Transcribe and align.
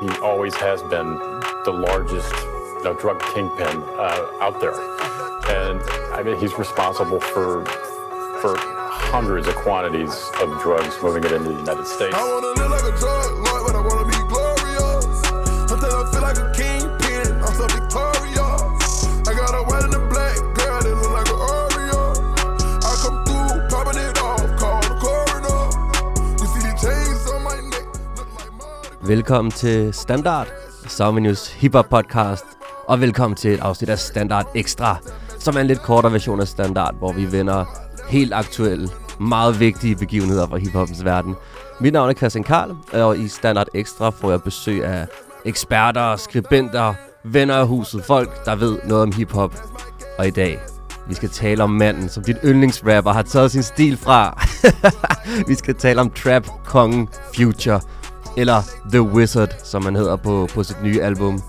He 0.00 0.08
always 0.18 0.54
has 0.56 0.82
been 0.82 1.14
the 1.64 1.72
largest 1.72 2.30
you 2.32 2.84
know, 2.84 2.94
drug 2.94 3.20
kingpin 3.32 3.82
uh, 3.96 4.28
out 4.40 4.60
there. 4.60 4.74
And 5.48 5.80
I 6.12 6.22
mean, 6.22 6.36
he's 6.36 6.58
responsible 6.58 7.20
for, 7.20 7.64
for 8.40 8.56
hundreds 8.58 9.46
of 9.46 9.54
quantities 9.56 10.30
of 10.40 10.60
drugs 10.60 10.96
moving 11.02 11.24
it 11.24 11.32
into 11.32 11.50
the 11.50 11.58
United 11.58 11.86
States. 11.86 12.14
Velkommen 29.08 29.50
til 29.50 29.94
Standard, 29.94 30.46
Sommernews 30.86 31.52
Hip 31.52 31.74
Hop 31.74 31.88
podcast, 31.88 32.44
og 32.88 33.00
velkommen 33.00 33.36
til 33.36 33.52
et 33.54 33.60
afsnit 33.60 33.90
af 33.90 33.98
Standard 33.98 34.46
Extra, 34.54 34.96
som 35.38 35.56
er 35.56 35.60
en 35.60 35.66
lidt 35.66 35.82
kortere 35.82 36.12
version 36.12 36.40
af 36.40 36.48
Standard, 36.48 36.94
hvor 36.98 37.12
vi 37.12 37.32
vender 37.32 37.64
helt 38.08 38.34
aktuelle, 38.34 38.88
meget 39.20 39.60
vigtige 39.60 39.96
begivenheder 39.96 40.46
fra 40.46 40.56
hiphoppens 40.56 41.04
verden. 41.04 41.34
Mit 41.80 41.92
navn 41.92 42.10
er 42.10 42.14
Christian 42.14 42.44
Karl, 42.44 42.76
og 42.92 43.18
i 43.18 43.28
Standard 43.28 43.68
Extra 43.74 44.10
får 44.10 44.30
jeg 44.30 44.42
besøg 44.42 44.84
af 44.84 45.06
eksperter, 45.44 46.16
skribenter, 46.16 46.94
venner 47.24 47.54
af 47.54 47.66
huset, 47.66 48.04
folk, 48.04 48.44
der 48.44 48.56
ved 48.56 48.78
noget 48.84 49.02
om 49.02 49.12
hiphop. 49.12 49.54
Og 50.18 50.26
i 50.26 50.30
dag, 50.30 50.58
vi 51.08 51.14
skal 51.14 51.28
tale 51.28 51.62
om 51.62 51.70
manden, 51.70 52.08
som 52.08 52.24
dit 52.24 52.36
yndlingsrapper 52.44 53.12
har 53.12 53.22
taget 53.22 53.50
sin 53.50 53.62
stil 53.62 53.96
fra. 53.96 54.46
vi 55.48 55.54
skal 55.54 55.74
tale 55.74 56.00
om 56.00 56.10
trap 56.10 56.46
kongen 56.64 57.08
Future, 57.36 57.80
eller 58.36 58.62
The 58.92 59.02
Wizard, 59.02 59.54
som 59.64 59.84
han 59.84 59.96
hedder 59.96 60.16
på, 60.16 60.48
på 60.54 60.62
sit 60.62 60.82
nye 60.82 61.02
album. 61.02 61.42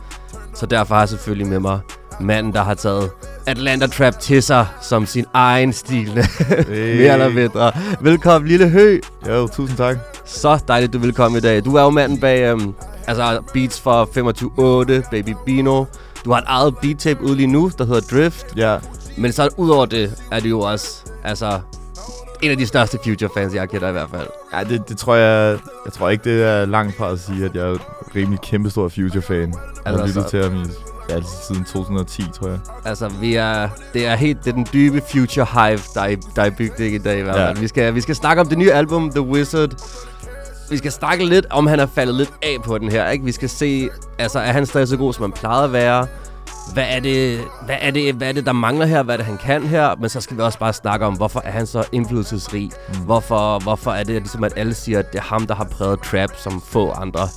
Så 0.53 0.65
derfor 0.65 0.95
har 0.95 1.01
jeg 1.01 1.09
selvfølgelig 1.09 1.47
med 1.47 1.59
mig 1.59 1.79
manden, 2.19 2.53
der 2.53 2.63
har 2.63 2.73
taget 2.73 3.09
Atlanta 3.45 3.87
Trap 3.87 4.19
til 4.19 4.43
sig 4.43 4.67
som 4.81 5.05
sin 5.05 5.25
egen 5.33 5.73
stil. 5.73 6.13
Mere 6.69 7.13
eller 7.13 7.29
mindre. 7.29 7.71
Velkommen, 8.01 8.47
lille 8.47 8.69
hø. 8.69 8.99
Jo, 9.27 9.47
tusind 9.47 9.77
tak. 9.77 9.97
Så 10.25 10.59
dejligt, 10.67 10.93
du 10.93 10.99
vil 10.99 11.13
komme 11.13 11.37
i 11.37 11.41
dag. 11.41 11.65
Du 11.65 11.75
er 11.75 11.81
jo 11.83 11.89
manden 11.89 12.19
bag 12.19 12.51
øhm, 12.51 12.73
altså 13.07 13.43
beats 13.53 13.81
for 13.81 14.05
25-8, 15.03 15.09
Baby 15.11 15.35
Bino. 15.45 15.85
Du 16.25 16.31
har 16.31 16.37
et 16.37 16.45
eget 16.47 16.77
beat 16.81 16.97
tape 16.97 17.23
ude 17.23 17.35
lige 17.35 17.47
nu, 17.47 17.71
der 17.77 17.85
hedder 17.85 18.01
Drift. 18.01 18.45
Ja, 18.55 18.77
Men 19.17 19.31
så 19.31 19.49
udover 19.57 19.85
det, 19.85 20.13
er 20.31 20.39
du 20.39 20.47
jo 20.47 20.59
også 20.59 21.01
altså, 21.23 21.59
en 22.41 22.51
af 22.51 22.57
de 22.57 22.67
største 22.67 22.99
Future-fans, 23.03 23.53
jeg 23.53 23.69
kender 23.69 23.89
i 23.89 23.91
hvert 23.91 24.09
fald. 24.09 24.27
Ja 24.53 24.63
det, 24.63 24.89
det 24.89 24.97
tror 24.97 25.15
jeg... 25.15 25.57
Jeg 25.85 25.93
tror 25.93 26.09
ikke, 26.09 26.23
det 26.23 26.43
er 26.43 26.65
langt 26.65 26.97
fra 26.97 27.11
at 27.11 27.19
sige, 27.19 27.45
at 27.45 27.55
jeg 27.55 27.63
er 27.63 27.77
rimelig 28.15 28.39
kæmpestor 28.41 28.89
Future-fan. 28.89 29.39
Jeg 29.49 29.59
Altså, 29.85 29.99
har 30.01 30.07
lyttet 30.07 30.23
så- 30.23 30.29
til 30.29 30.43
ham 30.43 30.53
i, 30.55 30.65
ja, 31.09 31.19
siden 31.47 31.63
2010, 31.63 32.23
tror 32.33 32.47
jeg. 32.47 32.59
Altså, 32.85 33.07
vi 33.21 33.35
er, 33.35 33.69
det 33.93 34.07
er 34.07 34.15
helt 34.15 34.37
det 34.43 34.49
er 34.49 34.53
den 34.55 34.67
dybe 34.73 35.01
future 35.11 35.45
hive, 35.53 35.79
der 35.93 36.01
er, 36.01 36.15
der 36.35 36.41
er 36.43 36.49
bygget 36.49 36.79
i 36.91 36.97
dag 36.97 37.19
i 37.19 37.23
fald. 37.25 37.35
Ja. 37.37 37.53
Vi, 37.53 37.67
skal, 37.67 37.95
vi 37.95 38.01
skal 38.01 38.15
snakke 38.15 38.41
om 38.41 38.47
det 38.49 38.57
nye 38.57 38.71
album, 38.71 39.09
The 39.11 39.21
Wizard. 39.21 39.69
Vi 40.69 40.77
skal 40.77 40.91
snakke 40.91 41.25
lidt 41.25 41.45
om, 41.49 41.67
han 41.67 41.79
er 41.79 41.85
faldet 41.85 42.15
lidt 42.15 42.31
af 42.43 42.57
på 42.65 42.77
den 42.77 42.91
her, 42.91 43.09
ikke? 43.09 43.25
Vi 43.25 43.31
skal 43.31 43.49
se, 43.49 43.89
altså, 44.19 44.39
er 44.39 44.51
han 44.51 44.65
stadig 44.65 44.87
så 44.87 44.97
god, 44.97 45.13
som 45.13 45.23
han 45.23 45.31
plejede 45.31 45.63
at 45.63 45.73
være? 45.73 46.07
Hvad 46.73 46.85
er, 46.89 46.99
det, 46.99 47.39
hvad, 47.65 47.75
er 47.81 47.91
det, 47.91 48.15
hvad 48.15 48.27
er 48.27 48.31
det, 48.31 48.45
der 48.45 48.51
mangler 48.51 48.85
her? 48.85 49.03
Hvad 49.03 49.15
er 49.15 49.17
det, 49.17 49.25
han 49.25 49.37
kan 49.37 49.63
her? 49.63 49.95
Men 49.95 50.09
så 50.09 50.21
skal 50.21 50.37
vi 50.37 50.41
også 50.41 50.59
bare 50.59 50.73
snakke 50.73 51.05
om, 51.05 51.13
hvorfor 51.13 51.41
er 51.45 51.51
han 51.51 51.67
så 51.67 51.87
indflydelsesrig? 51.91 52.71
Mm. 52.93 52.99
Hvorfor, 53.05 53.59
hvorfor 53.63 53.91
er 53.91 54.03
det 54.03 54.15
ligesom, 54.15 54.43
at 54.43 54.53
alle 54.55 54.73
siger, 54.73 54.99
at 54.99 55.11
det 55.13 55.19
er 55.19 55.23
ham, 55.23 55.47
der 55.47 55.55
har 55.55 55.63
præget 55.65 55.99
trap 55.99 56.29
som 56.37 56.61
få 56.61 56.91
andre? 56.91 57.27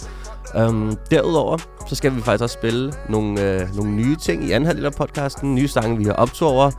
Um, 0.68 0.96
derudover, 1.10 1.58
så 1.88 1.94
skal 1.94 2.16
vi 2.16 2.20
faktisk 2.20 2.42
også 2.42 2.52
spille 2.54 2.92
nogle, 3.08 3.40
øh, 3.54 3.76
nogle 3.76 3.90
nye 3.90 4.16
ting 4.16 4.44
i 4.44 4.52
anden 4.52 4.66
halvdel 4.66 4.86
af 4.86 4.92
podcasten. 4.92 5.54
Nye 5.54 5.68
sange, 5.68 5.98
vi 5.98 6.04
har 6.04 6.12
optog 6.12 6.48
over. 6.50 6.70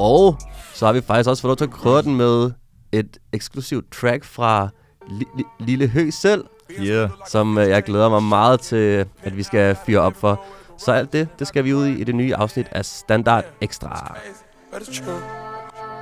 Og 0.00 0.38
så 0.74 0.86
har 0.86 0.92
vi 0.92 1.00
faktisk 1.00 1.28
også 1.28 1.40
fået 1.42 1.48
lov 1.48 1.56
til 1.56 1.64
at 1.64 1.70
krydre 1.70 2.02
den 2.02 2.16
med 2.16 2.50
et 2.92 3.16
eksklusivt 3.32 3.92
track 3.92 4.24
fra 4.24 4.68
Li- 5.02 5.38
Li- 5.40 5.64
Lille 5.64 5.86
Hø 5.88 6.10
selv, 6.10 6.44
Yeah. 6.80 7.08
som 7.28 7.58
øh, 7.58 7.68
jeg 7.68 7.82
glæder 7.82 8.08
mig 8.08 8.22
meget 8.22 8.60
til, 8.60 9.06
at 9.22 9.36
vi 9.36 9.42
skal 9.42 9.76
fyre 9.86 10.00
op 10.00 10.16
for. 10.16 10.40
Så 10.84 10.92
alt 10.92 11.12
det, 11.12 11.28
det 11.38 11.46
skal 11.48 11.64
vi 11.64 11.74
ud 11.74 11.86
i 11.86 11.92
i 12.00 12.04
det 12.04 12.14
nye 12.14 12.34
afsnit 12.36 12.66
af 12.72 12.84
Standard 12.84 13.44
Extra. 13.60 14.16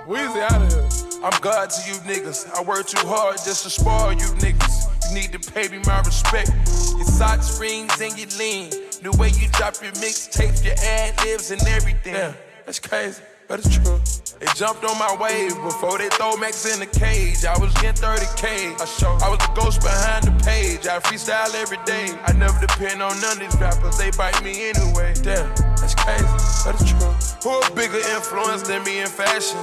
Weezy 0.09 0.41
out 0.51 0.63
of 0.63 0.73
here. 0.73 0.89
I'm 1.27 1.39
God 1.41 1.67
to 1.77 1.81
you 1.89 1.97
niggas. 2.11 2.39
I 2.59 2.61
work 2.73 2.87
too 2.87 3.07
hard 3.15 3.37
just 3.49 3.63
to 3.65 3.71
spoil 3.71 4.13
you 4.23 4.29
niggas. 4.45 4.75
You 5.05 5.11
need 5.21 5.31
to 5.37 5.41
pay 5.53 5.67
me 5.69 5.79
my 5.93 6.01
respect. 6.11 6.51
Your 6.99 7.11
socks, 7.21 7.49
rings, 7.61 8.01
and 8.01 8.15
your 8.21 8.33
lean. 8.41 8.71
The 9.03 9.13
way 9.21 9.31
you 9.41 9.47
drop 9.59 9.75
your 9.85 9.93
mixtapes, 10.05 10.65
your 10.65 10.79
ad 10.97 11.13
libs, 11.25 11.51
and 11.51 11.61
everything. 11.77 12.15
Damn, 12.15 12.35
that's 12.65 12.81
crazy, 12.89 13.23
but 13.49 13.59
it's 13.61 13.75
true. 13.75 13.99
They 14.39 14.47
jumped 14.55 14.85
on 14.85 14.97
my 14.99 15.17
wave 15.19 15.57
before 15.65 15.99
they 15.99 16.09
throw 16.11 16.37
Max 16.37 16.63
in 16.73 16.79
the 16.79 16.87
cage. 16.87 17.45
I 17.45 17.59
was 17.59 17.73
getting 17.81 18.01
30k. 18.01 18.81
I 18.81 18.85
show. 18.85 19.17
I 19.25 19.29
was 19.31 19.41
the 19.41 19.51
ghost 19.57 19.81
behind 19.81 20.25
the 20.25 20.45
page. 20.45 20.87
I 20.87 21.01
freestyle 21.01 21.53
every 21.55 21.79
day. 21.85 22.13
I 22.25 22.33
never 22.35 22.61
depend 22.61 23.03
on 23.03 23.19
none 23.21 23.33
of 23.33 23.39
these 23.41 23.61
rappers. 23.61 23.97
They 23.99 24.11
bite 24.13 24.41
me 24.45 24.69
anyway. 24.69 25.15
Damn, 25.23 25.49
that's 25.81 25.95
crazy, 25.97 26.29
but 26.65 26.77
it's 26.77 26.87
true. 26.87 27.11
Who 27.43 27.59
a 27.59 27.75
bigger 27.75 27.99
influence 28.15 28.63
than 28.63 28.85
me 28.85 29.01
in 29.01 29.09
fashion? 29.09 29.59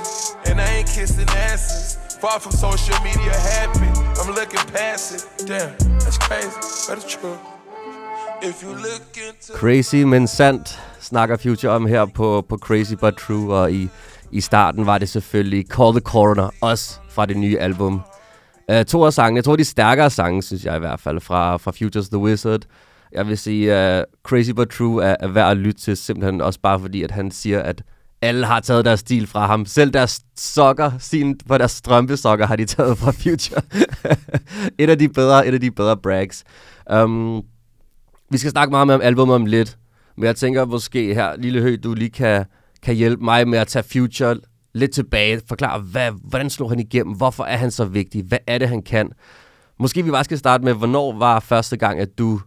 And 0.45 0.59
I 0.59 0.67
ain't 0.81 0.87
kissing 0.87 1.29
asses. 1.29 1.95
Far 2.17 2.39
from 2.39 2.53
social 2.53 2.97
media 3.03 3.31
happy. 3.31 3.87
I'm 4.19 4.33
looking 4.33 4.65
past 4.73 5.13
it. 5.13 5.47
Damn, 5.47 5.77
that's 5.99 6.17
crazy, 6.17 6.49
but 6.89 6.97
it's 6.97 7.13
true. 7.13 7.37
Crazy, 9.55 9.95
men 9.95 10.27
sandt, 10.27 10.79
snakker 10.99 11.37
Future 11.37 11.71
om 11.71 11.85
her 11.85 12.05
på, 12.05 12.45
på 12.49 12.57
Crazy 12.57 12.93
But 12.93 13.13
True, 13.13 13.55
og 13.55 13.71
i, 13.71 13.89
i 14.31 14.41
starten 14.41 14.85
var 14.85 14.97
det 14.97 15.09
selvfølgelig 15.09 15.65
Call 15.67 15.91
the 15.91 15.99
Coroner, 15.99 16.49
også 16.61 16.99
fra 17.09 17.25
det 17.25 17.37
nye 17.37 17.59
album. 17.59 18.01
Uh, 18.71 18.81
to 18.81 19.03
af 19.05 19.13
sangene, 19.13 19.37
jeg 19.37 19.43
tror 19.43 19.55
de 19.55 19.63
stærkere 19.63 20.09
sange, 20.09 20.43
synes 20.43 20.65
jeg 20.65 20.75
i 20.75 20.79
hvert 20.79 20.99
fald, 20.99 21.21
fra, 21.21 21.57
fra 21.57 21.71
Futures 21.71 22.09
The 22.09 22.17
Wizard. 22.17 22.61
Jeg 23.11 23.27
vil 23.27 23.37
sige, 23.37 23.71
uh, 23.71 24.03
Crazy 24.23 24.51
But 24.51 24.69
True 24.69 25.03
er, 25.03 25.15
er 25.19 25.27
værd 25.27 25.51
at 25.51 25.57
lytte 25.57 25.81
til, 25.81 25.97
simpelthen 25.97 26.41
også 26.41 26.59
bare 26.59 26.79
fordi, 26.79 27.03
at 27.03 27.11
han 27.11 27.31
siger, 27.31 27.61
at 27.61 27.81
alle 28.21 28.45
har 28.45 28.59
taget 28.59 28.85
deres 28.85 28.99
stil 28.99 29.27
fra 29.27 29.45
ham. 29.45 29.65
Selv 29.65 29.91
deres 29.91 30.21
sokker, 30.37 30.91
sin 30.99 31.37
på 31.47 31.57
deres 31.57 31.71
strømpesokker, 31.71 32.47
har 32.47 32.55
de 32.55 32.65
taget 32.65 32.97
fra 32.97 33.11
Future. 33.11 33.61
et 34.83 34.89
af 34.89 34.99
de 34.99 35.09
bedre, 35.09 35.47
et 35.47 35.53
af 35.53 35.59
de 35.59 35.71
bedre 35.71 35.97
brags. 35.97 36.43
Um, 36.93 37.43
vi 38.29 38.37
skal 38.37 38.51
snakke 38.51 38.71
meget 38.71 38.87
mere 38.87 38.95
om 38.95 39.01
albumet 39.01 39.35
om 39.35 39.45
lidt, 39.45 39.77
men 40.17 40.25
jeg 40.25 40.35
tænker 40.35 40.65
måske 40.65 41.13
her, 41.13 41.35
Lille 41.37 41.61
Høg, 41.61 41.83
du 41.83 41.93
lige 41.93 42.09
kan, 42.09 42.45
kan 42.83 42.95
hjælpe 42.95 43.23
mig 43.23 43.47
med 43.47 43.59
at 43.59 43.67
tage 43.67 43.83
Future 43.83 44.37
lidt 44.73 44.91
tilbage. 44.91 45.41
Forklare, 45.47 45.79
hvad, 45.79 46.11
hvordan 46.23 46.49
slog 46.49 46.69
han 46.69 46.79
igennem? 46.79 47.15
Hvorfor 47.15 47.43
er 47.43 47.57
han 47.57 47.71
så 47.71 47.85
vigtig? 47.85 48.23
Hvad 48.23 48.37
er 48.47 48.57
det, 48.57 48.69
han 48.69 48.81
kan? 48.81 49.11
Måske 49.79 50.03
vi 50.05 50.11
bare 50.11 50.23
skal 50.23 50.37
starte 50.37 50.63
med, 50.63 50.73
hvornår 50.73 51.17
var 51.17 51.39
første 51.39 51.77
gang, 51.77 51.99
at 51.99 52.17
du 52.17 52.41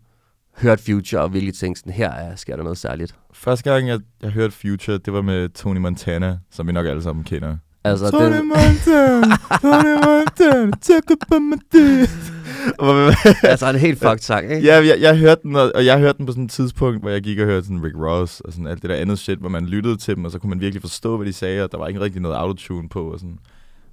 hørte 0.56 0.82
Future, 0.84 1.22
og 1.22 1.28
hvilke 1.28 1.52
ting 1.52 1.78
sådan, 1.78 1.92
her 1.92 2.10
er, 2.10 2.36
sker 2.36 2.56
der 2.56 2.62
noget 2.62 2.78
særligt? 2.78 3.14
Første 3.32 3.70
gang, 3.70 3.88
jeg, 3.88 4.00
jeg 4.22 4.30
hørte 4.30 4.54
Future, 4.54 4.98
det 4.98 5.12
var 5.12 5.22
med 5.22 5.48
Tony 5.48 5.78
Montana, 5.78 6.38
som 6.50 6.66
vi 6.66 6.72
nok 6.72 6.86
alle 6.86 7.02
sammen 7.02 7.24
kender. 7.24 7.56
Altså, 7.84 8.10
Tony 8.10 8.36
den, 8.36 8.48
Montana, 8.48 9.36
Tony 9.62 10.04
Montana, 10.04 10.70
take 10.82 11.12
up 11.12 11.32
on 11.32 11.50
my 11.50 11.56
dick. 11.72 12.37
Altså 13.42 13.68
en 13.70 13.76
helt 13.76 13.98
fucked 13.98 14.18
sang, 14.18 14.50
ikke? 14.52 14.66
Ja, 14.66 14.74
jeg, 14.86 14.96
jeg 15.00 15.18
hørte 15.18 15.40
den, 15.42 15.56
og, 15.56 15.72
og 15.74 15.84
jeg 15.86 15.98
hørte 15.98 16.18
den 16.18 16.26
på 16.26 16.32
sådan 16.32 16.44
et 16.44 16.50
tidspunkt, 16.50 17.00
hvor 17.00 17.10
jeg 17.10 17.22
gik 17.22 17.38
og 17.38 17.44
hørte 17.46 17.66
sådan 17.66 17.84
Rick 17.84 17.96
Ross 17.96 18.40
og 18.40 18.52
sådan 18.52 18.66
alt 18.66 18.82
det 18.82 18.90
der 18.90 18.96
andet 18.96 19.18
shit, 19.18 19.38
hvor 19.38 19.48
man 19.48 19.66
lyttede 19.66 19.96
til 19.96 20.16
dem, 20.16 20.24
og 20.24 20.30
så 20.30 20.38
kunne 20.38 20.50
man 20.50 20.60
virkelig 20.60 20.80
forstå, 20.82 21.16
hvad 21.16 21.26
de 21.26 21.32
sagde, 21.32 21.64
og 21.64 21.72
der 21.72 21.78
var 21.78 21.88
ikke 21.88 22.00
rigtig 22.00 22.22
noget 22.22 22.36
autotune 22.36 22.88
på. 22.88 23.12
Og 23.12 23.18
sådan. 23.18 23.38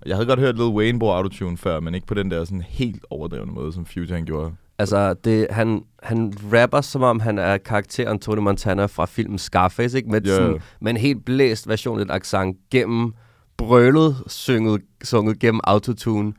Jeg 0.05 0.15
havde 0.15 0.27
godt 0.27 0.39
hørt 0.39 0.55
Lil 0.55 0.65
Wayne 0.65 0.99
bruge 0.99 1.13
autotune 1.15 1.57
før, 1.57 1.79
men 1.79 1.95
ikke 1.95 2.07
på 2.07 2.13
den 2.13 2.31
der 2.31 2.43
sådan 2.45 2.61
helt 2.67 3.05
overdrevne 3.09 3.51
måde, 3.51 3.73
som 3.73 3.85
Future 3.85 4.15
han 4.15 4.25
gjorde. 4.25 4.51
Altså, 4.79 5.13
det, 5.13 5.47
han, 5.49 5.81
han 6.03 6.33
rapper, 6.53 6.81
som 6.81 7.01
om 7.03 7.19
han 7.19 7.39
er 7.39 7.57
karakteren 7.57 8.19
Tony 8.19 8.39
Montana 8.39 8.85
fra 8.85 9.05
filmen 9.05 9.37
Scarface, 9.37 9.97
ikke? 9.97 10.09
Med, 10.09 10.21
Ja. 10.21 10.35
sådan, 10.35 10.61
med 10.81 10.91
en 10.91 10.97
helt 10.97 11.25
blæst 11.25 11.67
version 11.67 11.99
af 11.99 12.03
et 12.03 12.11
accent 12.11 12.57
gennem 12.71 13.13
brølet, 13.57 14.15
synget, 14.27 14.81
sunget 15.03 15.39
gennem 15.39 15.61
autotune. 15.63 16.33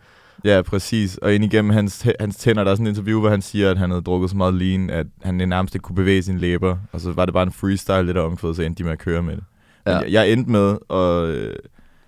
Ja, 0.47 0.63
præcis. 0.63 1.17
Og 1.17 1.35
ind 1.35 1.45
igennem 1.45 1.71
hans, 1.71 2.07
hans 2.21 2.37
tænder, 2.37 2.65
der 2.65 2.71
er 2.71 2.75
sådan 2.75 2.87
et 2.87 2.91
interview, 2.91 3.21
hvor 3.21 3.31
han 3.31 3.43
siger, 3.43 3.71
at 3.71 3.79
han 3.79 3.91
havde 3.91 4.03
drukket 4.03 4.31
så 4.31 4.37
meget 4.37 4.55
lean, 4.55 4.91
at 4.91 5.07
han 5.23 5.35
nærmest 5.35 5.75
ikke 5.75 5.83
kunne 5.83 5.97
bevæge 5.97 6.23
sine 6.23 6.39
læber. 6.39 6.77
Og 6.93 7.01
så 7.01 7.13
var 7.13 7.25
det 7.25 7.35
bare 7.35 7.43
en 7.43 7.53
freestyle 7.53 8.03
lidt 8.03 8.17
omkvædet, 8.17 8.57
så 8.57 8.63
endte 8.63 8.79
de 8.79 8.85
med 8.85 8.93
at 8.93 8.99
køre 8.99 9.23
med 9.23 9.37
det. 9.37 9.45
Ja. 9.87 9.99
jeg, 9.99 10.13
jeg 10.13 10.33
endte 10.33 10.51
med, 10.51 10.79
og 10.89 11.29
øh, 11.29 11.57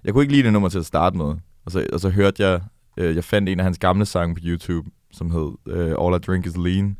jeg 0.04 0.12
kunne 0.12 0.22
ikke 0.22 0.32
lide 0.32 0.42
det 0.42 0.52
nummer 0.52 0.68
til 0.68 0.78
at 0.78 0.86
starte 0.86 1.16
med. 1.16 1.34
Og 1.64 1.72
så, 1.72 1.86
og 1.92 2.00
så 2.00 2.10
hørte 2.10 2.42
jeg, 2.42 2.60
øh, 2.96 3.14
jeg 3.16 3.24
fandt 3.24 3.48
en 3.48 3.60
af 3.60 3.64
hans 3.64 3.78
gamle 3.78 4.06
sange 4.06 4.34
på 4.34 4.40
YouTube, 4.44 4.90
som 5.12 5.30
hed 5.30 5.52
øh, 5.66 5.94
All 6.00 6.16
I 6.16 6.18
Drink 6.18 6.46
Is 6.46 6.56
Lean, 6.56 6.96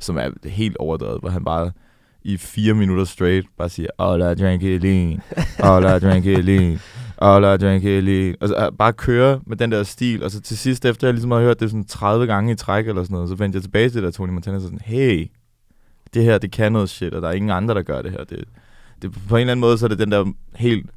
som 0.00 0.16
er 0.16 0.48
helt 0.48 0.76
overdrevet, 0.76 1.20
hvor 1.20 1.30
han 1.30 1.44
bare 1.44 1.72
i 2.22 2.36
fire 2.36 2.74
minutter 2.74 3.04
straight 3.04 3.46
bare 3.58 3.68
siger, 3.68 3.88
All 3.98 4.20
I 4.20 4.42
drink 4.44 4.62
is 4.62 4.82
lean, 4.82 5.20
all 5.58 5.84
I 5.84 6.08
drink 6.08 6.26
is 6.26 6.44
lean, 6.44 6.78
is 7.76 8.04
lean. 8.04 8.36
Og 8.40 8.48
så 8.48 8.56
øh, 8.56 8.72
bare 8.78 8.92
køre 8.92 9.40
med 9.46 9.56
den 9.56 9.72
der 9.72 9.82
stil, 9.82 10.22
og 10.22 10.30
så 10.30 10.40
til 10.40 10.58
sidst, 10.58 10.84
efter 10.84 11.06
jeg 11.06 11.14
ligesom 11.14 11.30
har 11.30 11.40
hørt 11.40 11.60
det 11.60 11.70
sådan 11.70 11.84
30 11.84 12.26
gange 12.26 12.52
i 12.52 12.54
træk 12.54 12.88
eller 12.88 13.02
sådan 13.02 13.14
noget, 13.14 13.28
så 13.28 13.34
vendte 13.34 13.56
jeg 13.56 13.62
tilbage 13.62 13.88
til 13.88 13.94
det 13.94 14.02
der 14.02 14.10
Tony 14.10 14.30
Montana, 14.30 14.58
så 14.58 14.64
sådan, 14.64 14.80
hey, 14.84 15.30
det 16.14 16.24
her, 16.24 16.38
det 16.38 16.50
kan 16.50 16.72
noget 16.72 16.88
shit, 16.88 17.14
og 17.14 17.22
der 17.22 17.28
er 17.28 17.32
ingen 17.32 17.50
andre, 17.50 17.74
der 17.74 17.82
gør 17.82 18.02
det 18.02 18.10
her. 18.10 18.24
Det, 18.24 18.44
det, 19.02 19.12
på 19.28 19.36
en 19.36 19.40
eller 19.40 19.52
anden 19.52 19.60
måde, 19.60 19.78
så 19.78 19.86
er 19.86 19.88
det 19.88 19.98
den 19.98 20.12
der 20.12 20.32
helt 20.56 20.90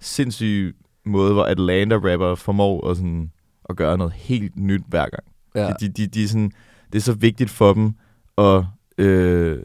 sindssyge 0.00 0.72
måde, 1.04 1.32
hvor 1.32 1.44
Atlanta-rapper 1.44 2.34
formår 2.34 2.90
at, 2.90 2.96
sådan, 2.96 3.30
at 3.68 3.76
gøre 3.76 3.98
noget 3.98 4.12
helt 4.12 4.56
nyt 4.56 4.82
hver 4.86 5.06
gang. 5.08 5.24
Ja. 5.54 5.72
De, 5.80 5.88
de, 5.88 6.06
de 6.06 6.24
er 6.24 6.28
sådan, 6.28 6.52
det 6.92 6.98
er 6.98 7.02
så 7.02 7.12
vigtigt 7.12 7.50
for 7.50 7.72
dem 7.72 7.94
at, 8.38 8.64
øh, 8.98 9.58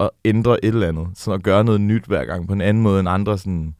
at 0.00 0.10
ændre 0.24 0.64
et 0.64 0.74
eller 0.74 0.88
andet. 0.88 1.08
Sådan 1.14 1.38
at 1.38 1.44
gøre 1.44 1.64
noget 1.64 1.80
nyt 1.80 2.04
hver 2.04 2.24
gang, 2.24 2.46
på 2.46 2.52
en 2.52 2.60
anden 2.60 2.82
måde 2.82 3.00
end 3.00 3.08
andre 3.08 3.38
sådan, 3.38 3.74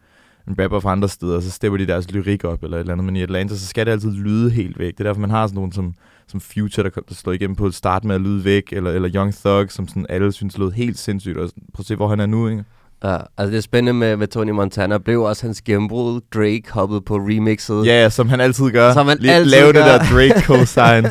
en 0.49 0.57
rapper 0.59 0.81
fra 0.81 0.93
andre 0.93 1.09
steder, 1.09 1.41
så 1.41 1.51
stepper 1.51 1.79
de 1.79 1.87
deres 1.87 2.11
lyrik 2.11 2.45
op 2.45 2.63
eller 2.63 2.77
et 2.77 2.81
eller 2.81 2.93
andet. 2.93 3.05
Men 3.05 3.17
i 3.17 3.23
Atlanta, 3.23 3.55
så 3.55 3.67
skal 3.67 3.87
det 3.87 3.93
altid 3.93 4.11
lyde 4.13 4.51
helt 4.51 4.79
væk. 4.79 4.93
Det 4.93 5.01
er 5.01 5.05
derfor, 5.05 5.21
man 5.21 5.31
har 5.31 5.47
sådan 5.47 5.55
nogen 5.55 5.73
som, 5.73 5.95
som 6.29 6.41
Future, 6.41 6.91
der, 6.91 7.01
der 7.09 7.15
slår 7.15 7.33
igennem 7.33 7.57
på 7.57 7.67
at 7.67 7.75
starte 7.75 8.07
med 8.07 8.15
at 8.15 8.21
lyde 8.21 8.45
væk, 8.45 8.73
eller, 8.73 8.91
eller 8.91 9.11
Young 9.15 9.35
Thug, 9.35 9.67
som 9.73 9.89
sådan 9.89 10.07
alle 10.09 10.33
synes 10.33 10.59
lød 10.59 10.71
helt 10.71 10.99
sindssygt. 10.99 11.37
Og 11.37 11.51
prøv 11.75 11.81
at 11.81 11.87
se, 11.87 11.97
hvor 11.97 12.09
han 12.09 12.21
er 12.21 12.27
nu, 12.27 12.49
ikke? 12.49 12.65
Ja, 13.05 13.17
altså 13.39 13.51
det 13.51 13.57
er 13.57 13.61
spændende 13.61 13.93
med, 13.93 14.17
med 14.17 14.27
Tony 14.27 14.51
Montana. 14.51 14.99
Blev 14.99 15.23
også 15.23 15.47
hans 15.47 15.63
gennembrud. 15.63 16.21
Drake 16.35 16.63
hoppede 16.71 17.01
på 17.01 17.17
remixet. 17.17 17.87
Ja, 17.87 18.09
som 18.11 18.29
han 18.29 18.41
altid 18.41 18.71
gør. 18.71 18.93
Som 18.93 19.07
han 19.07 19.19
Lige 19.21 19.33
altid 19.33 19.51
lave 19.51 19.73
gør. 19.73 19.73
det 19.73 19.85
der 19.85 19.99
Drake 19.99 20.41
cosign. 20.49 21.05
Uh, 21.05 21.11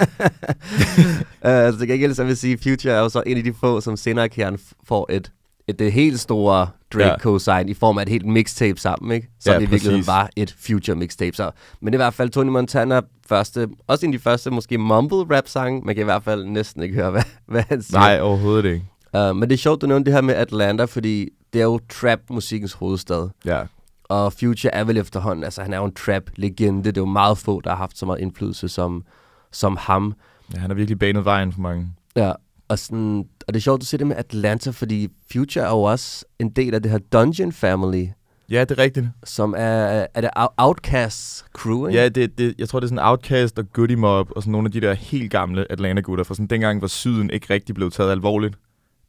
altså 1.42 1.80
det 1.80 1.88
kan 1.88 1.94
ikke 1.94 2.14
så 2.14 2.24
vil 2.24 2.38
sige, 2.38 2.58
Future 2.58 2.94
er 2.94 3.00
jo 3.00 3.10
så 3.10 3.24
en 3.26 3.38
af 3.38 3.44
de 3.44 3.54
få, 3.54 3.82
som 3.82 3.98
senere 3.98 4.30
kan 4.30 4.60
får 4.88 5.08
et, 5.12 5.16
et, 5.16 5.32
det 5.74 5.92
helt 5.92 6.20
store 6.20 6.68
Drake 6.94 7.06
Ja. 7.08 7.18
cosign 7.18 7.70
i 7.70 7.74
form 7.74 7.98
af 7.98 8.02
et 8.02 8.10
helt 8.10 8.26
mixtape 8.26 8.80
sammen, 8.80 9.12
ikke? 9.12 9.28
Så 9.40 9.52
Ja, 9.52 9.58
det 9.60 9.64
i 9.68 9.70
virkeligheden 9.70 10.08
var 10.08 10.30
et 10.36 10.56
Future 10.60 10.96
mixtape. 10.98 11.36
Så. 11.36 11.52
Men 11.82 11.94
det 11.94 12.00
er 12.00 12.04
i 12.04 12.06
hvert 12.06 12.14
fald 12.14 12.30
Tony 12.30 12.50
Montana 12.50 13.02
første, 13.28 13.68
også 13.88 14.06
en 14.06 14.14
af 14.14 14.20
de 14.20 14.24
første 14.24 14.52
måske 14.52 14.78
mumble 14.78 15.18
rap 15.38 15.48
sange. 15.48 15.82
Man 15.86 15.96
kan 15.96 16.02
i 16.02 16.04
hvert 16.04 16.24
fald 16.24 16.46
næsten 16.46 16.84
ikke 16.84 16.96
høre, 16.96 17.12
hvad, 17.16 17.22
hvad 17.46 17.64
han 17.70 17.82
siger. 17.82 18.00
Nej, 18.00 18.20
overhovedet 18.22 18.66
ikke. 18.66 18.86
Uh, 19.30 19.36
men 19.36 19.42
det 19.50 19.54
er 19.54 19.58
sjovt, 19.58 19.82
du 19.82 19.88
nævnte 19.88 20.06
det 20.06 20.14
her 20.14 20.22
med 20.22 20.34
Atlanta, 20.34 20.86
fordi 20.86 21.30
det 21.54 21.60
er 21.62 21.66
jo 21.66 21.80
trap-musikkens 21.90 22.74
hovedstad. 22.74 23.30
Ja. 23.46 23.62
Og 24.04 24.34
Future 24.34 24.74
er 24.76 24.84
vel 24.84 24.98
efterhånden, 24.98 25.44
altså 25.44 25.62
han 25.62 25.74
er 25.74 25.78
jo 25.78 25.86
en 25.86 25.94
trap-legende. 25.94 26.84
Det 26.84 26.98
er 26.98 27.02
jo 27.02 27.06
meget 27.06 27.38
få, 27.38 27.62
der 27.62 27.70
har 27.70 27.78
haft 27.78 27.98
så 27.98 28.06
meget 28.06 28.20
indflydelse 28.20 28.68
som, 28.70 29.04
som 29.52 29.78
ham. 29.80 30.14
ja, 30.54 30.60
han 30.60 30.70
har 30.70 30.76
virkelig 30.76 31.00
banet 31.00 31.26
vejen 31.26 31.52
for 31.54 31.62
mange. 31.62 31.88
Ja, 32.16 32.32
og, 32.68 32.80
sådan, 32.80 33.26
og 33.48 33.54
det 33.54 33.56
er 33.56 33.62
sjovt, 33.62 33.82
du 33.82 33.86
siger 33.86 33.98
det 33.98 34.08
med 34.08 34.16
Atlanta, 34.16 34.70
fordi 34.70 35.08
Future 35.32 35.66
er 35.66 35.70
jo 35.70 35.82
også 35.82 36.26
en 36.40 36.50
del 36.50 36.74
af 36.74 36.82
det 36.82 36.92
her 36.92 36.98
Dungeon 36.98 37.52
Family, 37.52 38.08
Ja, 38.50 38.62
det 38.62 38.72
er 38.72 38.78
rigtigt. 38.78 39.06
som 39.24 39.54
er, 39.58 40.06
er 40.14 40.22
det 40.22 40.30
Out- 40.36 40.54
Outcasts 40.58 41.46
crew, 41.54 41.88
ikke? 41.88 42.00
Ja, 42.02 42.10
det, 42.10 42.38
det, 42.38 42.56
jeg 42.58 42.70
tror, 42.70 42.80
det 42.80 42.86
er 42.86 42.90
sådan 42.96 43.10
Outcast 43.10 43.60
og 43.60 43.74
Goody 43.74 43.94
Mob 43.94 44.32
og 44.36 44.42
sådan 44.44 44.52
nogle 44.52 44.66
af 44.68 44.72
de 44.72 44.82
der 44.82 44.94
helt 44.94 45.32
gamle 45.32 45.72
Atlanta-gutter. 45.72 46.24
For 46.24 46.34
sådan 46.34 46.48
dengang, 46.48 46.80
hvor 46.80 46.88
syden 46.88 47.30
ikke 47.30 47.54
rigtig 47.54 47.76
blev 47.76 47.92
taget 47.92 48.12
alvorligt 48.12 48.56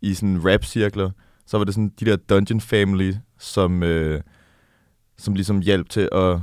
i 0.03 0.15
sådan 0.15 0.41
rap-cirkler, 0.45 1.11
så 1.47 1.59
var 1.59 1.65
det 1.65 1.75
sådan 1.75 1.93
de 2.01 2.05
der 2.05 2.17
Dungeon 2.17 2.61
Family, 2.61 3.13
som, 3.39 3.83
øh, 3.83 4.21
som 5.19 5.35
ligesom 5.35 5.61
hjalp 5.61 5.89
til 5.89 6.09
at, 6.13 6.39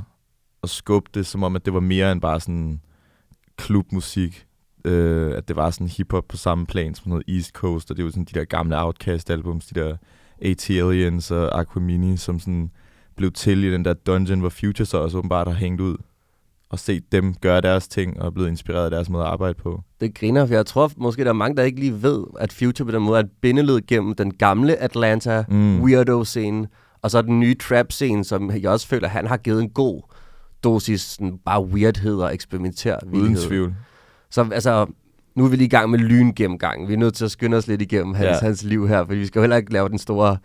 at 0.62 0.70
skubbe 0.70 1.10
det, 1.14 1.26
som 1.26 1.42
om, 1.42 1.56
at 1.56 1.64
det 1.64 1.74
var 1.74 1.80
mere 1.80 2.12
end 2.12 2.20
bare 2.20 2.40
sådan 2.40 2.80
klubmusik. 3.56 4.46
Øh, 4.84 5.36
at 5.36 5.48
det 5.48 5.56
var 5.56 5.70
sådan 5.70 5.88
hiphop 5.88 6.24
på 6.28 6.36
samme 6.36 6.66
plan 6.66 6.94
som 6.94 7.08
noget 7.08 7.24
East 7.28 7.50
Coast, 7.52 7.90
og 7.90 7.96
det 7.96 8.04
var 8.04 8.10
sådan 8.10 8.24
de 8.24 8.38
der 8.38 8.44
gamle 8.44 8.76
Outcast-albums, 8.82 9.66
de 9.74 9.80
der 9.80 9.96
AT-Aliens 10.42 11.30
og 11.30 11.60
Aquamini, 11.60 12.16
som 12.16 12.38
sådan 12.38 12.70
blev 13.16 13.32
til 13.32 13.64
i 13.64 13.72
den 13.72 13.84
der 13.84 13.94
dungeon, 13.94 14.40
hvor 14.40 14.48
Future 14.48 14.86
så 14.86 14.98
også 14.98 15.18
åbenbart 15.18 15.46
har 15.48 15.54
hængt 15.54 15.80
ud 15.80 15.96
og 16.70 16.78
set 16.78 17.12
dem 17.12 17.34
gøre 17.34 17.60
deres 17.60 17.88
ting 17.88 18.20
og 18.20 18.26
er 18.26 18.30
blevet 18.30 18.48
inspireret 18.48 18.84
af 18.84 18.90
deres 18.90 19.08
måde 19.10 19.24
at 19.24 19.30
arbejde 19.30 19.54
på. 19.54 19.82
Det 20.00 20.14
griner, 20.14 20.46
for 20.46 20.54
jeg 20.54 20.66
tror 20.66 20.90
måske, 20.96 21.22
der 21.24 21.28
er 21.28 21.32
mange, 21.32 21.56
der 21.56 21.62
ikke 21.62 21.80
lige 21.80 22.02
ved, 22.02 22.24
at 22.40 22.52
Future 22.52 22.86
på 22.86 22.92
den 22.92 23.02
måde 23.02 23.18
er 23.18 23.22
et 23.22 23.30
bindeled 23.42 23.86
gennem 23.86 24.14
den 24.14 24.34
gamle 24.34 24.76
Atlanta 24.76 25.44
Mm. 25.48 25.82
weirdo-scene, 25.82 26.66
og 27.02 27.10
så 27.10 27.22
den 27.22 27.40
nye 27.40 27.54
trap-scene, 27.54 28.24
som 28.24 28.50
jeg 28.50 28.70
også 28.70 28.86
føler, 28.86 29.08
han 29.08 29.26
har 29.26 29.36
givet 29.36 29.62
en 29.62 29.70
god 29.70 30.02
dosis 30.64 31.00
sådan 31.00 31.38
bare 31.44 31.64
weirdhed 31.64 32.16
og 32.16 32.34
eksperimentere. 32.34 32.98
Uden 33.12 33.36
tvivl. 33.36 33.74
Så 34.34 34.48
altså, 34.52 34.86
nu 35.36 35.44
er 35.44 35.48
vi 35.48 35.56
lige 35.56 35.66
i 35.66 35.68
gang 35.68 35.90
med 35.90 35.98
lyngennemgangen. 35.98 36.88
Vi 36.88 36.92
er 36.92 36.98
nødt 36.98 37.14
til 37.14 37.24
at 37.24 37.30
skynde 37.30 37.56
os 37.56 37.66
lidt 37.66 37.82
igennem 37.82 38.14
hans, 38.14 38.26
Ja. 38.42 38.46
hans 38.46 38.62
liv 38.62 38.88
her, 38.88 39.04
for 39.04 39.14
vi 39.14 39.26
skal 39.26 39.38
jo 39.38 39.42
heller 39.42 39.56
ikke 39.56 39.72
lave 39.72 39.88
den 39.88 39.98
store 39.98 40.36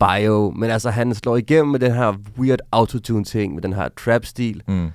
bio. 0.00 0.50
Men 0.56 0.70
altså, 0.70 0.90
han 0.90 1.14
slår 1.14 1.36
igennem 1.36 1.68
med 1.72 1.80
den 1.80 1.92
her 1.92 2.14
weird 2.38 2.58
autotune-ting, 2.72 3.54
med 3.54 3.62
den 3.62 3.72
her 3.72 3.88
trap-stil. 4.04 4.62
Mm. 4.68 4.88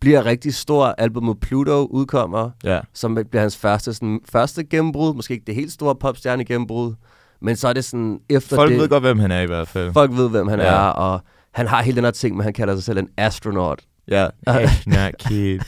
Bliver 0.00 0.26
rigtig 0.26 0.54
stor. 0.54 0.86
Albumet 0.86 1.40
Pluto 1.40 1.86
udkommer, 1.90 2.50
Ja. 2.64 2.80
som 2.94 3.14
bliver 3.30 3.40
hans 3.40 3.56
første, 3.56 3.94
sådan, 3.94 4.20
første 4.32 4.64
gennembrud. 4.64 5.14
Måske 5.14 5.34
ikke 5.34 5.46
det 5.46 5.54
helt 5.54 5.72
store 5.72 5.94
popstjerne 5.94 6.44
gennembrud, 6.44 6.94
men 7.42 7.56
så 7.56 7.68
er 7.68 7.72
det 7.72 7.84
sådan 7.84 8.18
efter 8.28 8.56
Folk 8.56 8.70
det... 8.70 8.80
ved 8.80 8.88
godt, 8.88 9.02
hvem 9.02 9.18
han 9.18 9.30
er 9.30 9.40
i 9.40 9.46
hvert 9.46 9.68
fald. 9.68 9.92
Folk 9.92 10.10
ved, 10.16 10.28
hvem 10.30 10.48
han 10.48 10.58
Ja. 10.60 10.66
er, 10.66 10.78
og 10.88 11.20
han 11.54 11.66
har 11.66 11.82
hele 11.82 11.96
den 11.96 12.04
her 12.04 12.10
ting, 12.10 12.36
men 12.36 12.44
han 12.44 12.52
kalder 12.52 12.74
sig 12.74 12.84
selv 12.84 12.98
en 12.98 13.08
astronaut. 13.16 13.80
Ja. 14.08 14.26
Hey, 14.48 14.66
not 14.86 15.12
kid. 15.28 15.58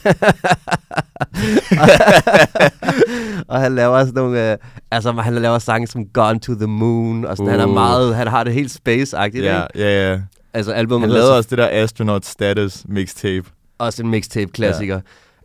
og 3.49 3.61
han 3.61 3.75
laver 3.75 3.89
også 3.97 4.13
nogle, 4.15 4.53
øh, 4.53 4.59
altså 4.91 5.13
han 5.13 5.35
laver 5.35 5.59
sange 5.59 5.87
som 5.87 6.07
Gone 6.07 6.41
to 6.41 6.55
the 6.55 6.67
Moon, 6.67 7.25
og 7.25 7.37
sådan, 7.37 7.47
uh. 7.47 7.51
han 7.53 7.61
er 7.61 7.67
Uh. 7.67 7.75
meget, 7.75 8.17
han 8.17 8.27
har 8.27 8.45
det 8.45 8.53
helt 8.53 8.73
space-agtigt, 8.73 9.45
ja, 9.45 9.63
ja, 9.75 10.11
ja. 10.11 10.21
Altså 10.55 10.73
albumet 10.73 11.01
Han 11.09 11.11
lavede 11.11 11.29
så- 11.29 11.37
også 11.37 11.49
det 11.51 11.59
der 11.59 11.69
Astronaut 11.73 12.25
Status 12.27 12.85
mixtape. 12.89 13.45
også 13.79 14.03
en 14.03 14.09
mixtape-klassiker. 14.11 14.95
Ja. 14.95 15.01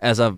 Altså, 0.07 0.33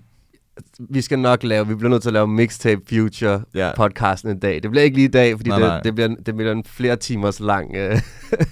vi 0.89 1.01
skal 1.01 1.19
nok 1.19 1.43
lave, 1.43 1.67
vi 1.67 1.75
bliver 1.75 1.89
nødt 1.89 2.01
til 2.01 2.09
at 2.09 2.13
lave 2.13 2.27
Mixtape 2.27 2.81
Future 2.89 3.41
Ja. 3.55 3.71
podcasten 3.75 4.29
en 4.31 4.39
dag. 4.39 4.63
Det 4.63 4.71
bliver 4.71 4.83
ikke 4.83 4.95
lige 4.97 5.07
i 5.07 5.11
dag, 5.11 5.37
fordi 5.37 5.49
Nej, 5.49 5.59
det, 5.59 5.67
nej. 5.67 5.79
det, 5.81 5.95
bliver, 5.95 6.07
det 6.25 6.35
bliver 6.35 6.51
en 6.51 6.63
flere 6.67 6.95
timers 6.95 7.39
lang. 7.39 7.75
Øh. 7.75 8.01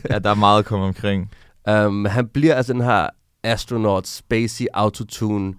Ja, 0.09 0.19
der 0.19 0.29
er 0.29 0.33
meget 0.35 0.59
at 0.59 0.65
komme 0.65 0.85
omkring. 0.85 1.31
um, 1.71 2.05
han 2.05 2.27
bliver 2.27 2.55
altså 2.55 2.73
den 2.73 2.81
her 2.81 3.07
astronaut, 3.45 4.07
spacey 4.07 4.65
autotune, 4.73 5.53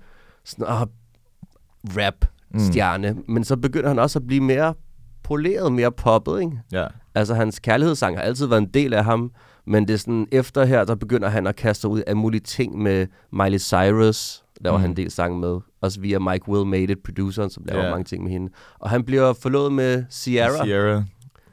sådan, 0.45 0.67
uh, 0.67 0.83
rap 1.97 2.15
stjerne, 2.59 3.13
mm. 3.13 3.25
men 3.29 3.45
så 3.45 3.57
begynder 3.57 3.89
han 3.89 3.99
også 3.99 4.19
at 4.19 4.27
blive 4.27 4.41
mere 4.43 4.75
poleret, 5.23 5.73
mere 5.73 5.93
poppet, 5.93 6.41
ikke? 6.41 6.61
Ja. 6.73 6.87
Altså, 7.15 7.35
hans 7.35 7.59
kærlighedssang 7.59 8.17
har 8.17 8.23
altid 8.23 8.47
været 8.47 8.61
en 8.61 8.69
del 8.75 8.95
af 8.95 9.05
ham, 9.05 9.31
men 9.67 9.89
det 9.89 9.95
er 9.95 9.99
sådan, 9.99 10.27
efter 10.33 10.65
her, 10.65 10.85
der 10.85 10.95
begynder 10.95 11.29
han 11.29 11.47
at 11.47 11.57
kaste 11.57 11.89
ud 11.89 12.01
af 12.07 12.17
mulige 12.17 12.41
ting 12.41 12.79
med 12.83 13.07
Miley 13.33 13.59
Cyrus, 13.59 14.43
der 14.65 14.71
var 14.71 14.77
Mhm. 14.79 14.81
han 14.83 14.91
en 14.91 14.97
del 14.97 15.11
sang 15.11 15.41
med, 15.41 15.59
også 15.81 16.01
via 16.01 16.19
Mike 16.19 16.49
Will 16.49 16.67
Made 16.67 16.83
It, 16.93 16.99
produceren, 17.05 17.51
som 17.51 17.65
laver 17.67 17.85
Ja. 17.85 17.91
mange 17.91 18.05
ting 18.05 18.23
med 18.25 18.33
hende. 18.33 18.53
Og 18.79 18.91
han 18.91 19.05
bliver 19.05 19.33
forlovet 19.33 19.73
med 19.73 20.05
Sierra. 20.11 20.65
Sierra. 20.65 21.05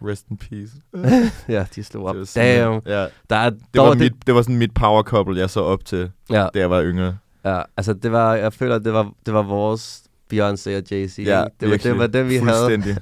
Rest 0.03 0.25
in 0.31 0.38
peace. 0.38 0.72
Ja, 1.55 1.65
de 1.75 1.83
slog 1.83 2.05
op. 2.05 2.13
Det 2.13 2.19
var 2.19 2.25
sådan- 2.25 2.67
Damn. 2.69 2.81
Ja. 2.86 3.05
Der 3.29 3.36
er 3.36 3.50
Det 3.50 3.60
dog 3.75 3.88
var, 3.88 3.95
mit, 3.95 4.13
det 4.27 4.36
var 4.36 4.41
sådan 4.41 4.57
mit 4.57 4.74
power 4.74 5.03
couple, 5.03 5.39
jeg 5.39 5.50
så 5.50 5.60
op 5.60 5.86
til, 5.86 6.10
Ja, 6.29 6.48
da 6.53 6.60
jeg 6.60 6.69
var 6.69 6.83
yngre. 6.83 7.17
ja, 7.45 7.62
altså 7.77 7.93
det 7.93 8.12
var, 8.12 8.36
jeg 8.36 8.53
føler, 8.53 8.79
det 8.79 8.93
var, 8.93 9.12
det 9.25 9.33
var 9.33 9.41
vores 9.43 10.03
Beyoncé 10.33 10.69
og 10.77 10.83
Jay-Z. 10.91 11.19
ikke? 11.19 11.45
det, 11.60 11.69
var, 11.69 11.77
det 11.77 11.98
var 11.98 12.07
det, 12.07 12.29
vi 12.29 12.36
havde. 12.36 12.88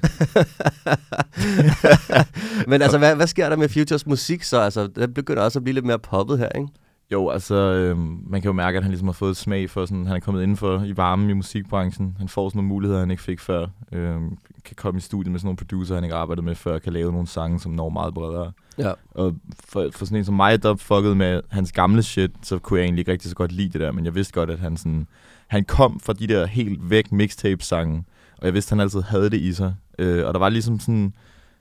Men 2.68 2.82
altså, 2.82 2.98
hvad, 3.02 3.16
hvad 3.16 3.26
sker 3.26 3.48
der 3.48 3.56
med 3.56 3.68
Futures 3.68 4.06
musik 4.06 4.42
så? 4.42 4.60
Altså, 4.60 4.86
det 4.86 5.14
begynder 5.14 5.42
også 5.42 5.58
at 5.58 5.64
blive 5.64 5.74
lidt 5.74 5.84
mere 5.86 5.98
poppet 5.98 6.38
her, 6.38 6.48
ikke? 6.48 6.68
Jo, 7.12 7.28
altså, 7.28 7.54
øhm, 7.54 8.18
man 8.26 8.40
kan 8.42 8.48
jo 8.48 8.52
mærke, 8.52 8.76
at 8.76 8.82
han 8.82 8.90
ligesom 8.90 9.08
har 9.08 9.12
fået 9.12 9.30
et 9.30 9.36
smag 9.36 9.70
for, 9.70 9.86
sådan, 9.86 10.06
han 10.06 10.16
er 10.16 10.20
kommet 10.20 10.42
indenfor 10.42 10.82
i 10.86 10.96
varmen 10.96 11.30
i 11.30 11.32
musikbranchen. 11.32 12.16
Han 12.18 12.28
får 12.28 12.48
sådan 12.48 12.58
nogle 12.58 12.68
muligheder, 12.68 13.00
han 13.00 13.10
ikke 13.10 13.22
fik 13.22 13.40
før. 13.40 13.66
Øhm, 13.92 14.36
kan 14.64 14.76
komme 14.76 14.98
i 14.98 15.00
studiet 15.00 15.32
med 15.32 15.40
sådan 15.40 15.46
nogle 15.46 15.56
producer, 15.56 15.94
han 15.94 16.04
ikke 16.04 16.16
arbejdet 16.16 16.44
med 16.44 16.54
før, 16.54 16.78
kan 16.78 16.92
lave 16.92 17.12
nogle 17.12 17.26
sange, 17.26 17.60
som 17.60 17.72
når 17.72 17.88
meget 17.88 18.14
bredere. 18.14 18.52
Ja. 18.78 18.92
Og 19.10 19.34
for, 19.64 19.88
for 19.92 20.04
sådan 20.04 20.18
en 20.18 20.24
som 20.24 20.34
mig, 20.34 20.62
der 20.62 20.76
fuckede 20.76 21.14
med 21.14 21.40
hans 21.50 21.72
gamle 21.72 22.02
shit, 22.02 22.30
så 22.42 22.58
kunne 22.58 22.78
jeg 22.78 22.84
egentlig 22.84 23.00
ikke 23.00 23.12
rigtig 23.12 23.30
så 23.30 23.36
godt 23.36 23.52
lide 23.52 23.68
det 23.72 23.80
der, 23.80 23.92
men 23.92 24.04
jeg 24.04 24.14
vidste 24.14 24.32
godt, 24.32 24.50
at 24.50 24.58
han 24.58 24.76
sådan, 24.76 25.06
han 25.46 25.64
kom 25.64 26.00
fra 26.00 26.12
de 26.12 26.26
der 26.26 26.46
helt 26.46 26.90
væk 26.90 27.12
mixtape-sange, 27.12 28.04
og 28.38 28.46
jeg 28.46 28.54
vidste, 28.54 28.68
at 28.68 28.76
han 28.76 28.80
altid 28.80 29.00
havde 29.00 29.30
det 29.30 29.40
i 29.40 29.52
sig. 29.52 29.74
Øh, 29.98 30.26
og 30.26 30.34
der 30.34 30.40
var 30.40 30.48
ligesom 30.48 30.80
sådan, 30.80 31.14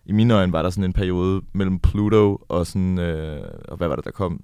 i 0.05 0.11
mine 0.11 0.33
øjne 0.33 0.53
var 0.53 0.61
der 0.61 0.69
sådan 0.69 0.83
en 0.83 0.93
periode 0.93 1.41
mellem 1.53 1.79
Pluto 1.79 2.45
og 2.49 2.67
sådan, 2.67 2.99
øh, 2.99 3.47
og 3.67 3.77
hvad 3.77 3.87
var 3.87 3.95
det, 3.95 4.05
der 4.05 4.11
kom? 4.11 4.41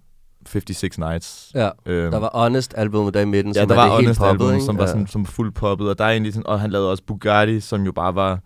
56 0.47 0.97
Nights. 0.97 1.51
Ja. 1.55 1.69
Øhm, 1.85 2.11
Der 2.11 2.17
var 2.19 2.29
Honest 2.33 2.73
albumet 2.77 3.13
der 3.13 3.19
i 3.21 3.25
midten, 3.25 3.53
Ja, 3.55 3.59
som 3.61 3.67
der 3.67 3.75
er 3.75 3.79
var 3.79 3.85
det 3.85 3.93
helt 3.95 4.07
Honest 4.07 4.19
poppet, 4.19 4.45
album, 4.53 4.65
som 4.65 4.77
var 4.77 4.83
Ja. 4.83 4.87
sådan, 4.89 5.07
som 5.07 5.25
fuld 5.25 5.51
poppet, 5.51 5.89
og 5.89 5.97
der 5.97 6.05
er 6.05 6.09
egentlig 6.11 6.33
sådan, 6.33 6.47
og 6.47 6.59
han 6.59 6.69
lavede 6.71 6.91
også 6.91 7.03
Bugatti, 7.07 7.59
som 7.59 7.83
jo 7.83 7.91
bare 7.91 8.15
var 8.15 8.39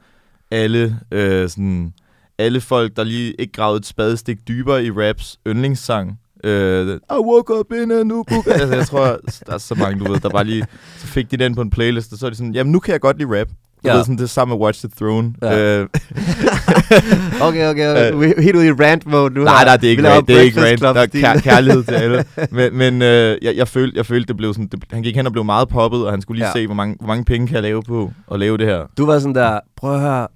alle 0.51 1.00
øh, 1.12 1.50
sådan, 1.50 1.93
alle 2.38 2.62
folk, 2.62 2.96
der 2.96 3.03
lige 3.03 3.34
ikke 3.39 3.53
gravede 3.53 3.77
et 3.77 3.86
spadestik 3.86 4.48
dybere 4.48 4.84
i 4.86 4.91
raps 4.91 5.39
yndlingssang. 5.48 6.20
Øh, 6.43 6.96
I 6.96 7.00
woke 7.13 7.60
up 7.60 7.72
in 7.72 7.91
a 7.91 8.03
new 8.03 8.24
Bugatti. 8.24 8.50
altså, 8.62 8.75
jeg 8.75 8.88
tror, 8.88 9.03
der 9.46 9.53
er 9.53 9.58
så 9.58 9.75
mange, 9.75 10.05
du 10.05 10.12
ved, 10.12 10.20
der 10.20 10.29
bare 10.29 10.43
lige, 10.43 10.65
så 10.98 11.08
fik 11.08 11.31
de 11.31 11.38
den 11.38 11.55
på 11.55 11.62
en 11.62 11.70
playlist, 11.70 12.13
og 12.13 12.17
så 12.20 12.25
er 12.25 12.29
de 12.29 12.36
sådan, 12.36 12.53
jamen 12.55 12.72
nu 12.72 12.79
kan 12.79 12.91
jeg 12.91 13.01
godt 13.01 13.17
lide 13.17 13.39
rap. 13.39 13.48
Du 13.84 13.90
Ja. 13.90 13.96
ved, 13.96 14.04
sådan 14.04 14.18
det 14.18 14.30
samme 14.30 14.56
med 14.56 14.64
Watch 14.66 14.80
the 14.80 14.90
Throne. 14.98 15.34
Ja. 15.42 15.80
Øh, 15.80 15.88
Okay, 17.42 17.70
okay, 17.70 17.92
okay. 17.92 18.14
Vi 18.14 18.26
er 18.38 18.42
helt 18.42 18.56
ude 18.56 18.68
i 18.68 18.72
rant 18.72 19.06
mode 19.08 19.34
nu. 19.34 19.44
Nej, 19.44 19.64
nej, 19.66 19.78
det 19.78 19.86
er 19.88 19.90
ikke 19.92 20.02
Vi 20.04 20.08
rant. 20.10 20.28
Det 20.28 20.38
er 20.38 20.42
ikke 20.42 20.62
rant. 20.66 20.82
Der 20.82 20.94
er 20.94 21.06
kær- 21.06 21.40
kærlighed 21.40 21.84
til 21.84 21.94
alle. 22.04 22.26
Men, 22.52 22.78
men 22.78 23.02
øh, 23.02 23.38
jeg, 23.42 23.56
jeg, 23.56 23.68
følte, 23.68 23.98
jeg 23.98 24.06
følte, 24.06 24.28
det 24.28 24.38
blev 24.38 24.54
sådan... 24.54 24.68
Det, 24.72 24.84
han 24.92 25.02
gik 25.02 25.16
hen 25.16 25.26
og 25.26 25.32
blev 25.32 25.44
meget 25.46 25.70
poppet, 25.70 26.06
og 26.06 26.12
han 26.14 26.22
skulle 26.22 26.38
lige 26.40 26.48
Ja. 26.48 26.54
se, 26.62 26.66
hvor 26.66 26.76
mange, 26.76 26.96
hvor 27.00 27.08
mange 27.08 27.26
penge 27.26 27.48
kan 27.48 27.54
jeg 27.54 27.64
lave 27.64 27.84
på 27.84 28.12
at 28.32 28.40
lave 28.40 28.58
det 28.58 28.66
her. 28.68 28.80
Du 28.98 29.06
var 29.06 29.20
sådan 29.20 29.36
der, 29.36 29.60
prøv 29.78 29.94
at 29.94 30.00
høre, 30.02 30.28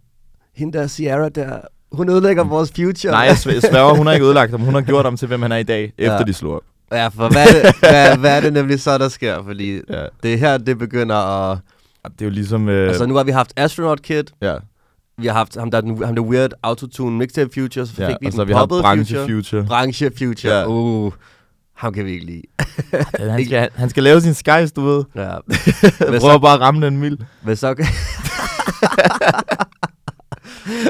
hende 0.56 0.78
der 0.78 0.88
Sierra 0.88 1.30
der, 1.30 1.50
hun 1.92 2.10
ødelægger 2.10 2.44
vores 2.44 2.72
future. 2.76 3.12
Nej, 3.12 3.22
jeg 3.22 3.38
svær- 3.38 3.54
jeg 3.54 3.62
sværger, 3.62 3.94
hun 3.96 4.06
har 4.08 4.14
ikke 4.14 4.26
ødelagt 4.30 4.52
ham. 4.52 4.62
Hun 4.62 4.74
har 4.74 4.82
gjort 4.82 5.06
ham 5.06 5.18
til, 5.18 5.28
hvem 5.28 5.42
han 5.42 5.52
er 5.52 5.58
i 5.58 5.64
dag, 5.64 5.94
efter 5.98 6.14
Ja. 6.14 6.24
de 6.24 6.34
slog 6.34 6.54
op. 6.56 6.62
Ja, 6.92 7.08
for 7.08 7.30
hvad 7.30 7.46
er, 7.48 7.52
det, 7.72 7.76
hvad, 7.80 8.18
hvad 8.18 8.38
er 8.38 8.42
det 8.42 8.54
nemlig 8.54 8.80
så, 8.82 8.98
der 8.98 9.10
sker? 9.10 9.44
Fordi 9.46 9.74
Ja. 9.90 10.04
det 10.24 10.34
er 10.34 10.38
her, 10.38 10.58
det 10.58 10.78
begynder 10.78 11.16
at... 11.52 11.58
Det 12.08 12.22
er 12.22 12.26
jo 12.26 12.32
ligesom... 12.32 12.70
Øh, 12.70 12.88
Altså, 12.88 13.06
nu 13.06 13.16
har 13.16 13.24
vi 13.24 13.32
haft 13.32 13.54
Astronaut 13.56 14.02
Kid, 14.02 14.24
ja, 14.42 14.56
vi 15.18 15.28
har 15.28 15.34
haft 15.34 15.56
ham 15.56 15.72
der, 15.72 16.06
ham 16.06 16.16
der 16.16 16.22
weird 16.22 16.52
autotune 16.64 17.18
mixtape 17.18 17.50
future, 17.54 17.86
så 17.86 17.94
fik 17.94 18.00
ja. 18.00 18.16
vi 18.22 18.26
og 18.28 18.34
så 18.34 18.38
har 18.38 18.46
vi 18.46 18.54
poppede 18.54 18.82
branche 18.82 19.16
future. 19.16 19.36
future. 19.36 19.66
Branche 19.66 20.12
future. 20.18 20.54
Ja. 20.54 20.68
Uh, 20.68 21.14
ham 21.76 21.94
kan 21.94 22.06
vi 22.06 22.12
ikke 22.12 22.26
lide. 22.26 22.42
Han 23.20 23.46
skal, 23.46 23.70
han 23.76 23.90
skal 23.90 24.04
lave 24.04 24.22
sin 24.22 24.34
skies, 24.34 24.72
du 24.72 24.82
ved. 24.82 25.04
Ja. 25.16 25.22
Prøver 26.00 26.20
så, 26.20 26.40
bare 26.40 26.54
at 26.54 26.60
ramme 26.60 26.86
den 26.86 26.98
mild. 26.98 27.18
hvis 27.44 27.60
så, 27.60 27.74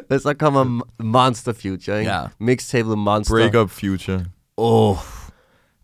hvis 0.10 0.22
så 0.22 0.34
kommer 0.40 0.82
Monster 1.04 1.54
Future, 1.54 2.00
ikke? 2.00 2.12
Ja. 2.12 2.22
Mixtape 2.40 2.84
The 2.84 2.96
Monster. 2.96 3.36
Break 3.36 3.56
up 3.64 3.70
future. 3.70 4.26
Oh, 4.58 4.98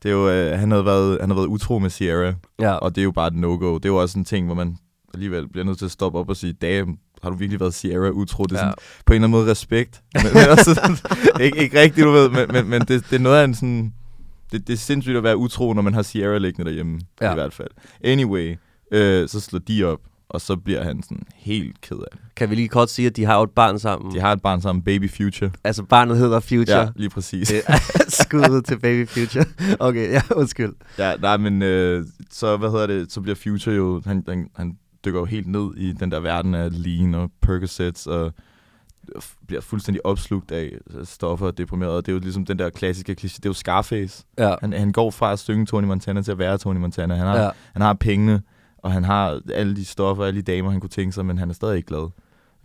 Det 0.04 0.10
er 0.10 0.14
jo, 0.14 0.30
øh, 0.30 0.60
han, 0.60 0.72
havde 0.72 0.86
været, 0.86 1.18
han 1.22 1.30
har 1.30 1.36
været 1.36 1.48
utro 1.48 1.80
med 1.80 1.90
Sierra, 1.90 2.34
ja. 2.60 2.74
og 2.74 2.96
det 2.96 3.02
er 3.02 3.04
jo 3.04 3.12
bare 3.12 3.28
et 3.28 3.36
no-go. 3.36 3.74
Det 3.78 3.86
er 3.86 3.90
jo 3.90 3.98
også 3.98 4.20
en 4.20 4.26
ting, 4.26 4.46
hvor 4.46 4.56
man 4.56 4.78
alligevel 5.14 5.48
bliver 5.50 5.66
nødt 5.66 5.78
til 5.78 5.86
at 5.86 5.92
stoppe 5.92 6.20
op 6.20 6.30
og 6.30 6.38
sige, 6.38 6.54
damn, 6.54 6.98
har 7.24 7.30
du 7.30 7.36
virkelig 7.36 7.60
været 7.60 7.74
Sierra 7.74 8.10
utro? 8.10 8.44
Det 8.44 8.52
er 8.52 8.56
Ja. 8.56 8.62
sådan, 8.62 8.74
på 9.06 9.14
en 9.14 9.16
eller 9.16 9.28
anden 9.28 9.40
måde 9.40 9.52
respekt. 9.52 10.02
men, 10.14 10.24
men 10.34 10.50
også, 10.50 10.74
sådan, 10.74 10.98
ikke, 11.46 11.58
ikke 11.58 11.82
rigtigt, 11.82 12.06
du 12.06 12.12
ved, 12.12 12.30
men, 12.30 12.46
men, 12.52 12.70
men 12.70 12.82
det, 12.82 13.06
det 13.10 13.14
er 13.16 13.20
noget 13.20 13.38
af 13.40 13.44
en 13.44 13.56
sådan... 13.56 13.94
Det, 14.52 14.68
det 14.68 14.74
er 14.74 14.78
sindssygt 14.78 15.18
at 15.18 15.24
være 15.24 15.38
utro, 15.38 15.74
når 15.74 15.82
man 15.82 15.94
har 15.94 16.02
Sierra 16.02 16.38
liggende 16.38 16.66
derhjemme, 16.70 17.00
ja. 17.22 17.32
I 17.32 17.34
hvert 17.34 17.54
fald. 17.54 17.70
Anyway, 18.04 18.56
øh, 18.92 19.28
så 19.30 19.40
slår 19.40 19.60
de 19.60 19.84
op, 19.84 20.00
og 20.30 20.42
så 20.42 20.56
bliver 20.56 20.84
han 20.84 21.04
sådan 21.04 21.24
helt 21.36 21.82
ked 21.82 21.98
af 21.98 22.04
det. 22.12 22.20
Kan 22.36 22.50
vi 22.50 22.56
lige 22.56 22.68
kort 22.68 22.90
sige, 22.90 23.06
at 23.08 23.16
de 23.16 23.26
har 23.26 23.38
jo 23.38 23.44
et 23.44 23.50
barn 23.50 23.80
sammen? 23.80 24.16
De 24.16 24.20
har 24.20 24.32
et 24.34 24.42
barn 24.42 24.62
sammen, 24.62 24.84
Baby 24.84 25.10
Future. 25.12 25.52
Altså, 25.64 25.84
barnet 25.84 26.18
hedder 26.18 26.40
Future. 26.40 26.78
Ja, 26.80 26.88
lige 26.96 27.10
præcis. 27.10 27.48
Det 27.48 27.62
er 27.68 27.78
skuddet 28.24 28.66
til 28.66 28.80
Baby 28.80 29.08
Future. 29.08 29.46
Okay, 29.80 30.12
ja, 30.12 30.22
undskyld. 30.36 30.74
Ja, 30.98 31.16
nej, 31.16 31.38
men 31.38 31.62
øh, 31.62 32.06
så, 32.32 32.58
hvad 32.58 32.70
hedder 32.72 32.88
det, 32.88 33.12
så 33.12 33.22
bliver 33.22 33.36
Future 33.36 33.76
jo, 33.76 34.02
han, 34.06 34.24
han, 34.28 34.48
han 34.56 34.74
dykker 35.06 35.20
jo 35.20 35.26
helt 35.26 35.48
ned 35.48 35.76
i 35.78 35.92
den 35.92 36.12
der 36.12 36.20
verden 36.20 36.56
af 36.56 36.84
lean 36.84 37.16
og 37.16 37.32
Percocets, 37.42 38.08
og 38.08 38.34
bliver 39.48 39.62
fuldstændig 39.62 40.06
opslugt 40.06 40.52
af 40.52 40.72
stoffer 41.04 41.46
og 41.48 41.58
deprimeret. 41.58 42.06
Det 42.06 42.12
er 42.12 42.14
jo 42.14 42.20
ligesom 42.20 42.46
den 42.46 42.60
der 42.60 42.70
klassiske 42.70 43.16
kliché, 43.22 43.36
det 43.38 43.46
er 43.46 43.50
jo 43.50 43.54
Scarface. 43.54 44.26
Ja. 44.38 44.56
Han, 44.62 44.74
han 44.74 44.92
går 44.92 45.12
fra 45.12 45.32
at 45.32 45.40
synge 45.40 45.66
Tony 45.66 45.86
Montana 45.86 46.22
til 46.22 46.32
at 46.32 46.38
være 46.38 46.58
Tony 46.58 46.78
Montana. 46.78 47.16
Han 47.16 47.28
har, 47.28 47.38
ja. 47.40 47.50
Han 47.74 47.82
har 47.82 47.94
pengene, 47.94 48.42
og 48.78 48.92
han 48.92 49.04
har 49.04 49.42
alle 49.54 49.76
de 49.76 49.86
stoffer, 49.86 50.26
alle 50.26 50.42
de 50.42 50.52
damer, 50.52 50.72
han 50.72 50.80
kunne 50.80 50.90
tænke 50.90 51.12
sig, 51.12 51.26
men 51.26 51.38
han 51.38 51.50
er 51.50 51.54
stadig 51.54 51.78
ikke 51.78 51.88
glad. 51.88 52.10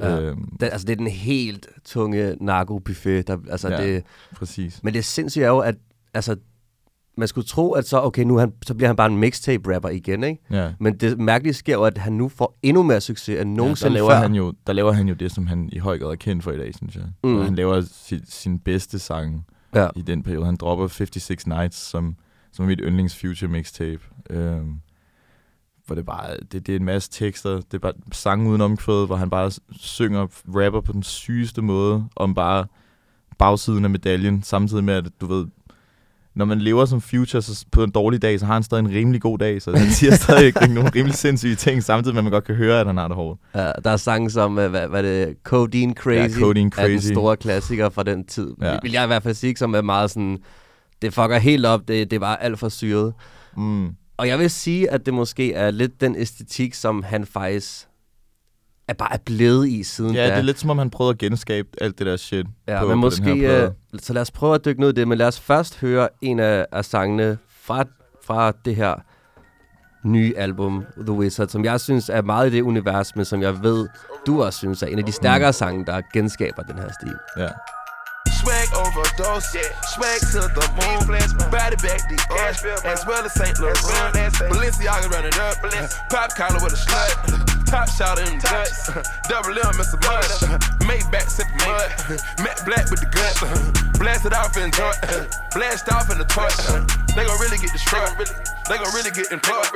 Ja. 0.00 0.20
Øhm, 0.20 0.56
Den, 0.60 0.68
altså, 0.72 0.86
det 0.86 0.92
er 0.92 0.96
den 0.96 1.06
helt 1.06 1.68
tunge 1.84 2.36
narko-buffet. 2.40 3.26
Der, 3.26 3.36
altså, 3.50 3.68
Ja. 3.68 3.82
det, 3.86 4.02
præcis. 4.34 4.82
men 4.82 4.94
det 4.94 5.04
sindssyge 5.04 5.44
er 5.44 5.48
jo, 5.48 5.58
at 5.58 5.74
altså, 6.14 6.36
man 7.16 7.28
skulle 7.28 7.46
tro, 7.46 7.72
at 7.72 7.88
så, 7.88 8.02
okay, 8.02 8.22
nu 8.24 8.36
han, 8.38 8.52
så 8.66 8.74
bliver 8.74 8.88
han 8.88 8.96
bare 8.96 9.10
en 9.12 9.16
mixtape-rapper 9.18 9.88
igen, 9.88 10.24
ikke? 10.24 10.42
Ja. 10.50 10.72
Men 10.80 10.96
det 10.96 11.18
mærkelige 11.18 11.54
sker 11.54 11.72
jo, 11.72 11.82
at 11.84 11.98
han 11.98 12.12
nu 12.12 12.28
får 12.28 12.58
endnu 12.62 12.82
mere 12.82 13.00
succes 13.00 13.40
end 13.40 13.50
Ja, 13.50 13.56
nogensinde 13.56 13.88
der, 13.90 13.94
laver 13.94 14.10
før. 14.10 14.16
han 14.16 14.34
jo, 14.34 14.52
der 14.66 14.72
laver 14.72 14.92
han 14.92 15.08
jo 15.08 15.14
det, 15.14 15.32
som 15.32 15.46
han 15.46 15.68
i 15.72 15.78
høj 15.78 15.98
grad 15.98 16.10
er 16.10 16.14
kendt 16.14 16.44
for 16.44 16.50
i 16.52 16.56
dag, 16.58 16.74
synes 16.74 16.94
jeg. 16.96 17.04
Mm. 17.24 17.30
Mm. 17.30 17.40
Han 17.42 17.54
laver 17.54 17.80
sin, 17.92 18.20
sin 18.28 18.58
bedste 18.58 18.98
sang 18.98 19.46
Ja. 19.74 19.88
i 19.96 20.02
den 20.02 20.22
periode. 20.22 20.44
Han 20.44 20.56
dropper 20.56 20.86
56 20.88 21.46
Nights, 21.46 21.76
som, 21.78 22.16
som 22.52 22.62
er 22.64 22.66
mit 22.66 22.80
yndlings 22.84 23.16
future 23.20 23.50
mixtape. 23.50 24.00
Øhm, 24.30 24.74
hvor 25.86 25.94
det 25.94 26.06
bare, 26.06 26.36
det, 26.52 26.66
det 26.66 26.68
er 26.72 26.76
en 26.76 26.84
masse 26.84 27.10
tekster, 27.10 27.50
det 27.50 27.74
er 27.74 27.78
bare 27.78 27.92
sange 28.12 28.50
uden 28.50 28.60
omkvæd, 28.60 29.06
hvor 29.06 29.16
han 29.16 29.30
bare 29.30 29.50
synger, 29.70 30.26
rapper 30.46 30.80
på 30.80 30.92
den 30.92 31.02
sygeste 31.02 31.62
måde, 31.62 32.04
om 32.16 32.34
bare 32.34 32.66
bagsiden 33.38 33.84
af 33.84 33.90
medaljen, 33.90 34.42
samtidig 34.42 34.84
med, 34.84 34.94
at 34.94 35.04
du 35.20 35.26
ved, 35.26 35.46
når 36.36 36.44
man 36.44 36.58
lever 36.58 36.84
som 36.84 37.00
future 37.00 37.42
så 37.42 37.64
på 37.72 37.84
en 37.84 37.90
dårlig 37.90 38.22
dag, 38.22 38.40
så 38.40 38.46
har 38.46 38.54
han 38.54 38.62
stadig 38.62 38.80
en 38.80 38.90
rimelig 38.90 39.20
god 39.20 39.38
dag, 39.38 39.62
så 39.62 39.76
han 39.76 39.90
siger 39.90 40.14
stadig 40.14 40.46
ikke 40.46 40.66
nogle 40.74 40.90
rimelig 40.94 41.14
sindssyge 41.14 41.54
ting, 41.54 41.82
samtidig 41.82 42.14
med, 42.14 42.20
at 42.20 42.24
man 42.24 42.32
godt 42.32 42.44
kan 42.44 42.54
høre, 42.54 42.80
at 42.80 42.86
han 42.86 42.96
har 42.96 43.08
det 43.08 43.16
hårdt. 43.16 43.40
Ja, 43.54 43.72
der 43.84 43.90
er 43.90 43.96
sange 43.96 44.30
som, 44.30 44.58
øh, 44.58 44.70
hvad, 44.70 44.88
hvad 44.88 45.02
det, 45.02 45.36
Codeine 45.44 45.94
Crazy, 45.94 46.34
Ja, 46.36 46.40
Codeine 46.40 46.70
er 46.76 46.86
den 46.86 46.98
Crazy. 46.98 47.12
store 47.12 47.36
klassiker 47.36 47.88
fra 47.88 48.02
den 48.02 48.26
tid. 48.26 48.50
Ja. 48.62 48.78
Vil 48.82 48.92
jeg 48.92 49.04
i 49.04 49.06
hvert 49.06 49.22
fald 49.22 49.34
sige, 49.34 49.56
som 49.56 49.74
er 49.74 49.82
meget 49.82 50.10
sådan, 50.10 50.38
det 51.02 51.14
fucker 51.14 51.38
helt 51.38 51.66
op, 51.66 51.88
det, 51.88 52.10
det 52.10 52.20
var 52.20 52.36
alt 52.36 52.58
for 52.58 52.68
syret. 52.68 53.12
Mm. 53.56 53.88
Og 54.16 54.28
jeg 54.28 54.38
vil 54.38 54.50
sige, 54.50 54.90
at 54.90 55.06
det 55.06 55.14
måske 55.14 55.52
er 55.52 55.70
lidt 55.70 56.00
den 56.00 56.16
æstetik, 56.16 56.74
som 56.74 57.02
han 57.02 57.26
faktisk 57.26 57.86
er 58.88 58.92
bare 58.94 59.12
er 59.12 59.18
blevet 59.26 59.68
i 59.68 59.82
siden 59.82 60.14
Ja, 60.14 60.20
da. 60.22 60.26
det 60.30 60.38
er 60.38 60.42
lidt 60.42 60.60
som 60.60 60.70
om, 60.70 60.78
han 60.78 60.90
prøvede 60.90 61.12
at 61.12 61.18
genskabe 61.18 61.68
alt 61.80 61.98
det 61.98 62.06
der 62.06 62.16
shit 62.16 62.46
Ja, 62.68 62.80
på, 62.80 62.86
men 62.86 62.92
på 62.92 62.96
måske, 63.00 63.24
den 63.24 63.36
her 63.36 63.48
plade. 63.48 63.74
øh, 63.94 64.00
så 64.00 64.12
lad 64.12 64.22
os 64.22 64.30
prøve 64.30 64.54
at 64.54 64.64
dykke 64.64 64.80
ned 64.80 64.88
i 64.88 64.92
det, 64.92 65.08
men 65.08 65.18
lad 65.18 65.26
os 65.26 65.40
først 65.40 65.80
høre 65.80 66.08
en 66.20 66.40
af, 66.40 66.66
af 66.72 66.84
sangene 66.84 67.38
fra, 67.60 67.84
fra 68.26 68.52
det 68.64 68.76
her 68.76 68.94
nye 70.04 70.34
album, 70.36 70.84
The 71.06 71.12
Wizard, 71.12 71.48
som 71.48 71.64
jeg 71.64 71.80
synes 71.80 72.08
er 72.08 72.22
meget 72.22 72.46
i 72.52 72.56
det 72.56 72.62
univers, 72.62 73.16
men 73.16 73.24
som 73.24 73.42
jeg 73.42 73.62
ved, 73.62 73.88
du 74.26 74.42
også 74.42 74.58
synes 74.58 74.82
er 74.82 74.86
en 74.86 74.98
af 74.98 75.04
de 75.04 75.12
stærkere 75.12 75.52
sange, 75.52 75.86
der 75.86 76.00
genskaber 76.12 76.62
den 76.62 76.78
her 76.78 76.88
stil. 77.00 77.14
Ja. 77.38 77.48
Swag 78.40 78.66
overdose, 78.82 79.58
swag 79.94 80.18
to 80.32 80.42
the 80.60 80.66
moon, 80.76 81.00
body 81.76 81.88
back 81.88 82.08
the 82.08 82.16
ass, 82.40 82.64
as 82.84 83.06
well 83.06 83.24
as 83.24 83.32
St. 83.32 83.58
Laurent. 83.58 83.76
Balenciaga 83.76 85.10
run 85.10 85.26
it 85.26 85.38
up, 85.38 85.56
pop 86.10 86.34
collar 86.34 86.60
with 86.62 86.72
a 86.72 86.76
slut, 86.76 87.66
top 87.66 87.88
shot 87.88 88.18
in 88.18 88.38
the 88.38 88.42
guts, 88.42 88.86
double 89.28 89.56
M 89.56 89.72
some 89.84 90.00
mud, 90.00 90.86
made 90.86 91.08
back 91.10 91.28
sip 91.28 91.46
mud, 91.66 91.90
matte 92.42 92.62
black 92.64 92.90
with 92.90 93.00
the 93.00 93.10
guts, 93.10 93.40
blast 93.98 94.26
it 94.26 94.32
off 94.32 94.56
in 94.56 94.70
joint, 94.72 94.96
blast 95.54 95.88
off 95.92 96.10
in 96.10 96.18
the 96.18 96.24
toy. 96.24 96.48
They 97.14 97.24
gon' 97.24 97.40
really 97.40 97.58
get 97.58 97.72
destroyed, 97.72 98.12
they 98.68 98.76
gon' 98.76 98.92
really 98.94 99.10
get 99.10 99.32
employed. 99.32 99.66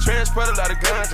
Transport 0.00 0.48
a 0.48 0.54
lot 0.56 0.70
of 0.70 0.80
guns, 0.80 1.10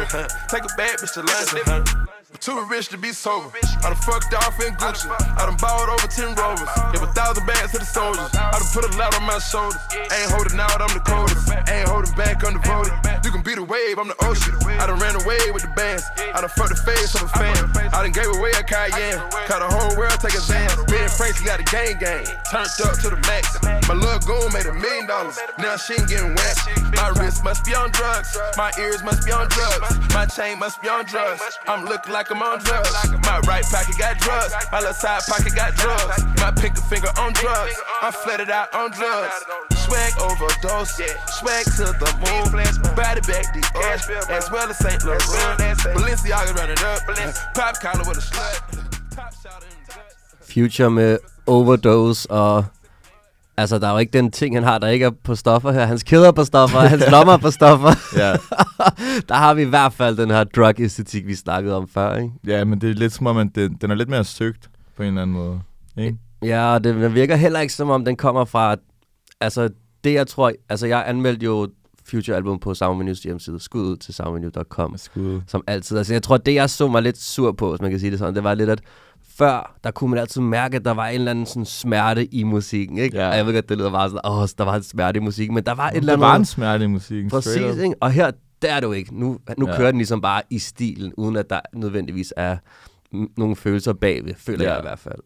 take 0.49 0.65
a 0.65 0.73
bad 0.77 0.99
bitch 0.99 1.15
to 1.15 1.23
lunch. 1.23 2.16
Too 2.41 2.59
rich 2.69 2.89
to 2.89 2.99
be 2.99 3.13
sober. 3.13 3.55
I 3.55 3.91
done 3.91 3.95
fucked 4.03 4.35
off 4.35 4.59
in 4.59 4.75
Gucci. 4.75 5.07
I 5.11 5.47
done 5.47 5.57
bought 5.63 5.87
over 5.87 6.07
10 6.11 6.35
rovers. 6.35 6.69
Give 6.91 7.03
a 7.03 7.11
thousand 7.15 7.47
bags 7.47 7.71
to 7.73 7.79
the 7.79 7.87
soldiers. 7.87 8.35
I 8.35 8.51
done 8.59 8.71
put 8.75 8.83
a 8.83 8.93
lot 8.99 9.15
on 9.15 9.23
my 9.23 9.39
shoulders. 9.39 9.79
Ain't 9.95 10.31
holding 10.35 10.59
out, 10.59 10.75
I'm 10.83 10.91
the 10.91 11.03
coldest. 11.07 11.47
Ain't 11.71 11.89
holding 11.89 12.15
back, 12.19 12.43
I'm 12.43 12.59
devoted. 12.59 12.95
You 13.23 13.31
can 13.31 13.43
be 13.43 13.55
the 13.55 13.63
wave, 13.63 13.99
I'm 13.99 14.09
the 14.11 14.19
ocean. 14.27 14.59
I 14.67 14.91
done 14.91 14.99
ran 14.99 15.15
away 15.23 15.39
with 15.55 15.63
the 15.63 15.73
bands. 15.79 16.03
I 16.19 16.43
done 16.43 16.51
fucked 16.51 16.75
the 16.75 16.83
face 16.83 17.15
of 17.15 17.23
a 17.23 17.29
fan. 17.31 17.55
I 17.95 18.03
done 18.03 18.11
gave 18.11 18.31
away 18.35 18.51
a 18.59 18.63
Cayenne. 18.67 19.23
Caught 19.47 19.63
the 19.63 19.71
whole 19.71 19.95
world 19.95 20.19
take 20.19 20.35
advance. 20.35 20.75
Being 20.91 21.11
Frankie 21.15 21.47
got 21.47 21.63
a 21.63 21.67
gang 21.71 21.95
gang. 22.03 22.27
Turned 22.51 22.75
up 22.91 22.99
to 23.07 23.15
the 23.15 23.21
max. 23.31 23.55
My 23.87 23.95
little 23.95 24.19
goon 24.27 24.51
made 24.51 24.67
a 24.67 24.75
million 24.75 25.07
dollars. 25.07 25.39
Now 25.63 25.79
she 25.79 25.95
ain't 25.95 26.11
getting 26.11 26.35
wet. 26.35 26.59
My 26.99 27.15
wrist 27.23 27.47
must 27.47 27.63
be 27.63 27.71
on 27.75 27.95
drugs. 27.95 28.35
My 28.59 28.75
ears 28.83 29.03
must 29.07 29.23
be 29.23 29.31
on 29.31 29.47
drugs. 29.47 29.95
My 30.11 30.27
chain 30.27 30.59
must 30.59 30.83
be 30.83 30.89
on 30.91 31.07
drugs. 31.07 31.41
I'm 31.71 31.87
looking 31.87 32.16
like 32.17 32.31
I'm 32.31 32.41
on 32.41 32.59
drugs. 32.61 32.91
My 33.29 33.41
right 33.41 33.65
pocket 33.65 33.99
got 33.99 34.19
drugs. 34.19 34.55
My 34.73 34.81
left 34.81 35.01
side 35.03 35.21
pocket 35.29 35.55
got 35.55 35.75
drugs. 35.77 36.25
My 36.41 36.51
pinky 36.51 36.81
finger 36.89 37.13
on 37.21 37.35
drugs. 37.35 37.77
I'm 38.01 38.13
flooded 38.13 38.49
out 38.49 38.73
on 38.75 38.91
drugs. 38.91 39.37
Swag 39.85 40.13
overdose. 40.25 40.97
Swag 41.39 41.65
to 41.77 41.93
the 42.01 42.11
moon. 42.25 42.47
Body 42.97 43.21
back 43.29 43.53
the 43.53 43.61
ass. 43.93 44.09
As 44.31 44.51
well 44.51 44.71
as 44.71 44.79
St. 44.79 45.05
Laurent. 45.05 45.79
Balenciaga 45.95 46.57
run 46.57 46.71
it 46.71 46.83
up. 46.83 47.01
Pop 47.55 47.75
collar 47.81 48.05
with 48.09 48.17
a 48.17 48.25
slut. 48.25 48.63
Future 50.41 50.89
med 50.89 51.19
Overdose, 51.47 52.31
og 52.31 52.65
altså, 53.57 53.79
der 53.79 53.89
er 53.89 53.93
jo 53.93 53.99
ikke 53.99 54.13
den 54.13 54.31
ting, 54.31 54.57
han 54.57 54.63
har, 54.63 54.79
der 54.79 54.89
ikke 54.89 55.05
er 55.05 55.11
på 55.25 55.35
stoffer 55.35 55.73
her. 55.73 55.87
Hans 55.87 56.03
kæder 56.03 56.29
er 56.29 56.33
på 56.33 56.45
stoffer, 56.45 56.79
hans 56.79 57.05
lommer 57.13 57.33
er 57.33 57.37
på 57.39 57.51
stoffer. 57.51 57.91
Ja. 58.17 58.33
der 59.29 59.35
har 59.35 59.55
vi 59.55 59.63
i 59.63 59.65
hvert 59.65 59.93
fald 59.93 60.17
den 60.17 60.31
her 60.31 60.45
drug-æstetik, 60.45 61.27
vi 61.27 61.35
snakkede 61.35 61.77
om 61.77 61.89
før, 61.89 62.17
ikke? 62.17 62.33
ja, 62.47 62.65
men 62.65 62.81
det 62.81 62.91
er 62.91 62.95
lidt 62.95 63.13
som 63.13 63.27
om, 63.27 63.37
at 63.37 63.49
den, 63.55 63.79
den 63.81 63.91
er 63.91 63.95
lidt 63.95 64.09
mere 64.09 64.25
søgt 64.25 64.71
på 64.97 65.03
en 65.03 65.09
eller 65.09 65.23
anden 65.23 65.37
måde. 65.37 65.61
Ikke? 65.99 66.19
Ja, 66.43 66.75
og 66.75 66.85
det 66.85 67.15
virker 67.15 67.37
heller 67.37 67.61
ikke 67.61 67.75
som 67.75 67.91
om, 67.91 68.05
den 68.05 68.17
kommer 68.17 68.45
fra... 68.45 68.77
Altså, 69.41 69.69
det 70.05 70.13
jeg 70.13 70.27
tror... 70.27 70.53
Altså, 70.69 70.87
jeg 70.87 71.05
anmeldte 71.07 71.45
jo 71.45 71.69
Future-album 72.11 72.59
på 72.59 72.75
Soundmenus 72.75 73.19
hjemmeside. 73.19 73.61
Skud 73.61 73.83
ud 73.83 73.97
til 73.97 74.15
soundmenu.com. 74.15 74.97
Skud. 74.97 75.41
Som 75.47 75.65
altid. 75.67 75.99
Altså, 75.99 76.13
jeg 76.13 76.23
tror, 76.23 76.37
det 76.37 76.55
jeg 76.55 76.71
så 76.71 76.89
mig 76.89 77.03
lidt 77.03 77.19
sur 77.19 77.53
på, 77.53 77.71
hvis 77.71 77.81
man 77.81 77.91
kan 77.91 78.01
sige 78.01 78.11
det 78.11 78.19
sådan, 78.19 78.35
det 78.35 78.45
var 78.45 78.55
lidt, 78.55 78.71
at 78.71 78.81
før, 79.39 79.77
der 79.85 79.91
kunne 79.91 80.11
man 80.11 80.19
altid 80.19 80.41
mærke, 80.41 80.77
at 80.77 80.85
der 80.85 80.91
var 80.91 81.07
en 81.09 81.15
eller 81.15 81.31
anden 81.31 81.47
sådan 81.47 81.65
smerte 81.65 82.35
i 82.35 82.43
musikken, 82.43 82.99
ikke? 82.99 83.17
Ja. 83.19 83.29
Og 83.31 83.37
jeg 83.37 83.47
ved 83.47 83.55
godt, 83.55 83.69
det 83.69 83.79
lyder 83.79 83.91
bare 83.91 84.09
sådan, 84.09 84.21
åh, 84.25 84.49
der 84.59 84.65
var 84.65 84.77
en 84.77 84.83
smerte 84.83 85.17
i 85.17 85.21
musikken, 85.21 85.55
men 85.55 85.65
der 85.65 85.73
var 85.75 85.89
et 85.91 85.97
eller 85.97 86.07
Der 86.07 86.13
andet... 86.13 86.29
var 86.29 86.37
en 86.37 86.45
smerte 86.45 86.85
i 86.85 86.89
musikken. 86.89 87.31
Præcis, 87.31 87.57
ikke? 87.79 87.95
Og 88.01 88.11
her, 88.13 88.31
der 88.63 88.73
er 88.75 88.81
jo 88.83 88.93
ikke. 88.93 89.21
Nu, 89.21 89.39
nu 89.59 89.69
Ja. 89.69 89.77
kører 89.77 89.91
den 89.91 89.99
ligesom 89.99 90.21
bare 90.21 90.43
i 90.51 90.59
stilen, 90.59 91.13
uden 91.17 91.37
at 91.37 91.51
der 91.51 91.61
nødvendigvis 91.75 92.33
er 92.37 92.57
nogle 93.37 93.57
følelser 93.57 93.93
bagved, 93.93 94.35
føler 94.39 94.65
Ja. 94.65 94.71
jeg 94.71 94.79
i 94.81 94.83
hvert 94.87 94.99
fald. 94.99 95.19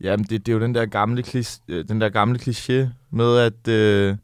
Jamen, 0.00 0.24
det, 0.30 0.46
det 0.46 0.52
er 0.52 0.56
jo 0.56 0.60
den 0.62 0.74
der 0.74 0.86
gamle, 0.86 1.22
klis, 1.22 1.60
øh, 1.68 1.84
den 1.88 2.00
der 2.00 2.08
gamle 2.08 2.38
kliché 2.42 2.88
med, 3.10 3.36
at, 3.38 3.68
øh, 3.68 4.16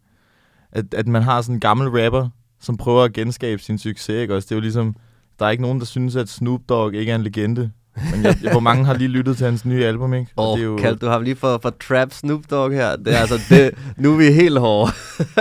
at, 0.72 0.94
at 0.94 1.08
man 1.08 1.22
har 1.22 1.42
sådan 1.42 1.54
en 1.56 1.60
gammel 1.60 1.88
rapper, 1.88 2.28
som 2.60 2.76
prøver 2.76 3.02
at 3.04 3.12
genskabe 3.12 3.62
sin 3.62 3.78
succes, 3.78 4.08
ikke? 4.08 4.34
Også, 4.34 4.46
det 4.46 4.52
er 4.52 4.56
jo 4.56 4.60
ligesom, 4.60 4.96
der 5.38 5.46
er 5.46 5.50
ikke 5.50 5.62
nogen, 5.62 5.78
der 5.78 5.86
synes, 5.86 6.16
at 6.16 6.28
Snoop 6.28 6.60
Dogg 6.68 6.94
ikke 6.94 7.12
er 7.12 7.16
en 7.16 7.22
legende. 7.22 7.70
Men 8.12 8.24
jeg, 8.24 8.36
hvor 8.52 8.60
mange 8.60 8.84
har 8.84 8.94
lige 8.94 9.08
lyttet 9.08 9.36
til 9.36 9.46
hans 9.46 9.64
nye 9.64 9.84
album, 9.84 10.14
ikke? 10.14 10.32
Og 10.36 10.58
det 10.58 10.64
er 10.64 10.68
jo, 10.68 10.76
kaldte 10.76 11.06
du 11.06 11.10
ham 11.10 11.22
lige 11.22 11.36
for, 11.36 11.58
for 11.62 11.70
Trap 11.70 12.12
Snoop 12.12 12.50
Dogg 12.50 12.72
her? 12.72 12.96
Det 12.96 13.14
er 13.14 13.18
altså, 13.18 13.40
det, 13.48 13.70
nu 13.96 14.12
er 14.12 14.16
vi 14.16 14.32
helt 14.32 14.58
hårde. 14.58 14.92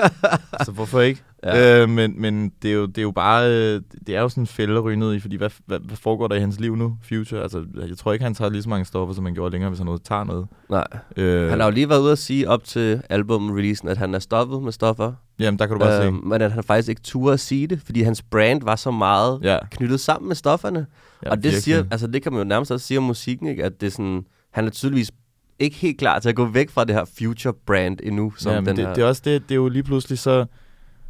så 0.66 0.72
hvorfor 0.72 1.02
ikke? 1.02 1.22
Ja. 1.44 1.82
Øh, 1.82 1.90
men 1.90 2.22
men 2.22 2.52
det, 2.62 2.72
er 2.72 2.76
jo, 2.76 2.86
det 2.86 2.98
er 2.98 3.02
jo 3.02 3.12
bare, 3.12 3.50
øh, 3.50 3.82
det 4.08 4.16
er 4.16 4.22
jo 4.22 4.30
sådan 4.30 4.44
en 4.44 4.48
fælde 4.48 5.16
i, 5.16 5.20
fordi 5.20 5.36
hvad, 5.36 5.50
hvad, 5.66 5.80
hvad 5.80 5.98
foregår 5.98 6.28
der 6.28 6.36
i 6.36 6.40
hans 6.40 6.60
liv 6.60 6.76
nu, 6.76 6.98
Future? 7.10 7.42
Altså, 7.42 7.66
jeg 7.90 7.98
tror 7.98 8.14
ikke, 8.14 8.24
han 8.24 8.34
tager 8.34 8.50
lige 8.50 8.64
så 8.64 8.70
mange 8.70 8.86
stoffer, 8.86 9.16
som 9.16 9.26
han 9.26 9.34
gjorde 9.34 9.52
længere, 9.52 9.70
hvis 9.70 9.80
han 9.80 9.86
noget 9.86 10.04
tager 10.04 10.24
noget. 10.24 10.48
Nej, 10.70 10.88
Øh, 11.18 11.50
han 11.50 11.60
har 11.60 11.68
jo 11.68 11.72
lige 11.72 11.90
været 11.90 12.02
ude 12.02 12.12
at 12.12 12.18
sige 12.18 12.50
op 12.50 12.64
til 12.64 13.02
album-releasen, 13.10 13.88
at 13.88 13.98
han 13.98 14.16
er 14.16 14.20
stoppet 14.20 14.64
med 14.64 14.72
stoffer. 14.72 15.14
Jamen, 15.40 15.60
der 15.60 15.66
kan 15.68 15.74
du 15.74 15.80
bare 15.80 15.98
Øh, 16.00 16.04
se. 16.06 16.12
men 16.12 16.42
at 16.42 16.52
han 16.52 16.64
faktisk 16.64 16.90
ikke 16.90 17.02
turde 17.02 17.34
at 17.34 17.40
sige 17.40 17.68
det, 17.68 17.82
fordi 17.82 18.02
hans 18.02 18.22
brand 18.22 18.64
var 18.64 18.76
så 18.76 18.92
meget 18.92 19.40
Ja, 19.44 19.58
knyttet 19.72 20.00
sammen 20.00 20.28
med 20.28 20.36
stofferne. 20.36 20.86
ja 21.24 21.30
og 21.30 21.38
det, 21.38 21.44
virkelig. 21.44 21.64
siger, 21.64 21.84
altså, 21.92 22.08
det 22.08 22.24
kan 22.24 22.32
man 22.34 22.42
jo 22.42 22.48
nærmest 22.48 22.72
også 22.72 22.88
sige 22.88 22.98
om 22.98 23.04
musikken, 23.04 23.48
ikke? 23.48 23.64
at 23.64 23.82
det 23.82 23.88
er 23.88 23.92
sådan, 23.92 24.26
han 24.52 24.66
er 24.66 24.70
tydeligvis 24.70 25.12
ikke 25.60 25.76
helt 25.76 25.98
klar 25.98 26.20
til 26.20 26.30
at 26.30 26.36
gå 26.36 26.46
væk 26.46 26.70
fra 26.70 26.84
det 26.86 26.96
her 26.96 27.06
future 27.18 27.54
brand 27.66 27.98
endnu. 28.04 28.34
Som 28.38 28.52
ja, 28.52 28.56
den 28.58 28.66
men 28.66 28.76
det, 28.78 28.86
her. 28.88 28.94
det, 28.94 29.02
er 29.04 29.08
også 29.08 29.22
det, 29.26 29.42
det 29.44 29.52
er 29.52 29.56
jo 29.56 29.70
lige 29.70 29.84
pludselig 29.84 30.20
så, 30.20 30.46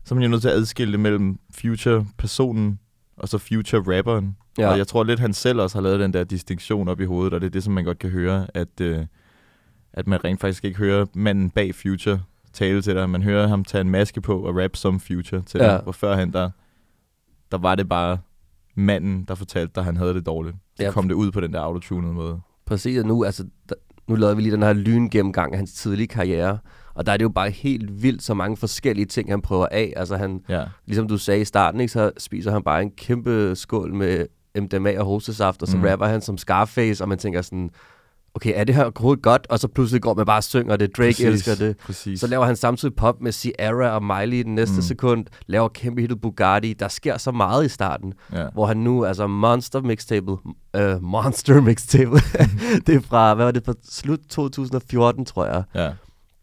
så 0.05 0.13
er 0.13 0.15
man 0.15 0.23
jo 0.23 0.29
nødt 0.29 0.41
til 0.41 0.49
at 0.49 0.55
adskille 0.55 0.91
det 0.91 0.99
mellem 0.99 1.39
Future-personen 1.61 2.79
og 3.17 3.29
så 3.29 3.37
Future-rapperen. 3.37 4.35
Ja. 4.57 4.69
Og 4.71 4.77
jeg 4.77 4.87
tror 4.87 5.03
lidt, 5.03 5.19
han 5.19 5.33
selv 5.33 5.59
også 5.61 5.77
har 5.77 5.81
lavet 5.83 5.99
den 5.99 6.13
der 6.13 6.23
distinktion 6.23 6.87
op 6.87 6.99
i 7.01 7.05
hovedet, 7.05 7.33
og 7.33 7.41
det 7.41 7.47
er 7.47 7.51
det, 7.51 7.63
som 7.63 7.73
man 7.73 7.83
godt 7.85 7.99
kan 7.99 8.09
høre, 8.09 8.47
at, 8.53 8.81
øh, 8.81 9.05
at 9.93 10.07
man 10.07 10.23
rent 10.25 10.41
faktisk 10.41 10.65
ikke 10.65 10.77
hører 10.77 11.05
manden 11.13 11.49
bag 11.49 11.75
Future 11.75 12.19
tale 12.53 12.81
til 12.81 12.95
dig. 12.95 13.09
Man 13.09 13.23
hører 13.23 13.47
ham 13.47 13.63
tage 13.63 13.81
en 13.81 13.89
maske 13.89 14.21
på 14.21 14.39
og 14.41 14.55
rap 14.63 14.75
som 14.75 14.99
Future 14.99 15.41
til 15.41 15.59
Ja. 15.61 15.67
dig. 15.67 15.79
Hvor 15.83 15.91
førhen 15.91 16.33
der, 16.33 16.49
der 17.51 17.57
var 17.57 17.75
det 17.75 17.89
bare 17.89 18.17
manden, 18.75 19.25
der 19.27 19.35
fortalte 19.35 19.71
dig, 19.75 19.81
at 19.81 19.85
han 19.85 19.97
havde 19.97 20.13
det 20.13 20.25
dårligt. 20.25 20.55
Så 20.77 20.83
Ja. 20.83 20.91
kom 20.91 21.07
det 21.07 21.15
ud 21.15 21.31
på 21.31 21.41
den 21.41 21.53
der 21.53 21.59
autotunede 21.59 22.13
måde. 22.13 22.39
Præcis, 22.65 22.99
og 22.99 23.05
nu, 23.05 23.23
altså, 23.23 23.43
der, 23.69 23.75
nu 24.07 24.15
lavede 24.15 24.35
vi 24.35 24.41
lige 24.41 24.51
den 24.51 24.63
her 24.63 24.73
lyngennemgang 24.73 25.53
af 25.53 25.57
hans 25.57 25.73
tidlige 25.73 26.07
karriere, 26.07 26.57
og 26.93 27.05
der 27.05 27.11
er 27.11 27.17
det 27.17 27.23
jo 27.23 27.29
bare 27.29 27.49
helt 27.49 28.03
vildt 28.03 28.23
så 28.23 28.33
mange 28.33 28.57
forskellige 28.57 29.05
ting, 29.05 29.29
han 29.31 29.41
prøver 29.41 29.67
af. 29.71 29.93
Altså 29.95 30.17
han, 30.17 30.41
Ja. 30.49 30.63
ligesom 30.85 31.07
du 31.07 31.17
sagde 31.17 31.41
i 31.41 31.45
starten, 31.45 31.79
ikke, 31.81 31.93
så 31.93 32.11
spiser 32.17 32.51
han 32.51 32.63
bare 32.63 32.81
en 32.81 32.91
kæmpe 32.91 33.55
skål 33.55 33.93
med 33.93 34.25
MDMA 34.61 34.99
og 34.99 35.05
hostesaft, 35.05 35.61
og 35.61 35.67
så 35.67 35.77
mm. 35.77 35.83
Rapper 35.83 36.05
han 36.05 36.21
som 36.21 36.37
Scarface, 36.37 37.03
og 37.03 37.09
man 37.09 37.17
tænker 37.17 37.41
sådan, 37.41 37.69
okay, 38.35 38.53
er 38.55 38.63
det 38.63 38.75
her 38.75 38.83
overhovedet 38.83 39.23
godt? 39.23 39.47
Og 39.49 39.59
så 39.59 39.67
pludselig 39.67 40.01
går 40.01 40.13
man 40.13 40.25
bare 40.25 40.37
og 40.37 40.43
synger 40.43 40.77
det, 40.77 40.97
Drake 40.97 41.07
Præcis. 41.07 41.25
elsker 41.25 41.55
det. 41.55 41.77
Præcis. 41.77 42.19
Så 42.19 42.27
laver 42.27 42.45
han 42.45 42.55
samtidig 42.55 42.95
pop 42.95 43.21
med 43.21 43.31
Ciara 43.31 43.89
og 43.89 44.03
Miley 44.03 44.37
i 44.37 44.43
den 44.43 44.55
næste 44.55 44.75
mm. 44.75 44.81
Sekund, 44.81 45.25
laver 45.47 45.67
kæmpe 45.67 46.01
hittet 46.01 46.21
Bugatti. 46.21 46.73
Der 46.73 46.87
sker 46.87 47.17
så 47.17 47.31
meget 47.31 47.65
i 47.65 47.69
starten, 47.69 48.13
ja. 48.33 48.47
hvor 48.53 48.65
han 48.65 48.77
nu, 48.77 49.05
altså 49.05 49.27
Monster 49.27 49.81
mixtape, 49.81 50.31
uh, 50.31 50.37
Monster 51.01 51.61
mixtape, 51.61 52.15
det 52.87 52.95
er 52.95 53.01
fra, 53.01 53.33
hvad 53.33 53.45
var 53.45 53.51
det, 53.51 53.65
fra 53.65 53.73
slut 53.89 54.19
2014, 54.29 55.25
tror 55.25 55.45
jeg. 55.45 55.63
ja. 55.75 55.91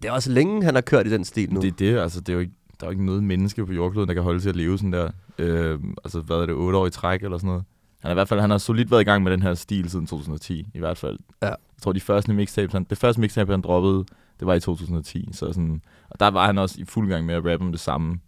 Det 0.02 0.08
er 0.08 0.12
også 0.12 0.30
længe, 0.30 0.64
han 0.64 0.74
har 0.74 0.82
kørt 0.82 1.06
i 1.06 1.10
den 1.10 1.24
stil 1.24 1.52
nu. 1.52 1.60
Det 1.60 1.68
er 1.68 1.76
det, 1.78 1.98
altså 1.98 2.20
det 2.20 2.28
er 2.28 2.32
jo 2.32 2.40
ikke, 2.40 2.52
der 2.80 2.86
er 2.86 2.88
jo 2.88 2.90
ikke 2.90 3.04
noget 3.04 3.22
menneske 3.24 3.66
på 3.66 3.72
jordkloden, 3.72 4.08
der 4.08 4.14
kan 4.14 4.22
holde 4.22 4.40
til 4.40 4.48
at 4.48 4.56
leve 4.56 4.78
sådan 4.78 4.92
der, 4.92 5.10
øh, 5.38 5.78
altså 6.04 6.20
hvad 6.20 6.36
er 6.36 6.46
det, 6.46 6.54
otte 6.54 6.78
år 6.78 6.86
i 6.86 6.90
træk 6.90 7.22
eller 7.22 7.38
sådan 7.38 7.48
noget. 7.48 7.64
Han 8.00 8.08
har 8.08 8.10
i 8.10 8.14
hvert 8.14 8.28
fald, 8.28 8.40
han 8.40 8.50
har 8.50 8.58
solidt 8.58 8.90
været 8.90 9.00
i 9.00 9.04
gang 9.04 9.22
med 9.22 9.32
den 9.32 9.42
her 9.42 9.54
stil 9.54 9.90
siden 9.90 10.06
2010, 10.06 10.66
i 10.74 10.78
hvert 10.78 10.98
fald. 10.98 11.18
Ja. 11.42 11.46
Jeg 11.48 11.56
tror, 11.82 11.92
de 11.92 12.00
første 12.00 12.32
mixtapes, 12.32 12.72
han, 12.72 12.84
det 12.90 12.98
første 12.98 13.20
mixtape, 13.20 13.52
han 13.52 13.60
droppede, 13.60 14.04
det 14.40 14.46
var 14.46 14.54
i 14.54 14.60
2010, 14.60 15.28
så 15.32 15.46
sådan, 15.52 15.80
og 16.10 16.20
der 16.20 16.28
var 16.30 16.46
han 16.46 16.58
også 16.58 16.76
i 16.80 16.84
fuld 16.84 17.08
gang 17.08 17.26
med 17.26 17.34
at 17.34 17.44
rappe 17.44 17.66
om 17.66 17.72
det 17.72 17.80
samme, 17.80 18.18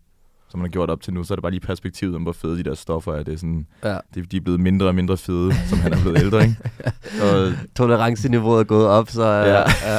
som 0.50 0.60
han 0.60 0.68
har 0.68 0.72
gjort 0.72 0.90
op 0.90 1.00
til 1.00 1.12
nu, 1.14 1.24
så 1.24 1.34
er 1.34 1.36
det 1.36 1.42
bare 1.42 1.52
lige 1.52 1.60
perspektivet 1.60 2.14
om, 2.16 2.22
hvor 2.22 2.32
fede 2.32 2.56
de 2.58 2.62
der 2.62 2.74
stoffer 2.74 3.12
er. 3.12 3.22
Det 3.22 3.34
er 3.34 3.38
sådan, 3.38 3.66
Ja. 3.84 3.98
det, 4.14 4.32
de 4.32 4.36
er 4.36 4.40
blevet 4.40 4.60
mindre 4.60 4.86
og 4.86 4.94
mindre 4.94 5.16
fede, 5.16 5.52
som 5.68 5.78
han 5.78 5.92
er 5.92 6.00
blevet 6.00 6.18
ældre, 6.18 6.42
ikke? 6.42 6.56
Og, 7.24 7.52
Toleranceniveauet 7.76 8.60
er 8.60 8.64
gået 8.64 8.86
op, 8.86 9.10
så... 9.10 9.24
Ja. 9.24 9.44
Ja. 9.54 9.64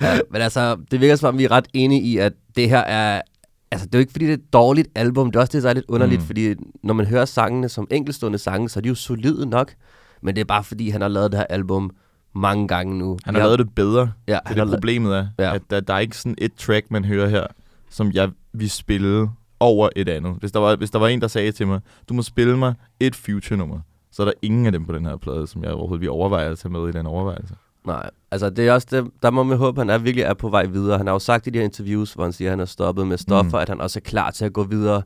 ja. 0.00 0.14
ja. 0.14 0.20
Men 0.30 0.42
altså, 0.42 0.76
det 0.90 1.00
virker 1.00 1.16
som 1.16 1.28
om, 1.34 1.38
vi 1.38 1.44
er 1.44 1.50
ret 1.50 1.68
enige 1.74 2.02
i, 2.02 2.16
at 2.18 2.32
det 2.56 2.68
her 2.68 2.78
er... 2.80 3.22
Altså, 3.70 3.86
det 3.86 3.94
er 3.94 3.98
jo 3.98 4.00
ikke, 4.00 4.12
fordi 4.12 4.24
det 4.24 4.32
er 4.32 4.36
et 4.36 4.52
dårligt 4.52 4.88
album. 4.94 5.30
Det 5.30 5.36
er 5.36 5.40
også 5.40 5.52
det, 5.52 5.62
der 5.62 5.68
er 5.70 5.74
lidt 5.74 5.84
underligt, 5.88 6.20
mm. 6.20 6.26
Fordi 6.26 6.54
når 6.82 6.94
man 6.94 7.06
hører 7.06 7.24
sangene 7.24 7.68
som 7.68 7.86
enkeltstående 7.90 8.38
sange, 8.38 8.68
så 8.68 8.80
er 8.80 8.82
de 8.82 8.88
jo 8.88 8.94
solide 8.94 9.46
nok. 9.46 9.74
Men 10.22 10.34
det 10.34 10.40
er 10.40 10.44
bare, 10.44 10.64
fordi 10.64 10.90
han 10.90 11.00
har 11.00 11.08
lavet 11.08 11.32
det 11.32 11.38
her 11.38 11.46
album 11.50 11.90
mange 12.34 12.68
gange 12.68 12.98
nu. 12.98 13.18
han 13.24 13.34
har 13.34 13.42
lavet 13.42 13.58
det 13.58 13.74
bedre, 13.74 14.12
Ja, 14.28 14.38
Det 14.48 14.58
er 14.58 14.64
det 14.64 14.74
problemet 14.74 15.16
er, 15.16 15.26
ja. 15.38 15.54
at 15.54 15.62
der, 15.70 15.80
der 15.80 15.94
er 15.94 15.98
ikke 15.98 16.16
sådan 16.16 16.34
et 16.38 16.54
track, 16.54 16.90
man 16.90 17.04
hører 17.04 17.28
her, 17.28 17.46
som 17.90 18.12
jeg 18.12 18.30
vil 18.52 18.70
spille 18.70 19.30
over 19.60 19.88
et 19.96 20.08
andet. 20.08 20.34
Hvis 20.40 20.52
der, 20.52 20.60
var, 20.60 20.76
hvis 20.76 20.90
der 20.90 20.98
var 20.98 21.08
en, 21.08 21.20
der 21.20 21.28
sagde 21.28 21.52
til 21.52 21.66
mig, 21.66 21.80
du 22.08 22.14
må 22.14 22.22
spille 22.22 22.56
mig 22.58 22.74
et 23.00 23.16
Future-nummer, 23.16 23.80
så 24.12 24.22
er 24.22 24.26
der 24.26 24.32
ingen 24.42 24.66
af 24.66 24.72
dem 24.72 24.84
på 24.84 24.92
den 24.92 25.06
her 25.06 25.16
plade, 25.16 25.46
som 25.46 25.64
jeg 25.64 25.72
overhovedet 25.72 26.00
vil 26.00 26.10
overveje 26.10 26.46
at 26.46 26.58
tage 26.58 26.72
med 26.72 26.88
i 26.88 26.92
den 26.92 27.06
overvejelse. 27.06 27.54
Nej, 27.88 28.10
altså 28.30 28.50
det 28.50 28.68
er 28.68 28.72
også 28.72 28.86
det, 28.90 29.10
der 29.22 29.30
må 29.30 29.42
man 29.42 29.58
håbe, 29.58 29.80
at 29.80 29.86
han 29.86 29.94
er 29.94 29.98
virkelig 29.98 30.22
er 30.22 30.34
på 30.34 30.48
vej 30.48 30.66
videre. 30.66 30.98
Han 30.98 31.06
har 31.06 31.14
jo 31.14 31.18
sagt 31.18 31.46
i 31.46 31.50
de 31.50 31.58
her 31.58 31.64
interviews, 31.64 32.12
hvor 32.12 32.24
han 32.24 32.32
siger, 32.32 32.48
at 32.48 32.52
han 32.52 32.60
er 32.60 32.64
stoppet 32.64 33.06
med 33.06 33.18
stoffer, 33.18 33.58
mm. 33.58 33.62
at 33.62 33.68
han 33.68 33.80
også 33.80 33.98
er 33.98 34.00
klar 34.08 34.30
til 34.30 34.44
at 34.44 34.52
gå 34.52 34.64
videre. 34.64 35.02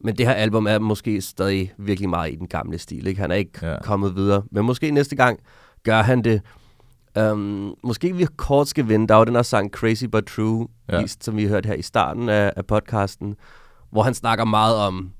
Men 0.00 0.18
det 0.18 0.26
her 0.26 0.32
album 0.32 0.66
er 0.66 0.78
måske 0.78 1.20
stadig 1.20 1.72
virkelig 1.78 2.10
meget 2.10 2.32
i 2.32 2.36
den 2.36 2.46
gamle 2.46 2.78
stil. 2.78 3.06
Ikke? 3.06 3.20
Han 3.20 3.30
er 3.30 3.34
ikke 3.34 3.66
ja. 3.66 3.82
Kommet 3.82 4.16
videre. 4.16 4.42
Men 4.50 4.64
måske 4.64 4.90
næste 4.90 5.16
gang 5.16 5.40
gør 5.82 6.02
han 6.02 6.22
det. 6.22 6.40
Um, 7.20 7.74
måske 7.82 8.16
vi 8.16 8.26
kort 8.36 8.68
skal 8.68 8.88
vinde. 8.88 9.08
Der 9.08 9.14
er 9.14 9.18
jo 9.18 9.24
den 9.24 9.34
her 9.34 9.42
sang 9.42 9.70
Crazy 9.70 10.04
But 10.04 10.24
True. 10.24 10.68
Ja. 10.88 11.06
som 11.20 11.36
vi 11.36 11.46
hørte 11.46 11.66
her 11.66 11.74
i 11.74 11.82
starten 11.82 12.28
af, 12.28 12.52
af 12.56 12.66
podcasten, 12.66 13.36
hvor 13.90 14.02
han 14.02 14.14
snakker 14.14 14.44
meget 14.44 14.76
om, 14.76 15.12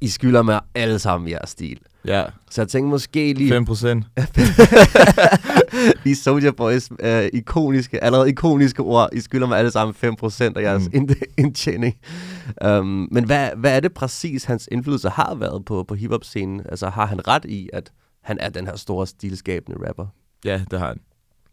I 0.00 0.08
skylder 0.08 0.42
mig 0.42 0.60
alle 0.74 0.98
sammen 0.98 1.30
jeres 1.30 1.50
stil. 1.50 1.78
Ja, 2.04 2.24
Så 2.50 2.60
jeg 2.60 2.68
tænkte 2.68 2.90
måske 2.90 3.32
lige... 3.32 3.50
5 3.50 3.64
procent. 3.64 4.06
lige 6.04 6.16
Soldier 6.16 6.52
Boys 6.52 6.88
øh, 7.00 7.28
ikoniske, 7.32 8.04
allerede 8.04 8.28
ikoniske 8.28 8.82
ord. 8.82 9.08
I 9.12 9.20
skylder 9.20 9.46
mig 9.46 9.58
alle 9.58 9.70
sammen 9.70 9.94
5% 10.22 10.42
af 10.56 10.62
jeres. 10.62 10.88
Mm. 10.92 11.08
indtjening. 11.38 11.96
Um, 12.66 13.08
men 13.10 13.24
hvad, 13.24 13.50
hvad 13.56 13.76
er 13.76 13.80
det 13.80 13.94
præcis, 13.94 14.44
hans 14.44 14.68
indflydelse 14.72 15.08
har 15.08 15.34
været 15.34 15.64
på, 15.64 15.84
på 15.88 15.94
hiphop-scenen? 15.94 16.62
Altså 16.68 16.88
har 16.88 17.06
han 17.06 17.28
ret 17.28 17.44
i, 17.44 17.68
at 17.72 17.92
han 18.22 18.38
er 18.40 18.48
den 18.48 18.66
her 18.66 18.76
store 18.76 19.06
stilskabende 19.06 19.88
rapper? 19.88 20.06
Ja, 20.44 20.62
det 20.70 20.78
har 20.78 20.88
han. 20.88 21.00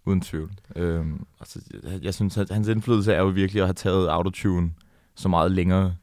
Uden 0.05 0.21
tvivl. 0.21 0.51
Øhm, 0.75 1.25
altså, 1.39 1.59
jeg, 1.83 2.03
jeg 2.03 2.13
synes, 2.13 2.37
at 2.37 2.49
hans 2.49 2.67
indflydelse 2.67 3.13
er 3.13 3.21
jo 3.21 3.27
virkelig 3.27 3.61
at 3.61 3.67
have 3.67 3.73
taget 3.73 4.07
autotune 4.07 4.71
så 5.15 5.29
meget 5.29 5.51
længere, 5.51 5.95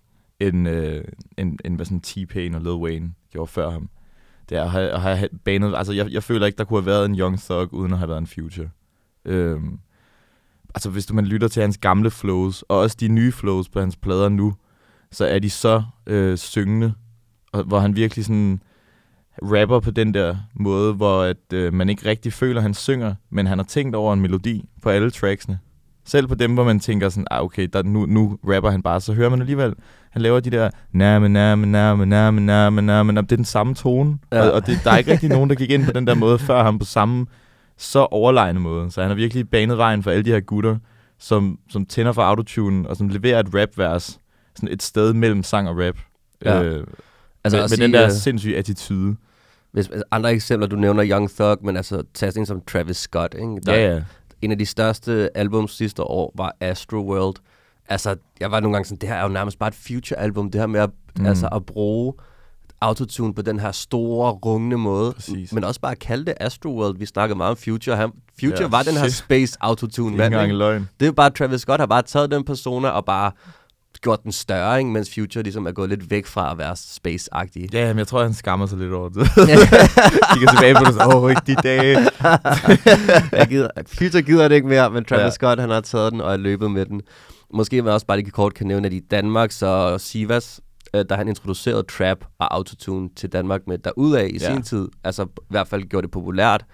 end, 0.49 0.69
øh, 0.69 1.05
end, 1.39 1.59
end 1.65 1.77
hvad 1.77 1.87
sådan 1.87 2.03
T-Pain 2.07 2.55
og 2.55 2.61
Lil 2.61 2.73
Wayne 2.73 3.13
gjorde 3.31 3.51
før 3.51 3.71
ham. 3.71 3.89
Det 4.49 4.59
er 4.59 4.63
at 4.63 4.71
have, 4.71 4.91
at 4.91 5.01
have 5.01 5.29
banet... 5.45 5.75
Altså, 5.77 5.93
jeg, 5.93 6.11
jeg 6.11 6.23
føler 6.23 6.47
ikke, 6.47 6.59
der 6.59 6.65
kunne 6.65 6.81
have 6.81 6.87
været 6.87 7.05
en 7.05 7.19
Young 7.19 7.41
Thug, 7.41 7.75
uden 7.75 7.93
at 7.93 7.99
have 7.99 8.09
været 8.09 8.19
en 8.19 8.27
Future. 8.27 8.71
Øhm, 9.25 9.79
altså, 10.75 10.91
hvis 10.91 11.07
du 11.07 11.15
man 11.15 11.27
lytter 11.27 11.49
til 11.49 11.63
hans 11.63 11.79
gamle 11.79 12.11
flows, 12.11 12.63
og 12.63 12.79
også 12.79 12.97
de 13.01 13.09
nye 13.09 13.33
flows 13.33 13.69
på 13.69 13.81
hans 13.81 13.97
plader 13.97 14.29
nu, 14.29 14.55
så 15.11 15.27
er 15.27 15.39
de 15.39 15.51
så 15.51 15.83
øh, 16.07 16.39
syngende, 16.39 16.95
og, 17.53 17.65
hvor 17.65 17.79
han 17.79 17.97
virkelig 17.97 18.25
sådan 18.25 18.63
rapper 19.43 19.81
på 19.81 19.91
den 19.91 20.15
der 20.15 20.37
måde, 20.55 20.95
hvor 20.95 21.23
at, 21.23 21.53
øh, 21.53 21.73
man 21.73 21.89
ikke 21.89 22.09
rigtig 22.09 22.33
føler, 22.33 22.57
at 22.57 22.63
han 22.63 22.75
synger, 22.75 23.15
men 23.31 23.47
han 23.47 23.59
har 23.59 23.65
tænkt 23.65 23.97
over 23.97 24.13
en 24.13 24.21
melodi 24.21 24.69
på 24.83 24.89
alle 24.89 25.11
tracksene. 25.11 25.59
Selv 26.05 26.27
på 26.27 26.35
dem, 26.35 26.55
hvor 26.55 26.65
man 26.65 26.81
tænker 26.81 27.09
sådan, 27.09 27.27
ah, 27.31 27.43
okay, 27.43 27.69
der, 27.73 27.83
nu, 27.83 28.07
nu 28.07 28.39
rapper 28.45 28.71
han 28.71 28.83
bare, 28.83 29.01
så 29.01 29.13
hører 29.13 29.29
man 29.29 29.41
alligevel, 29.41 29.75
han 30.13 30.23
laver 30.23 30.41
de 30.41 30.51
der, 30.51 30.71
name, 30.93 31.29
name, 31.29 31.67
name, 31.67 32.07
name, 32.07 32.41
name, 32.41 32.83
name, 32.83 33.13
det 33.13 33.33
er 33.33 33.37
den 33.37 33.45
samme 33.45 33.75
tone, 33.75 34.19
Ja. 34.33 34.43
og, 34.43 34.53
og 34.53 34.67
det, 34.67 34.79
der 34.85 34.91
er 34.91 34.97
ikke 34.99 35.13
rigtig 35.13 35.29
nogen, 35.29 35.51
der 35.51 35.57
gik 35.57 35.71
ind 35.71 35.85
på 35.85 35.93
den 35.93 36.07
der 36.07 36.15
måde 36.15 36.39
før 36.39 36.63
ham 36.63 36.79
på 36.79 36.85
samme, 36.85 37.27
så 37.79 37.99
overlegne 37.99 38.61
måde. 38.61 38.91
Så 38.91 39.01
han 39.01 39.11
har 39.11 39.15
virkelig 39.15 39.49
banet 39.51 39.79
vejen 39.79 40.03
for 40.03 40.11
alle 40.11 40.23
de 40.25 40.31
her 40.31 40.41
gutter, 40.41 40.77
som, 41.19 41.59
som 41.71 41.87
tænder 41.87 42.13
for 42.13 42.23
autotune, 42.23 42.89
og 42.89 42.97
som 42.97 43.09
leverer 43.09 43.41
et 43.41 43.47
rapvers, 43.55 44.19
sådan 44.57 44.69
et 44.73 44.83
sted 44.83 45.13
mellem 45.13 45.43
sang 45.43 45.69
og 45.69 45.77
rap. 45.79 45.97
Ja. 46.45 46.63
Øh, 46.63 46.87
Altså 47.45 47.57
med, 47.57 47.63
med 47.63 47.69
sige, 47.69 47.83
den 47.85 47.93
der 47.93 48.05
øh, 48.05 48.11
sindssyge 48.11 48.57
attitude. 48.57 49.17
hvis, 49.73 49.87
altså, 49.89 50.05
andre 50.11 50.33
eksempler, 50.33 50.67
du 50.69 50.77
nævner 50.77 51.05
Young 51.11 51.31
Thug, 51.31 51.57
men 51.65 51.77
altså 51.77 52.03
tag 52.15 52.37
en 52.37 52.47
som 52.47 52.61
Travis 52.61 52.97
Scott. 52.97 53.35
Ikke? 53.35 53.61
Der, 53.67 53.75
Ja, 53.75 53.95
ja. 53.95 54.03
En 54.43 54.51
af 54.51 54.59
de 54.59 54.67
største 54.67 55.31
albums 55.39 55.77
sidste 55.77 56.03
år 56.03 56.33
var 56.37 56.57
Astro 56.61 56.97
World. 56.97 57.37
Altså, 57.93 58.17
jeg 58.41 58.51
var 58.51 58.61
nogle 58.61 58.75
gange 58.75 58.85
sådan, 58.87 58.99
det 59.01 59.09
her 59.09 59.17
er 59.17 59.23
jo 59.23 59.29
nærmest 59.29 59.59
bare 59.59 59.69
et 59.69 59.75
future-album. 59.75 60.51
Det 60.51 60.61
her 60.61 60.67
med 60.67 60.81
at, 60.81 60.91
mm. 61.19 61.27
Altså, 61.27 61.49
at 61.53 61.67
bruge 61.67 62.15
autotune 62.81 63.35
på 63.35 63.43
den 63.43 63.61
her 63.61 63.73
store, 63.73 64.31
rungende 64.33 64.77
måde. 64.79 65.13
Præcis. 65.13 65.53
Men 65.53 65.65
også 65.65 65.81
bare 65.81 65.93
at 65.93 65.99
kalde 65.99 66.25
det 66.25 66.35
Astro 66.41 66.69
World. 66.81 66.99
Vi 66.99 67.07
snakkede 67.07 67.37
meget 67.37 67.51
om 67.51 67.57
Future. 67.57 67.97
Han, 67.97 68.11
Future 68.41 68.63
Ja, 68.63 68.69
var 68.69 68.83
den 68.83 68.95
her 68.97 69.09
space 69.09 69.57
autotune 69.61 70.17
mand. 70.17 70.27
engang 70.35 70.45
Ikke? 70.49 70.59
løgn. 70.59 70.89
Det 71.01 71.09
er 71.09 71.13
bare, 71.13 71.31
Travis 71.31 71.61
Scott 71.61 71.81
har 71.81 71.87
bare 71.87 72.03
taget 72.03 72.31
den 72.31 72.45
persona 72.45 72.89
og 72.89 73.05
bare 73.05 73.33
gjort 74.03 74.23
den 74.25 74.33
større, 74.33 74.79
ikke? 74.79 74.91
mens 74.91 75.15
Future 75.15 75.43
ligesom 75.43 75.67
er 75.67 75.73
gået 75.73 75.89
lidt 75.89 76.11
væk 76.11 76.27
fra 76.27 76.51
at 76.51 76.59
være 76.59 76.73
space-agtig. 76.77 77.69
Ja, 77.73 77.89
men 77.89 77.99
jeg 77.99 78.07
tror, 78.07 78.23
han 78.23 78.35
skammer 78.35 78.67
sig 78.67 78.79
lidt 78.79 78.93
over 78.93 79.09
det. 79.09 79.29
Kigger 80.33 80.51
tilbage 80.51 80.75
på 80.75 80.85
det, 80.85 80.95
så, 80.95 81.13
åh, 81.17 81.31
ikke 81.31 81.43
de 81.47 81.55
dage. 81.55 81.99
jeg 83.33 83.47
gider, 83.49 83.69
Future 83.87 84.23
gider 84.23 84.49
det 84.49 84.55
ikke 84.55 84.69
mere, 84.69 84.91
men 84.91 85.05
Travis. 85.05 85.23
Ja. 85.23 85.31
Scott, 85.31 85.61
han 85.61 85.71
har 85.71 85.81
taget 85.81 86.13
den 86.13 86.21
og 86.21 86.33
er 86.33 86.37
løbet 86.37 86.71
med 86.71 86.87
den. 86.87 87.01
Måske 87.53 87.83
man 87.83 87.93
også 87.93 88.07
bare 88.07 88.17
lige 88.19 88.31
kort 88.31 88.55
kan 88.55 88.67
nævne, 88.67 88.87
at 88.87 88.93
i 88.93 89.01
Danmark, 89.01 89.51
så 89.53 89.99
Sivas 89.99 90.61
øh, 90.95 91.05
da 91.11 91.15
han 91.15 91.29
introducerede 91.29 91.83
trap 91.83 92.19
og 92.39 92.55
autotune 92.55 93.09
til 93.17 93.33
Danmark 93.33 93.61
med 93.67 93.79
derudaf 93.79 94.29
i 94.31 94.39
Ja. 94.41 94.53
sin 94.55 94.63
tid, 94.63 94.89
altså 95.05 95.23
i 95.25 95.27
hvert 95.51 95.69
fald 95.69 95.83
gjorde 95.83 96.03
det 96.07 96.11
populært, 96.13 96.65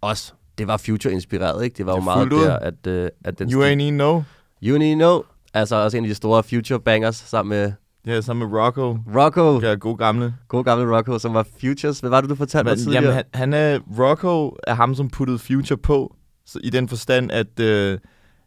også, 0.00 0.32
det 0.58 0.66
var 0.66 0.76
Future-inspireret, 0.76 1.64
ikke? 1.64 1.76
Det 1.78 1.86
var 1.86 1.92
jo 1.92 1.96
Det 1.96 2.02
er 2.02 2.04
meget 2.04 2.32
ud. 2.32 2.40
der, 2.44 2.56
at, 2.58 2.86
øh, 2.86 3.08
at 3.24 3.38
den 3.38 3.52
You 3.52 3.62
ain't 3.62 3.66
even 3.82 3.94
know. 3.94 4.22
You 4.62 4.78
Need 4.78 4.94
Know, 4.94 5.22
altså 5.54 5.76
også 5.76 5.96
en 5.96 6.04
af 6.04 6.08
de 6.08 6.14
store 6.14 6.42
Future-bangers 6.42 7.16
sammen 7.16 7.48
med 7.58 7.72
Ja, 8.06 8.20
sammen 8.20 8.48
med 8.50 8.58
Rocco. 8.60 8.98
Rocco, 9.16 9.60
Ja, 9.60 9.74
god 9.74 9.98
gamle. 9.98 10.34
god 10.48 10.64
gamle 10.64 10.96
Rocco, 10.96 11.18
som 11.18 11.34
var 11.34 11.46
Futures. 11.60 12.00
Hvad 12.00 12.10
var 12.10 12.20
det, 12.20 12.30
du 12.30 12.34
fortalte 12.34 12.64
mig 12.64 12.72
Men, 12.72 12.78
tidligere? 12.78 13.02
jamen, 13.04 13.14
han, 13.14 13.24
han 13.34 13.52
er, 13.52 13.78
Rocco 13.98 14.56
er 14.66 14.74
ham, 14.74 14.94
som 14.94 15.10
puttede 15.10 15.38
Future 15.38 15.76
på, 15.78 16.14
så 16.46 16.58
i 16.64 16.70
den 16.70 16.88
forstand, 16.88 17.30
at, 17.32 17.60
øh, 17.60 17.98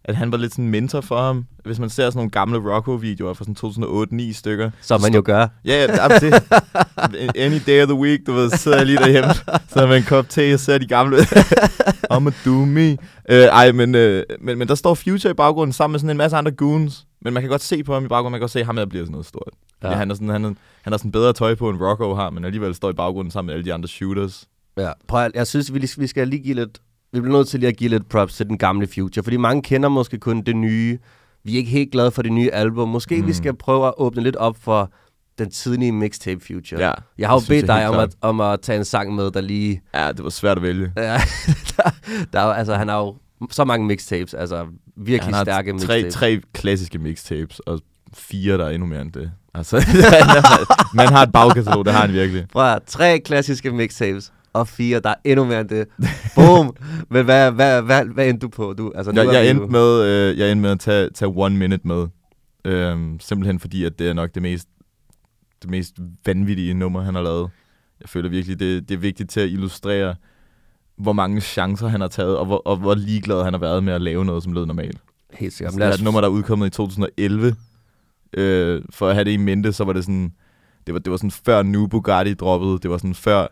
at 0.03 0.15
han 0.15 0.31
var 0.31 0.37
lidt 0.37 0.51
sådan 0.51 0.65
en 0.65 0.71
mentor 0.71 1.01
for 1.01 1.21
ham. 1.21 1.45
Hvis 1.65 1.79
man 1.79 1.89
ser 1.89 2.03
sådan 2.03 2.17
nogle 2.17 2.31
gamle 2.31 2.59
Rocco-videoer 2.59 3.33
fra 3.33 3.45
sådan 3.45 4.29
2008-9 4.29 4.33
stykker. 4.33 4.71
som 4.81 5.01
man 5.01 5.13
jo 5.13 5.21
gør. 5.25 5.47
Ja, 5.65 5.85
ja, 5.85 6.07
det, 6.19 6.33
any 7.45 7.59
day 7.67 7.81
of 7.81 7.87
the 7.87 7.97
week, 7.97 8.19
du 8.27 8.33
ved, 8.33 8.49
sidder 8.49 8.77
jeg 8.77 8.85
lige 8.85 8.97
derhjemme, 8.97 9.33
så 9.67 9.87
med 9.87 9.97
en 9.97 10.03
kop 10.03 10.29
te 10.29 10.53
og 10.53 10.59
ser 10.59 10.77
de 10.77 10.87
gamle. 10.87 11.17
I'm 12.13 12.27
a 12.27 12.31
do 12.45 12.65
me. 12.65 12.91
Uh, 13.31 13.35
ej, 13.35 13.71
men, 13.71 13.95
uh, 13.95 14.21
men, 14.41 14.57
men 14.57 14.67
der 14.67 14.75
står 14.75 14.93
Future 14.93 15.31
i 15.31 15.33
baggrunden 15.33 15.73
sammen 15.73 15.93
med 15.93 15.99
sådan 15.99 16.09
en 16.09 16.17
masse 16.17 16.37
andre 16.37 16.51
goons. 16.51 17.05
Men 17.21 17.33
man 17.33 17.43
kan 17.43 17.49
godt 17.49 17.61
se 17.61 17.83
på 17.83 17.93
ham 17.93 18.05
i 18.05 18.07
baggrunden, 18.07 18.31
man 18.31 18.39
kan 18.39 18.43
godt 18.43 18.51
se, 18.51 18.59
at 18.59 18.65
ham 18.65 18.77
her 18.77 18.85
bliver 18.85 19.05
sådan 19.05 19.11
noget 19.11 19.25
stort. 19.25 19.53
Ja. 19.83 19.89
Han, 19.89 20.11
er 20.11 20.15
sådan, 20.15 20.29
han, 20.29 20.45
er, 20.45 20.53
han 20.81 20.93
har 20.93 20.97
sådan 20.97 21.11
bedre 21.11 21.33
tøj 21.33 21.55
på, 21.55 21.69
end 21.69 21.81
Rocco 21.81 22.15
har, 22.15 22.29
men 22.29 22.45
alligevel 22.45 22.75
står 22.75 22.89
i 22.89 22.93
baggrunden 22.93 23.31
sammen 23.31 23.47
med 23.47 23.53
alle 23.53 23.65
de 23.65 23.73
andre 23.73 23.87
shooters. 23.87 24.47
Ja, 24.77 24.91
prøv 25.07 25.25
at, 25.25 25.31
jeg 25.35 25.47
synes, 25.47 25.73
vi, 25.73 25.89
vi 25.97 26.07
skal 26.07 26.27
lige 26.27 26.43
give 26.43 26.55
lidt... 26.55 26.81
Vi 27.13 27.19
bliver 27.19 27.37
nødt 27.37 27.47
til 27.47 27.59
lige 27.59 27.67
at 27.67 27.77
give 27.77 27.89
lidt 27.89 28.09
props 28.09 28.35
til 28.35 28.47
den 28.47 28.57
gamle 28.57 28.87
Future, 28.87 29.23
fordi 29.23 29.37
mange 29.37 29.61
kender 29.61 29.89
måske 29.89 30.17
kun 30.17 30.41
det 30.41 30.55
nye. 30.55 30.99
Vi 31.43 31.53
er 31.53 31.57
ikke 31.57 31.71
helt 31.71 31.91
glade 31.91 32.11
for 32.11 32.21
det 32.21 32.31
nye 32.31 32.51
album. 32.51 32.89
Måske 32.89 33.21
mm. 33.21 33.27
vi 33.27 33.33
skal 33.33 33.55
prøve 33.55 33.87
at 33.87 33.93
åbne 33.97 34.23
lidt 34.23 34.35
op 34.35 34.57
for 34.61 34.91
den 35.39 35.51
tidlige 35.51 35.91
mixtape 35.91 36.45
Future. 36.45 36.85
Ja, 36.85 36.91
jeg 37.17 37.27
har 37.29 37.35
jo 37.35 37.41
bedt 37.47 37.67
dig 37.67 37.87
om 37.87 37.93
klart. 37.93 38.09
at, 38.09 38.15
om 38.21 38.41
at 38.41 38.61
tage 38.61 38.77
en 38.77 38.85
sang 38.85 39.15
med, 39.15 39.31
der 39.31 39.41
lige... 39.41 39.81
Ja, 39.93 40.11
det 40.11 40.23
var 40.23 40.29
svært 40.29 40.57
at 40.57 40.63
vælge. 40.63 40.91
Ja, 40.97 41.21
der, 41.77 41.91
der, 42.33 42.39
er 42.39 42.53
altså, 42.53 42.75
han 42.75 42.87
har 42.87 42.97
jo 42.97 43.15
så 43.51 43.65
mange 43.65 43.87
mixtapes, 43.87 44.33
altså 44.33 44.65
virkelig 44.97 45.35
har 45.35 45.43
stærke 45.43 45.73
mixtapes. 45.73 46.13
tre 46.13 46.41
klassiske 46.53 46.99
mixtapes, 46.99 47.59
og 47.59 47.81
fire, 48.13 48.57
der 48.57 48.65
er 48.65 48.69
endnu 48.69 48.87
mere 48.87 49.01
end 49.01 49.11
det. 49.11 49.31
Altså, 49.53 49.77
man 50.93 51.07
har 51.07 51.23
et 51.23 51.31
bagkatalog, 51.31 51.85
det 51.85 51.93
har 51.93 52.01
han 52.01 52.13
virkelig. 52.13 52.45
Prøv 52.51 52.79
tre 52.87 53.19
klassiske 53.19 53.71
mixtapes, 53.71 54.33
og 54.53 54.67
fire, 54.67 54.99
der 54.99 55.09
er 55.09 55.15
endnu 55.23 55.45
mere 55.45 55.61
end 55.61 55.69
det. 55.69 55.87
Boom! 56.35 56.75
Men 57.11 57.25
hvad, 57.25 57.51
hvad, 57.51 57.81
hvad, 57.81 58.05
hvad 58.05 58.27
endte 58.27 58.45
du 58.45 58.49
på? 58.49 58.73
Du, 58.77 58.91
altså, 58.95 59.11
nu 59.11 59.21
Jeg, 59.21 59.27
er 59.27 59.33
jeg, 59.33 59.43
vi 59.43 59.49
endte 59.49 59.71
med, 59.71 60.03
øh, 60.03 60.37
jeg 60.37 60.51
endte 60.51 60.61
med 60.61 60.69
at 60.69 60.79
tage, 60.79 61.09
tage 61.09 61.33
One 61.35 61.57
Minute 61.57 61.87
med. 61.87 62.07
Øhm, 62.65 63.19
simpelthen 63.19 63.59
fordi, 63.59 63.83
at 63.83 63.99
det 63.99 64.09
er 64.09 64.13
nok 64.13 64.29
det 64.33 64.41
mest, 64.41 64.67
det 65.61 65.69
mest 65.69 65.95
vanvittige 66.25 66.73
nummer, 66.73 67.01
han 67.01 67.15
har 67.15 67.21
lavet. 67.21 67.49
Jeg 68.01 68.09
føler 68.09 68.29
virkelig, 68.29 68.59
det, 68.59 68.89
det 68.89 68.95
er 68.95 68.99
vigtigt 68.99 69.29
til 69.29 69.39
at 69.39 69.49
illustrere, 69.49 70.15
hvor 70.97 71.13
mange 71.13 71.41
chancer 71.41 71.87
han 71.87 72.01
har 72.01 72.07
taget, 72.07 72.37
og 72.37 72.45
hvor, 72.45 72.61
og 72.65 72.77
hvor 72.77 72.95
ligeglad 72.95 73.43
han 73.43 73.53
har 73.53 73.59
været 73.59 73.83
med 73.83 73.93
at 73.93 74.01
lave 74.01 74.25
noget, 74.25 74.43
som 74.43 74.53
lød 74.53 74.65
normalt. 74.65 74.97
Helt 75.33 75.53
sikkert. 75.53 75.73
Det 75.73 75.83
er 75.83 75.93
et 75.93 76.03
nummer, 76.03 76.21
der 76.21 76.27
er 76.27 76.31
udkommet 76.31 76.67
i 76.67 76.69
2011. 76.69 77.55
Øh, 78.33 78.81
for 78.89 79.07
at 79.09 79.15
have 79.15 79.25
det 79.25 79.31
i 79.31 79.37
mente, 79.37 79.73
så 79.73 79.83
var 79.83 79.93
det 79.93 80.03
sådan... 80.03 80.33
Det 80.87 80.93
var, 80.93 80.99
det 80.99 81.11
var 81.11 81.17
sådan 81.17 81.31
før 81.31 81.63
New 81.63 81.87
Bugatti 81.87 82.33
droppede. 82.33 82.79
Det 82.79 82.89
var 82.89 82.97
sådan 82.97 83.15
før... 83.15 83.47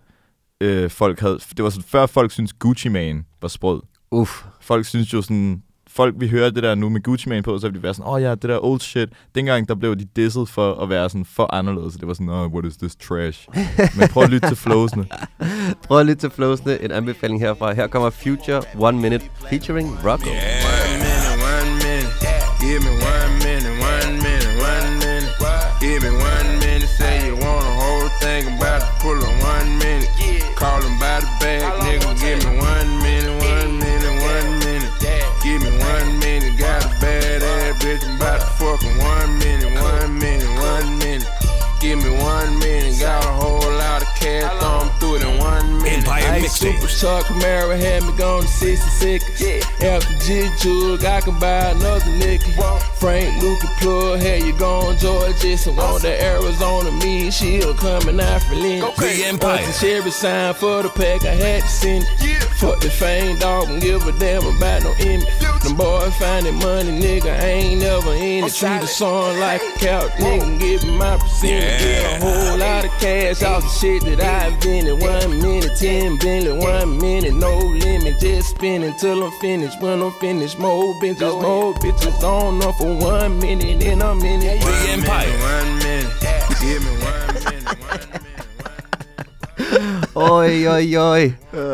Øh, 0.62 0.90
folk 0.90 1.20
havde, 1.20 1.40
det 1.58 1.64
var 1.64 1.70
sådan 1.70 1.84
før 1.88 2.06
folk 2.06 2.32
synes 2.32 2.54
Gucci 2.54 2.90
Mane 2.90 3.24
var 3.42 3.48
sprød. 3.48 3.82
uff, 4.12 4.44
Folk 4.62 4.86
synes 4.86 5.14
jo 5.14 5.22
sådan... 5.22 5.62
Folk, 5.90 6.16
vi 6.18 6.28
hører 6.28 6.50
det 6.50 6.64
der 6.64 6.76
nu 6.76 6.90
med 6.90 7.02
Gucci 7.04 7.30
Mane 7.30 7.44
på, 7.44 7.60
så 7.60 7.68
vil 7.68 7.76
de 7.78 7.84
være 7.84 7.94
sådan, 7.94 8.08
åh 8.08 8.14
oh, 8.14 8.22
ja, 8.22 8.32
det 8.32 8.44
der 8.44 8.66
old 8.66 8.80
shit. 8.80 9.10
Dengang, 9.36 9.68
der 9.70 9.76
blev 9.76 9.96
de 9.96 10.08
disset 10.16 10.50
for 10.50 10.74
at 10.74 10.90
være 10.90 11.10
sådan 11.10 11.26
for 11.26 11.54
anderledes. 11.54 11.94
Så 11.94 12.00
det 12.00 12.08
var 12.08 12.14
sådan, 12.14 12.30
oh, 12.30 12.54
what 12.54 12.66
is 12.66 12.78
this 12.78 12.96
trash? 12.96 13.48
Men 14.00 14.08
prøv 14.08 14.24
at 14.24 14.30
lytte 14.30 14.48
til 14.48 14.58
flowsene. 14.58 15.06
Prøv 15.88 16.04
lidt 16.04 16.20
til 16.20 16.30
flowsene. 16.30 16.82
En 16.84 16.92
anbefaling 16.92 17.40
herfra. 17.40 17.74
Her 17.74 17.88
kommer 17.88 18.10
Future 18.10 18.62
One 18.80 19.02
Minute 19.02 19.26
featuring 19.50 19.90
Rocco. 20.06 20.30
One 20.30 20.67
Super 46.58 46.88
Truck 46.88 47.26
Camaro 47.26 47.80
had 47.80 48.02
me 48.02 48.18
going 48.18 48.42
to 48.42 48.48
60 48.48 48.90
seconds. 48.90 49.64
After 49.80 50.14
G 50.26 50.50
Jug, 50.58 51.06
I 51.06 51.22
can 51.22 51.38
buy 51.38 51.70
another 51.70 52.10
nigga. 52.18 52.82
Frank 52.94 53.44
Lucas 53.44 53.70
plug, 53.80 54.20
had 54.20 54.42
you 54.42 54.54
gone 54.54 54.98
Georgia. 54.98 55.56
So 55.56 55.72
want 55.74 56.02
the 56.02 56.20
Arizona 56.20 56.92
me, 56.94 57.30
she'll 57.30 57.76
coming 57.76 58.20
out 58.20 58.42
for 58.42 58.56
Lynn. 58.56 58.80
The 58.80 59.24
Empire. 59.28 59.72
Cherry 59.80 60.10
sign 60.10 60.56
for 60.56 60.82
the 60.82 60.90
pack, 60.90 61.26
I 61.26 61.36
had 61.36 61.62
to 61.62 61.68
send 61.68 62.08
it. 62.22 62.44
Fuck 62.58 62.80
the 62.80 62.90
fame 62.90 63.38
dog 63.38 63.70
and 63.70 63.80
give 63.80 64.08
a 64.08 64.12
damn 64.14 64.44
about 64.44 64.82
no 64.82 64.96
image. 64.96 65.28
Them 65.68 65.76
boys 65.76 66.16
finding 66.16 66.56
money, 66.56 66.98
nigga, 66.98 67.26
I 67.26 67.46
ain't 67.46 67.82
never 67.82 68.14
in 68.14 68.46
it. 68.46 68.54
Treat 68.54 68.80
the 68.80 68.88
song 68.88 69.38
like 69.38 69.62
a 69.62 69.80
couch, 69.80 70.12
nigga, 70.14 70.60
give 70.62 70.84
me 70.86 70.98
my 70.98 71.18
percentage. 71.18 71.82
Get 71.82 72.22
a 72.22 72.24
whole 72.24 72.58
lot 72.58 72.86
of 72.86 72.92
cash 73.02 73.44
off 73.44 73.64
the 73.64 73.70
shit 73.70 74.02
that 74.06 74.22
I 74.22 74.48
invented. 74.48 75.02
One 75.02 75.42
minute, 75.42 75.78
ten 75.78 76.18
billion, 76.20 76.60
one 76.60 76.98
minute, 76.98 77.34
no 77.34 77.58
limit. 77.58 78.18
Just 78.22 78.52
spinning 78.52 78.96
till 78.96 79.22
I'm 79.22 79.32
finished. 79.42 79.82
When 79.82 80.02
I'm 80.02 80.14
finished, 80.14 80.58
more 80.58 80.94
bitches, 81.02 81.42
more 81.42 81.74
bitches 81.74 82.24
on 82.24 82.64
up 82.64 82.76
for 82.78 82.96
one 82.96 83.38
minute, 83.40 83.82
then 83.82 84.02
I'm 84.02 84.22
in 84.22 84.42
it. 84.42 84.62
The 84.62 85.06
One 85.42 85.80
minute, 85.80 86.07
Oj, 90.48 90.68
oj, 90.68 90.98
oj. 90.98 91.32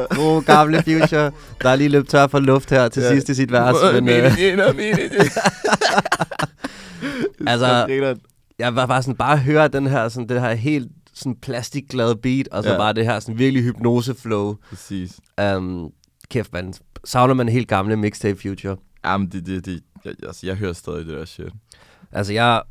God 0.10 0.44
gamle 0.44 0.78
Future. 0.84 1.32
Der 1.62 1.70
er 1.70 1.76
lige 1.76 1.90
løbet 1.90 2.10
tør 2.10 2.28
for 2.28 2.40
luft 2.40 2.70
her 2.70 2.88
til 2.88 3.04
sidst 3.04 3.30
i 3.30 3.34
sit 3.34 3.52
vers. 3.52 3.76
Men, 3.94 4.10
øh, 4.10 4.24
altså, 7.48 8.16
jeg 8.60 8.76
var 8.76 8.86
bare 8.86 9.02
sådan, 9.04 9.16
bare 9.16 9.38
høre 9.38 9.68
den 9.68 9.88
her, 9.88 10.10
sådan, 10.10 10.30
det 10.30 10.42
her 10.42 10.54
helt 10.54 10.88
sådan 11.14 11.36
plastikglade 11.42 12.16
beat, 12.16 12.48
og 12.48 12.64
så 12.64 12.70
Ja. 12.72 12.78
bare 12.78 12.94
det 12.94 13.06
her 13.06 13.20
sådan 13.20 13.38
virkelig 13.38 13.64
hypnose-flow. 13.64 14.56
Præcis. 14.70 15.20
Um, 15.56 15.90
kæft, 16.30 16.54
man. 16.54 16.74
Savner 17.06 17.34
man 17.34 17.50
helt 17.50 17.68
gamle 17.68 17.96
mixtape 17.96 18.42
Future. 18.42 18.76
Jamen, 19.06 19.28
det, 19.28 19.46
det, 19.46 19.66
det, 19.66 19.80
jeg, 20.06 20.14
altså, 20.28 20.48
jeg 20.48 20.56
hører 20.56 20.74
stadig 20.74 21.06
det 21.06 21.18
der 21.18 21.26
shit. 21.26 21.46
Altså, 22.12 22.34
jeg, 22.34 22.62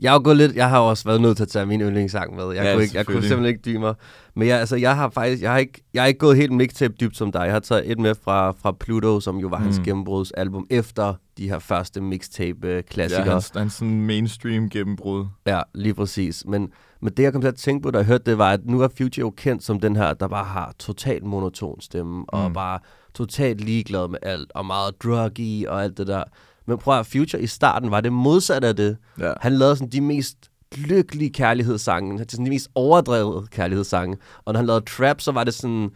jeg 0.00 0.12
har 0.12 0.18
gået 0.18 0.36
lidt, 0.36 0.56
jeg 0.56 0.68
har 0.68 0.78
også 0.78 1.04
været 1.04 1.20
nødt 1.20 1.36
til 1.36 1.44
at 1.44 1.48
tage 1.48 1.66
min 1.66 1.80
yndlingssang 1.80 2.36
med. 2.36 2.44
Jeg, 2.44 2.64
Ja, 2.64 2.72
kunne, 2.72 2.82
ikke, 2.82 2.96
jeg 2.96 3.06
kunne 3.06 3.22
simpelthen 3.22 3.46
ikke 3.46 3.60
dybe 3.64 3.78
mig. 3.78 3.94
Men 4.36 4.48
jeg, 4.48 4.60
altså, 4.60 4.76
jeg 4.76 4.96
har 4.96 5.10
faktisk, 5.10 5.42
jeg 5.42 5.50
har 5.50 5.58
ikke, 5.58 5.82
jeg 5.94 6.02
har 6.02 6.06
ikke 6.06 6.18
gået 6.18 6.36
helt 6.36 6.52
mixtape 6.52 6.94
dybt 7.00 7.16
som 7.16 7.32
dig. 7.32 7.40
Jeg 7.40 7.52
har 7.52 7.60
taget 7.60 7.90
et 7.90 7.98
med 7.98 8.14
fra, 8.14 8.50
fra 8.50 8.72
Pluto, 8.72 9.20
som 9.20 9.36
jo 9.36 9.48
var 9.48 9.58
mm. 9.58 9.64
hans 9.64 9.80
gennembrudsalbum 9.84 10.66
efter 10.70 11.14
de 11.38 11.48
her 11.48 11.58
første 11.58 12.00
mixtape 12.00 12.68
øh, 12.68 12.82
Ja, 12.96 13.22
hans, 13.22 13.52
hans 13.56 13.72
sådan 13.72 14.00
mainstream 14.00 14.70
gennembrud. 14.70 15.26
Ja, 15.46 15.60
lige 15.74 15.94
præcis. 15.94 16.44
Men, 16.46 16.70
men 17.00 17.12
det, 17.12 17.22
jeg 17.22 17.32
kom 17.32 17.40
til 17.40 17.48
at 17.48 17.56
tænke 17.56 17.82
på, 17.82 17.90
da 17.90 17.98
jeg 17.98 18.06
hørte 18.06 18.24
det, 18.30 18.38
var, 18.38 18.52
at 18.52 18.60
nu 18.66 18.80
er 18.80 18.88
Future 18.98 19.20
jo 19.20 19.30
kendt 19.30 19.64
som 19.64 19.80
den 19.80 19.96
her, 19.96 20.14
der 20.14 20.28
bare 20.28 20.44
har 20.44 20.74
totalt 20.78 21.24
monoton 21.24 21.80
stemme, 21.80 22.18
mm. 22.18 22.24
og 22.28 22.52
bare 22.52 22.78
totalt 23.14 23.60
ligeglad 23.60 24.08
med 24.08 24.18
alt, 24.22 24.52
og 24.54 24.66
meget 24.66 25.02
druggy 25.04 25.66
og 25.66 25.82
alt 25.82 25.98
det 25.98 26.06
der. 26.06 26.24
Men 26.68 26.78
prøv 26.78 26.98
at 26.98 27.06
Future 27.06 27.42
i 27.42 27.46
starten 27.46 27.90
var 27.90 28.00
det 28.00 28.12
modsatte 28.12 28.68
af 28.68 28.76
det. 28.76 28.96
Ja. 29.18 29.32
Han 29.40 29.52
lavede 29.52 29.76
sådan 29.76 29.92
de 29.92 30.00
mest 30.00 30.36
lykkelige 30.76 31.30
kærlighedssange, 31.30 32.18
sådan 32.18 32.44
de 32.44 32.50
mest 32.50 32.68
overdrevede 32.74 33.46
kærlighedssange. 33.50 34.16
Og 34.44 34.52
når 34.52 34.58
han 34.58 34.66
lavede 34.66 34.84
trap, 34.84 35.20
så 35.20 35.32
var 35.32 35.44
det 35.44 35.54
sådan, 35.54 35.90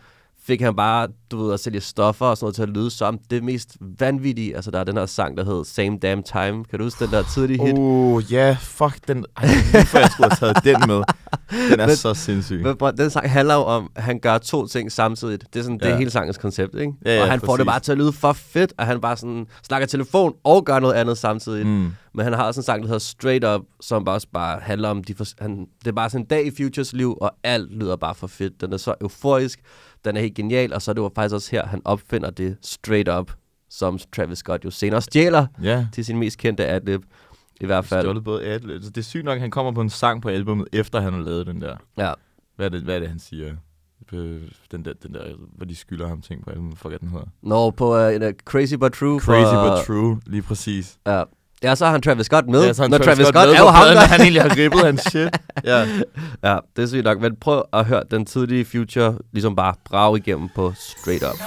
fik 0.46 0.60
han 0.60 0.76
bare, 0.76 1.08
du 1.30 1.44
ved, 1.44 1.54
at 1.54 1.60
sælge 1.60 1.80
stoffer 1.80 2.26
og 2.26 2.36
sådan 2.36 2.44
noget 2.44 2.54
til 2.54 2.62
at 2.62 2.68
lyde 2.68 2.90
som 2.90 3.18
det 3.30 3.44
mest 3.44 3.76
vanvittige. 3.98 4.56
Altså, 4.56 4.70
der 4.70 4.78
er 4.78 4.84
den 4.84 4.96
her 4.96 5.06
sang, 5.06 5.36
der 5.36 5.44
hedder 5.44 5.62
Same 5.62 5.98
Damn 5.98 6.22
Time. 6.22 6.64
Kan 6.64 6.78
du 6.78 6.84
huske 6.84 7.04
den 7.04 7.12
der 7.12 7.22
tidlige 7.34 7.66
hit? 7.66 7.74
Oh, 7.78 8.32
ja, 8.32 8.46
yeah, 8.46 8.56
fuck 8.60 9.08
den. 9.08 9.24
Ej, 9.36 9.46
hvorfor 9.70 9.98
jeg 9.98 10.10
skulle 10.10 10.30
have 10.30 10.52
taget 10.54 10.64
den 10.80 10.88
med. 10.88 11.02
Den 11.70 11.80
er 11.80 11.86
Men- 11.86 11.96
så 11.96 12.14
sindssyg. 12.14 12.62
Men 12.62 12.76
bror, 12.76 12.90
den 12.90 13.10
sang 13.10 13.30
handler 13.30 13.54
jo 13.54 13.60
om, 13.60 13.90
at 13.96 14.02
han 14.02 14.18
gør 14.20 14.38
to 14.38 14.66
ting 14.66 14.92
samtidig. 14.92 15.38
Det 15.52 15.58
er 15.58 15.62
sådan, 15.62 15.78
det 15.78 15.86
er 15.86 15.90
Ja. 15.90 15.96
hele 15.98 16.10
sangens 16.10 16.38
koncept, 16.38 16.74
ikke? 16.74 16.92
Ja, 17.04 17.16
ja, 17.16 17.22
og 17.22 17.30
han 17.30 17.40
får 17.40 17.56
det 17.56 17.66
præcis. 17.66 17.72
bare 17.72 17.80
til 17.80 17.92
at 17.92 17.98
lyde 17.98 18.12
for 18.12 18.32
fedt, 18.32 18.72
at 18.78 18.86
han 18.86 19.00
bare 19.00 19.16
sådan 19.16 19.46
snakker 19.66 19.86
telefon 19.86 20.34
og 20.44 20.64
gør 20.64 20.78
noget 20.78 20.94
andet 20.94 21.18
samtidig. 21.18 21.66
Mm. 21.66 21.92
Men 22.14 22.24
han 22.24 22.32
har 22.32 22.52
sådan 22.52 22.60
en 22.60 22.64
sang, 22.64 22.82
der 22.82 22.86
hedder 22.88 22.98
Straight 22.98 23.44
Up, 23.44 23.60
som 23.80 24.04
bare 24.04 24.14
også 24.14 24.26
bare 24.32 24.60
handler 24.62 24.88
om, 24.88 25.04
de 25.04 25.14
for, 25.14 25.24
han, 25.40 25.66
det 25.80 25.86
er 25.86 25.92
bare 25.92 26.10
sådan 26.10 26.20
en 26.22 26.26
dag 26.26 26.46
i 26.46 26.50
Futures 26.56 26.92
liv, 26.92 27.18
og 27.20 27.32
alt 27.44 27.72
lyder 27.72 27.96
bare 27.96 28.14
for 28.14 28.26
fedt. 28.26 28.60
Den 28.60 28.72
er 28.72 28.76
så 28.76 28.94
euforisk, 29.00 29.60
den 30.04 30.16
er 30.16 30.20
helt 30.20 30.34
genial, 30.34 30.72
og 30.74 30.82
så 30.82 30.90
er 30.90 30.92
det 30.92 31.02
jo 31.02 31.10
faktisk 31.14 31.34
også 31.34 31.48
her, 31.50 31.66
han 31.66 31.82
opfinder 31.84 32.30
det 32.30 32.56
Straight 32.62 33.08
Up, 33.08 33.32
som 33.70 33.98
Travis 34.16 34.38
Scott 34.38 34.64
jo 34.64 34.70
senere 34.70 35.02
stjæler 35.02 35.46
Ja. 35.62 35.86
til 35.92 36.04
sin 36.04 36.18
mest 36.18 36.38
kendte 36.38 36.66
adlib. 36.66 37.02
i 37.60 37.66
hvert 37.66 37.84
fald. 37.84 38.00
Stjålet 38.02 38.24
både 38.24 38.44
ad- 38.44 38.70
altså, 38.70 38.90
Det 38.90 38.98
er 38.98 39.02
sygt 39.04 39.24
nok, 39.24 39.34
at 39.34 39.40
han 39.40 39.50
kommer 39.50 39.72
på 39.72 39.80
en 39.80 39.90
sang 39.90 40.22
på 40.22 40.28
albumet, 40.28 40.68
efter 40.72 41.00
han 41.00 41.12
har 41.12 41.20
lavet 41.20 41.46
den 41.46 41.60
der. 41.60 41.76
Ja. 41.98 42.12
Hvad 42.56 42.66
er 42.66 42.70
det, 42.70 42.82
hvad 42.82 42.94
er 42.94 42.98
det 42.98 43.08
han 43.08 43.18
siger? 43.18 43.54
Øh, 44.12 44.40
Den 44.72 44.84
der, 44.84 44.92
den 45.02 45.14
der, 45.14 45.24
hvor 45.56 45.66
de 45.66 45.76
skylder 45.76 46.08
ham 46.08 46.20
ting 46.20 46.44
på 46.44 46.50
albumet. 46.50 46.78
Fuck, 46.78 46.90
hvad 46.90 46.98
den 46.98 47.08
hedder. 47.08 47.26
Når 47.42 47.70
på 47.70 48.06
uh, 48.08 48.14
en, 48.14 48.22
uh, 48.22 48.28
Crazy 48.44 48.74
But 48.74 48.92
True. 48.92 49.20
Crazy 49.20 49.54
for, 49.54 49.76
but 49.76 49.84
true, 49.86 50.20
lige 50.26 50.42
præcis. 50.42 50.98
Ja. 51.06 51.22
Ja, 51.62 51.74
så 51.74 51.84
har 51.84 51.92
han 51.92 52.02
Travis 52.02 52.26
Scott 52.26 52.46
med. 52.46 52.64
Ja, 52.64 52.72
så 52.72 52.82
han 52.82 52.90
Når 52.90 52.98
Travis, 52.98 53.26
Scott, 53.26 53.48
med 53.48 53.54
er 53.54 53.58
jo 53.58 53.66
ham, 53.66 53.86
der... 53.86 54.00
han 54.00 54.20
egentlig 54.20 54.42
har 54.42 54.56
rippet 54.56 54.80
hans 54.84 55.02
shit. 55.10 55.28
Ja. 55.64 55.78
Ja, 56.44 56.58
det 56.76 56.82
er 56.82 56.86
sygt 56.86 57.04
nok. 57.04 57.20
Men 57.20 57.36
prøv 57.40 57.62
at 57.72 57.84
høre 57.84 58.02
den 58.10 58.26
tidlige 58.26 58.64
Future 58.64 59.14
ligesom 59.32 59.56
bare 59.56 59.74
brage 59.84 60.18
igennem 60.18 60.48
på 60.54 60.72
Straight 60.76 61.22
Up. 61.22 61.38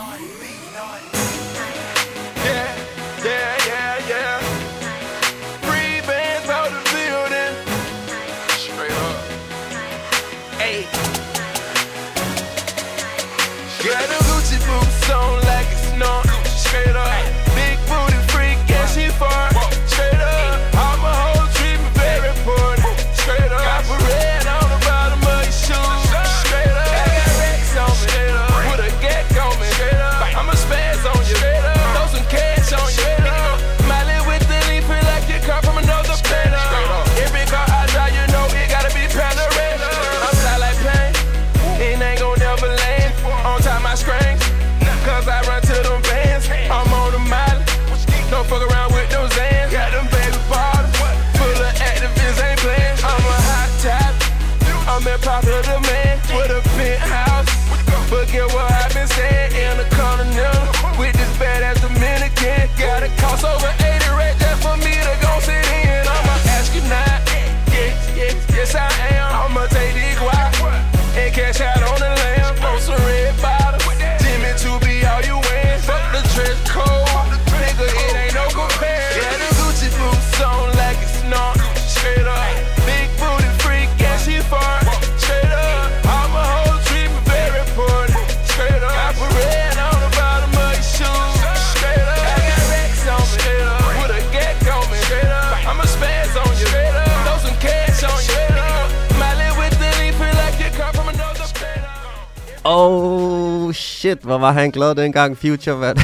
Shit, 104.05 104.19
hvor 104.19 104.37
var 104.37 104.51
han 104.51 104.71
glad 104.71 104.95
dengang, 104.95 105.37
Future, 105.37 105.77
mand. 105.77 105.97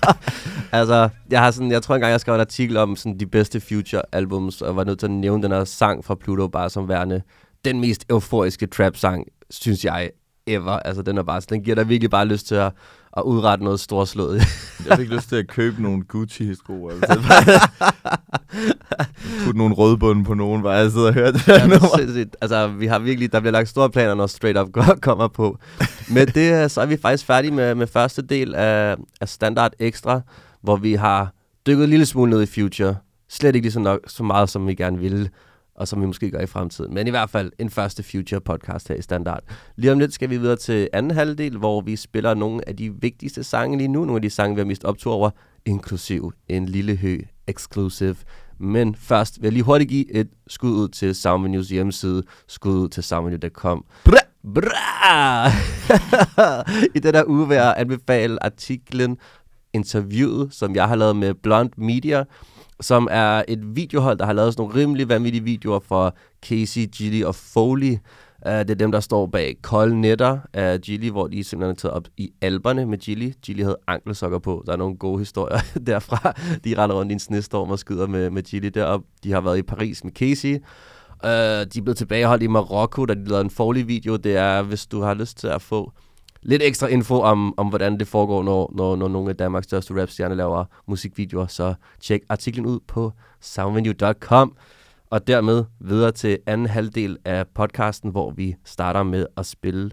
altså, 0.78 1.08
jeg 1.30 1.40
har 1.40 1.50
sådan, 1.50 1.70
jeg 1.70 1.82
tror 1.82 1.94
engang, 1.94 2.10
jeg 2.10 2.20
skrev 2.20 2.34
en 2.34 2.40
artikel 2.40 2.76
om 2.76 2.96
sådan, 2.96 3.20
de 3.20 3.26
bedste 3.26 3.60
Future-albums, 3.60 4.62
og 4.62 4.76
var 4.76 4.84
nødt 4.84 4.98
til 4.98 5.06
at 5.06 5.10
nævne 5.10 5.42
den 5.42 5.52
her 5.52 5.64
sang 5.64 6.04
fra 6.04 6.14
Pluto, 6.14 6.48
bare 6.48 6.70
som 6.70 6.88
værende 6.88 7.22
den 7.64 7.80
mest 7.80 8.04
euforiske 8.10 8.66
trap-sang, 8.66 9.26
synes 9.50 9.84
jeg, 9.84 10.10
ever. 10.46 10.72
Altså, 10.72 11.02
den 11.02 11.18
er 11.18 11.22
bare, 11.22 11.40
den 11.40 11.62
giver 11.62 11.74
dig 11.74 11.88
virkelig 11.88 12.10
bare 12.10 12.26
lyst 12.26 12.46
til 12.46 12.54
at, 12.54 12.72
at 13.16 13.22
udrette 13.22 13.64
noget 13.64 13.80
storslået. 13.80 14.42
Jeg 14.86 14.98
fik 14.98 15.08
lyst 15.08 15.28
til 15.28 15.36
at 15.36 15.48
købe 15.48 15.82
nogle 15.82 16.02
Gucci-sko. 16.02 16.88
Altså. 16.88 17.18
Putte 19.44 19.58
nogle 19.58 19.74
rødbunde 19.74 20.24
på 20.24 20.34
nogen, 20.34 20.60
hvor 20.60 20.72
jeg 20.72 20.90
sidder 20.90 21.06
og 21.06 21.14
hører 21.14 21.32
det 21.32 21.48
Ja, 21.48 21.52
er 21.52 21.66
nummer. 21.66 22.26
Altså, 22.40 22.68
vi 22.68 22.86
har 22.86 22.98
virkelig, 22.98 23.32
der 23.32 23.40
bliver 23.40 23.52
lagt 23.52 23.68
store 23.68 23.90
planer, 23.90 24.14
når 24.14 24.26
Straight 24.26 24.58
Up 24.58 25.00
kommer 25.00 25.28
på. 25.28 25.58
Med 26.10 26.26
det, 26.26 26.62
øh, 26.62 26.70
så 26.70 26.80
er 26.80 26.86
vi 26.86 26.96
faktisk 26.96 27.26
færdige 27.26 27.50
med, 27.50 27.74
med 27.74 27.86
første 27.86 28.22
del 28.22 28.54
af, 28.54 28.96
af 29.20 29.28
Standard 29.28 29.72
Extra, 29.78 30.20
hvor 30.62 30.76
vi 30.76 30.94
har 30.94 31.32
dykket 31.66 31.84
en 31.84 31.90
lille 31.90 32.06
smule 32.06 32.30
ned 32.30 32.42
i 32.42 32.46
Future. 32.46 32.96
Slet 33.30 33.54
ikke 33.54 33.64
lige 33.64 33.72
så, 33.72 33.80
nok, 33.80 34.00
så 34.06 34.22
meget, 34.22 34.50
som 34.50 34.66
vi 34.66 34.74
gerne 34.74 34.98
ville, 34.98 35.28
og 35.78 35.88
som 35.88 36.00
vi 36.00 36.06
måske 36.06 36.30
gør 36.30 36.40
i 36.40 36.46
fremtiden. 36.46 36.94
Men 36.94 37.06
i 37.06 37.10
hvert 37.10 37.30
fald 37.30 37.52
en 37.58 37.70
første 37.70 38.02
Future 38.02 38.40
podcast 38.40 38.88
her 38.88 38.94
i 38.94 39.02
Standard. 39.02 39.42
Lige 39.76 39.92
om 39.92 39.98
lidt 39.98 40.12
skal 40.12 40.30
vi 40.30 40.36
videre 40.36 40.56
til 40.56 40.88
anden 40.92 41.10
halvdel, 41.10 41.58
hvor 41.58 41.80
vi 41.80 41.96
spiller 41.96 42.34
nogle 42.34 42.68
af 42.68 42.76
de 42.76 42.94
vigtigste 43.00 43.44
sange 43.44 43.78
lige 43.78 43.88
nu. 43.88 44.00
Nogle 44.00 44.16
af 44.16 44.22
de 44.22 44.30
sange, 44.30 44.54
vi 44.56 44.60
har 44.60 44.66
mist 44.66 44.84
optur 44.84 45.12
over, 45.12 45.30
inklusiv 45.66 46.32
en 46.48 46.66
lille 46.66 46.96
hø 46.96 47.18
exclusive. 47.46 48.16
Men 48.60 48.94
først 48.94 49.36
vil 49.40 49.46
jeg 49.46 49.52
lige 49.52 49.62
hurtigt 49.62 49.90
give 49.90 50.12
et 50.12 50.28
skud 50.46 50.70
ud 50.70 50.88
til 50.88 51.14
Soundvenues 51.14 51.68
hjemmeside. 51.68 52.22
Skud 52.48 52.74
ud 52.74 52.88
til 52.88 53.02
soundvenue.com. 53.02 53.84
Bra! 54.04 54.18
Bra! 54.54 55.48
I 56.96 56.98
den 56.98 57.14
her 57.14 57.24
uge 57.26 57.48
vil 57.48 57.54
jeg 57.54 57.74
anbefale 57.76 58.44
artiklen 58.44 59.18
interviewet, 59.72 60.54
som 60.54 60.74
jeg 60.74 60.88
har 60.88 60.96
lavet 60.96 61.16
med 61.16 61.34
Blond 61.34 61.70
Media, 61.76 62.24
som 62.80 63.08
er 63.10 63.42
et 63.48 63.76
videohold, 63.76 64.18
der 64.18 64.26
har 64.26 64.32
lavet 64.32 64.52
sådan 64.52 64.62
nogle 64.62 64.80
rimelig 64.80 65.08
vanvittige 65.08 65.44
videoer 65.44 65.80
for 65.80 66.16
Casey, 66.42 66.86
Gilly 66.86 67.22
og 67.22 67.34
Foley. 67.34 67.96
Uh, 68.46 68.52
det 68.52 68.70
er 68.70 68.74
dem, 68.74 68.92
der 68.92 69.00
står 69.00 69.26
bag 69.26 69.56
Kolde 69.62 70.00
Netter 70.00 70.38
af 70.52 70.80
Gilly, 70.80 71.10
hvor 71.10 71.26
de 71.26 71.44
simpelthen 71.44 71.70
er 71.70 71.74
taget 71.74 71.94
op 71.94 72.08
i 72.16 72.30
alberne 72.40 72.86
med 72.86 72.98
Gilly. 72.98 73.32
Gilly 73.42 73.62
havde 73.62 73.78
ankelsokker 73.86 74.38
på. 74.38 74.62
Der 74.66 74.72
er 74.72 74.76
nogle 74.76 74.96
gode 74.96 75.18
historier 75.18 75.58
derfra. 75.86 76.32
De 76.64 76.74
render 76.78 76.96
rundt 76.96 77.12
i 77.12 77.14
en 77.14 77.18
snestorm 77.18 77.70
og 77.70 77.78
skyder 77.78 78.06
med, 78.06 78.30
med 78.30 78.42
Gilly 78.42 78.68
derop. 78.68 79.00
De 79.24 79.32
har 79.32 79.40
været 79.40 79.58
i 79.58 79.62
Paris 79.62 80.04
med 80.04 80.12
Casey. 80.12 80.54
Uh, 81.24 81.30
de 81.30 81.78
er 81.78 81.82
blevet 81.82 81.96
tilbageholdt 81.96 82.42
i 82.42 82.46
Marokko, 82.46 83.04
da 83.04 83.14
de 83.14 83.24
lavede 83.24 83.44
en 83.44 83.50
Foley-video. 83.50 84.16
Det 84.16 84.36
er, 84.36 84.62
hvis 84.62 84.86
du 84.86 85.00
har 85.00 85.14
lyst 85.14 85.38
til 85.38 85.46
at 85.46 85.62
få 85.62 85.92
lidt 86.48 86.62
ekstra 86.62 86.86
info 86.86 87.20
om, 87.20 87.54
om 87.56 87.68
hvordan 87.68 87.98
det 87.98 88.08
foregår, 88.08 88.42
når, 88.42 88.72
når, 88.74 88.96
når 88.96 89.08
nogle 89.08 89.30
af 89.30 89.36
Danmarks 89.36 89.64
største 89.64 90.02
rapstjerner 90.02 90.36
laver 90.36 90.64
musikvideoer, 90.86 91.46
så 91.46 91.74
tjek 92.00 92.20
artiklen 92.28 92.66
ud 92.66 92.80
på 92.86 93.12
soundvenue.com. 93.40 94.56
Og 95.10 95.26
dermed 95.26 95.64
videre 95.80 96.12
til 96.12 96.38
anden 96.46 96.66
halvdel 96.66 97.18
af 97.24 97.46
podcasten, 97.54 98.10
hvor 98.10 98.30
vi 98.30 98.54
starter 98.64 99.02
med 99.02 99.26
at 99.36 99.46
spille 99.46 99.90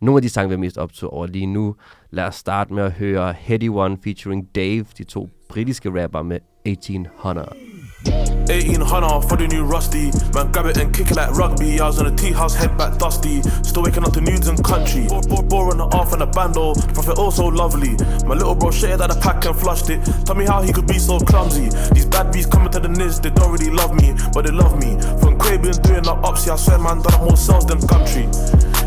nogle 0.00 0.18
af 0.18 0.22
de 0.22 0.28
sange, 0.28 0.48
vi 0.48 0.54
er 0.54 0.58
mest 0.58 0.78
optog 0.78 1.12
over 1.12 1.26
lige 1.26 1.46
nu. 1.46 1.74
Lad 2.10 2.24
os 2.24 2.34
starte 2.34 2.74
med 2.74 2.82
at 2.82 2.92
høre 2.92 3.34
Heady 3.38 3.68
One 3.68 3.98
featuring 4.04 4.54
Dave, 4.54 4.86
de 4.98 5.04
to 5.04 5.28
britiske 5.48 6.02
rapper 6.02 6.22
med 6.22 6.38
1800. 6.64 7.87
1800 8.04 9.28
for 9.28 9.36
the 9.36 9.46
new 9.48 9.64
rusty. 9.64 10.10
Man, 10.32 10.52
grab 10.52 10.66
it 10.66 10.76
and 10.78 10.94
kick 10.94 11.10
it 11.10 11.16
like 11.16 11.30
rugby. 11.32 11.80
I 11.80 11.86
was 11.86 12.00
in 12.00 12.06
a 12.06 12.14
tea 12.14 12.32
house, 12.32 12.54
head 12.54 12.76
back 12.78 12.98
dusty. 12.98 13.42
Still 13.62 13.82
waking 13.82 14.04
up 14.04 14.12
to 14.12 14.20
nudes 14.20 14.48
and 14.48 14.62
country. 14.62 15.06
Bore, 15.08 15.42
bore, 15.42 15.70
on 15.70 15.78
the 15.78 15.84
off 15.96 16.12
and 16.12 16.22
the 16.22 16.26
bando. 16.26 16.74
The 16.74 16.92
prophet 16.92 17.18
also 17.18 17.46
lovely. 17.48 17.96
My 18.26 18.34
little 18.34 18.54
bro 18.54 18.70
shared 18.70 19.00
out 19.00 19.10
the 19.10 19.20
pack 19.20 19.44
and 19.44 19.56
flushed 19.56 19.90
it. 19.90 20.04
Tell 20.24 20.34
me 20.36 20.46
how 20.46 20.62
he 20.62 20.72
could 20.72 20.86
be 20.86 20.98
so 20.98 21.18
clumsy. 21.18 21.68
These 21.92 22.06
bad 22.06 22.32
bees 22.32 22.46
coming 22.46 22.70
to 22.72 22.80
the 22.80 22.88
niz, 22.88 23.20
they 23.20 23.30
don't 23.30 23.52
really 23.52 23.70
love 23.70 23.94
me, 23.94 24.14
but 24.32 24.46
they 24.46 24.52
love 24.52 24.78
me. 24.78 24.94
From 25.20 25.38
Quabian 25.38 25.82
doing 25.82 26.02
the 26.02 26.14
upsy, 26.22 26.52
I 26.52 26.56
swear 26.56 26.78
man 26.78 27.02
done 27.02 27.26
more 27.26 27.36
sales 27.36 27.66
than 27.66 27.80
country. 27.86 28.28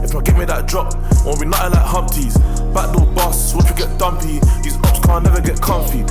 If 0.02 0.16
I 0.16 0.22
give 0.22 0.38
me 0.38 0.46
that 0.46 0.68
drop, 0.68 0.96
won't 1.26 1.40
be 1.40 1.46
nothing 1.46 1.72
like 1.72 1.86
Humpties. 1.86 2.40
Backdoor 2.74 3.06
boss, 3.14 3.54
watch 3.54 3.70
you 3.70 3.76
get 3.76 3.98
dumpy. 4.00 4.40
These 4.64 4.78
ops 4.78 5.00
can't 5.06 5.24
never 5.24 5.42
get 5.42 5.62
comfy. 5.62 6.02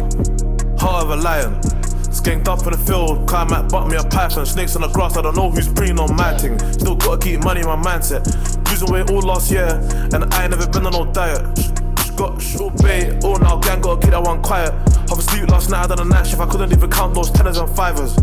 Heart 0.79 1.05
of 1.05 1.11
a 1.11 1.17
lion. 1.17 1.80
Skanked 2.11 2.49
up 2.49 2.66
in 2.66 2.73
the 2.73 2.79
field, 2.79 3.29
climb 3.29 3.53
at 3.53 3.70
butt 3.70 3.88
me 3.88 3.96
a 3.96 4.03
python. 4.03 4.44
Snakes 4.44 4.75
on 4.75 4.83
the 4.83 4.88
grass, 4.88 5.16
I 5.16 5.23
don't 5.23 5.37
know 5.37 5.51
who's 5.51 5.73
preying 5.73 5.99
on 6.01 6.14
my 6.16 6.37
thing. 6.37 6.59
Still 6.73 6.96
gotta 6.96 7.18
keep 7.18 7.44
money 7.44 7.61
in 7.61 7.66
my 7.66 7.77
mindset. 7.77 8.27
Losing 8.68 8.92
weight 8.92 9.09
all 9.11 9.20
last 9.20 9.51
year, 9.51 9.68
and 10.12 10.25
I 10.35 10.42
ain't 10.42 10.51
never 10.51 10.66
been 10.66 10.87
on 10.87 10.92
no 10.92 11.07
diet. 11.12 11.42
Got 12.16 12.42
short 12.42 12.77
bait, 12.83 13.23
all 13.25 13.37
oh, 13.37 13.38
now 13.38 13.57
gang 13.59 13.81
gotta 13.81 14.01
keep 14.01 14.11
that 14.11 14.23
one 14.23 14.42
quiet. 14.42 14.73
Half 15.09 15.18
asleep 15.18 15.49
last 15.49 15.70
night, 15.70 15.85
I 15.85 15.94
done 15.94 16.01
a 16.01 16.05
night 16.05 16.27
shift, 16.27 16.40
I 16.40 16.46
couldn't 16.46 16.73
even 16.73 16.90
count 16.90 17.14
those 17.14 17.31
tenors 17.31 17.59
and 17.59 17.70
fivers. 17.70 18.16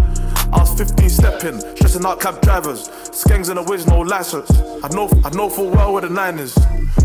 I 0.53 0.59
was 0.59 0.73
15 0.77 1.09
stepping, 1.09 1.59
stressing 1.75 2.05
out 2.05 2.19
cab 2.19 2.41
drivers. 2.41 2.89
Skangs 3.09 3.49
in 3.49 3.55
the 3.55 3.63
whiz, 3.63 3.87
no 3.87 3.99
license. 3.99 4.49
I 4.83 4.87
know, 4.89 5.09
I 5.23 5.29
know 5.31 5.49
full 5.49 5.69
well 5.69 5.93
where 5.93 6.01
the 6.01 6.09
nine 6.09 6.39
is. 6.39 6.55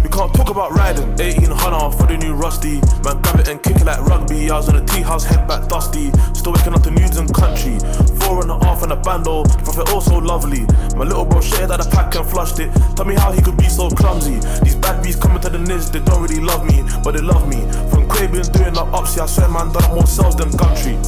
We 0.03 0.09
can't 0.09 0.33
talk 0.35 0.51
about 0.51 0.73
riding. 0.73 1.09
1800 1.17 1.91
for 1.93 2.07
the 2.07 2.17
new 2.17 2.35
rusty. 2.35 2.81
Man, 3.05 3.21
grab 3.23 3.41
it 3.41 3.49
and 3.49 3.63
kick 3.63 3.77
it 3.77 3.85
like 3.85 4.01
rugby. 4.07 4.51
I 4.51 4.57
was 4.57 4.69
in 4.69 4.77
a 4.77 4.85
tea 4.85 5.03
house, 5.03 5.25
head 5.25 5.47
back 5.47 5.69
dusty. 5.69 6.11
Still 6.35 6.53
waking 6.53 6.75
up 6.75 6.83
to 6.83 6.91
news 6.91 7.17
and 7.17 7.33
country. 7.35 7.79
Four 8.21 8.43
and 8.43 8.51
a 8.51 8.59
half 8.65 8.83
and 8.83 8.93
a 8.93 8.97
bando. 8.97 9.45
Profit 9.65 9.93
also 9.93 10.19
lovely. 10.19 10.67
My 10.97 11.05
little 11.05 11.25
bro 11.25 11.41
shared 11.41 11.71
out 11.71 11.83
the 11.83 11.89
pack 11.91 12.15
and 12.15 12.27
flushed 12.27 12.59
it. 12.61 12.71
Tell 12.97 13.07
me 13.07 13.15
how 13.15 13.33
he 13.33 13.43
could 13.43 13.57
be 13.57 13.69
so 13.69 13.91
clumsy. 13.91 14.41
These 14.63 14.77
bad 14.77 15.03
bees 15.03 15.17
coming 15.17 15.41
to 15.41 15.51
the 15.51 15.59
niz, 15.59 15.91
they 15.91 16.01
don't 16.01 16.23
really 16.23 16.41
love 16.41 16.65
me, 16.67 16.83
but 17.03 17.13
they 17.13 17.23
love 17.23 17.49
me. 17.49 17.61
From 17.91 18.09
Craven 18.09 18.43
doing 18.53 18.75
the 18.75 18.85
ups, 18.93 19.17
yeah, 19.17 19.25
I 19.25 19.27
swear 19.27 19.49
man 19.49 19.73
done 19.73 19.95
more 19.95 20.07
sales 20.07 20.37
than 20.37 20.51
country. 20.57 20.99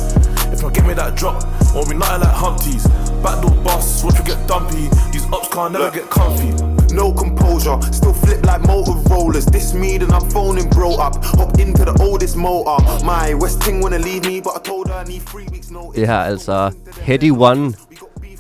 Not, 0.65 0.73
give 0.73 0.87
me 0.87 0.95
that 0.95 1.15
drop, 1.15 1.45
won't 1.75 1.91
be 1.91 1.95
nothing 1.95 2.23
like 2.23 2.37
Humpties. 2.43 2.87
Backdoor 3.23 3.55
boss, 3.63 4.03
watch 4.03 4.19
you 4.19 4.25
get 4.25 4.49
dumpy. 4.49 4.89
These 5.13 5.27
ups 5.31 5.49
can't 5.49 5.75
never 5.75 5.91
get 5.91 6.09
comfy. 6.09 6.51
No 6.95 7.13
composure, 7.13 7.79
still 7.93 8.15
flip 8.15 8.41
like 8.47 8.63
Motorollas. 8.63 9.45
This 9.53 9.75
me, 9.75 9.99
then 9.99 10.11
I'm 10.11 10.27
phoning 10.31 10.71
bro 10.71 10.93
up. 11.07 11.23
Hop 11.39 11.59
into 11.59 11.85
the 11.85 11.95
oldest 12.01 12.37
motor. 12.37 12.79
My 13.05 13.35
West 13.35 13.61
Ting 13.61 13.83
wanna 13.83 13.99
leave 13.99 14.25
me, 14.25 14.41
but 14.41 14.57
I 14.57 14.61
told 14.61 14.89
her 14.89 14.95
I 14.95 15.05
need 15.05 15.23
three 15.33 15.47
weeks 15.53 15.71
notice. 15.71 16.01
Det 16.01 16.07
her 16.09 16.15
er 16.15 16.25
altså 16.25 16.71
Heady 17.01 17.31
One 17.31 17.75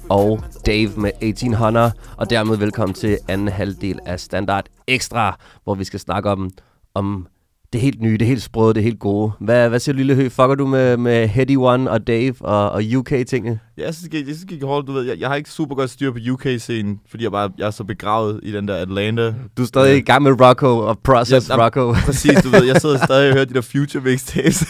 og 0.09 0.41
Dave 0.67 0.91
med 0.97 1.11
1800, 1.21 1.93
og 2.17 2.31
dermed 2.31 2.57
velkommen 2.57 2.95
til 2.95 3.19
anden 3.29 3.49
halvdel 3.49 3.99
af 4.07 4.21
Standard 4.21 4.65
Extra, 4.89 5.37
hvor 5.65 5.75
vi 5.75 5.85
skal 5.85 6.01
snakke 6.01 6.31
om, 6.31 6.51
om 6.95 7.27
det 7.75 7.83
helt 7.83 8.01
nye, 8.01 8.17
det 8.17 8.27
helt 8.27 8.43
sprøde, 8.43 8.75
det 8.75 8.83
helt 8.83 8.99
gode. 8.99 9.33
Hvad, 9.41 9.69
hvad 9.69 9.79
siger 9.79 9.93
du, 9.93 9.97
Lille 9.97 10.15
Hø? 10.15 10.29
Fucker 10.29 10.55
du 10.55 10.67
med, 10.67 10.97
med 10.97 11.29
Heady 11.29 11.57
One 11.57 11.91
og 11.91 12.07
Dave 12.07 12.35
og, 12.41 12.71
og 12.71 12.83
UK-tingene? 12.97 13.61
Ja, 13.79 13.85
jeg 13.85 13.95
synes, 13.95 14.15
jeg, 14.15 14.27
jeg 14.27 14.35
synes, 14.37 14.51
jeg 14.51 14.59
kan 14.59 14.69
holde, 14.69 14.87
du 14.87 14.93
ved, 14.93 15.03
jeg, 15.03 15.19
jeg 15.21 15.29
har 15.29 15.37
ikke 15.37 15.51
super 15.51 15.75
godt 15.75 15.91
styr 15.91 16.13
på 16.13 16.19
UK-scenen, 16.31 17.01
fordi 17.09 17.25
jeg, 17.25 17.33
bare, 17.33 17.51
jeg 17.59 17.67
er 17.67 17.71
så 17.71 17.85
begravet 17.85 18.41
i 18.43 18.53
den 18.53 18.69
der 18.69 18.77
Atlanta. 18.77 19.35
Du 19.57 19.63
er 19.63 19.67
stadig 19.67 19.97
i 19.97 20.01
gang 20.01 20.23
med 20.23 20.41
Rocco 20.41 20.79
og 20.79 20.99
Process 20.99 21.49
Ja, 21.49 21.65
Rocco. 21.65 21.93
Præcis, 21.93 22.43
du 22.43 22.49
ved, 22.49 22.65
jeg 22.65 22.81
sidder 22.81 23.05
stadig 23.05 23.29
og 23.29 23.35
hører 23.35 23.45
de 23.45 23.55
der 23.55 23.61
future 23.61 24.03
mixtapes. 24.03 24.65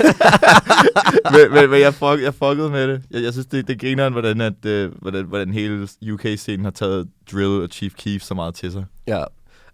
men, 1.33 1.53
men, 1.55 1.71
men 1.71 1.81
jeg, 1.81 1.95
fuck, 1.95 2.23
jeg 2.23 2.35
fuckede 2.35 2.71
med 2.71 2.89
det. 2.89 3.03
Jeg, 3.11 3.23
jeg 3.23 3.33
synes, 3.33 3.47
det, 3.47 3.69
det 3.69 3.81
griner, 3.81 4.11
hvordan, 4.11 4.41
at, 4.41 4.67
øh, 4.67 4.93
hvordan, 5.03 5.25
hvordan 5.25 5.53
hele 5.53 5.89
UK-scenen 6.13 6.65
har 6.65 6.73
taget 6.73 7.09
Drill 7.33 7.63
og 7.63 7.69
Chief 7.73 7.95
Keef 7.95 8.23
så 8.23 8.35
meget 8.35 8.55
til 8.55 8.73
sig. 8.73 8.85
Ja, 9.07 9.25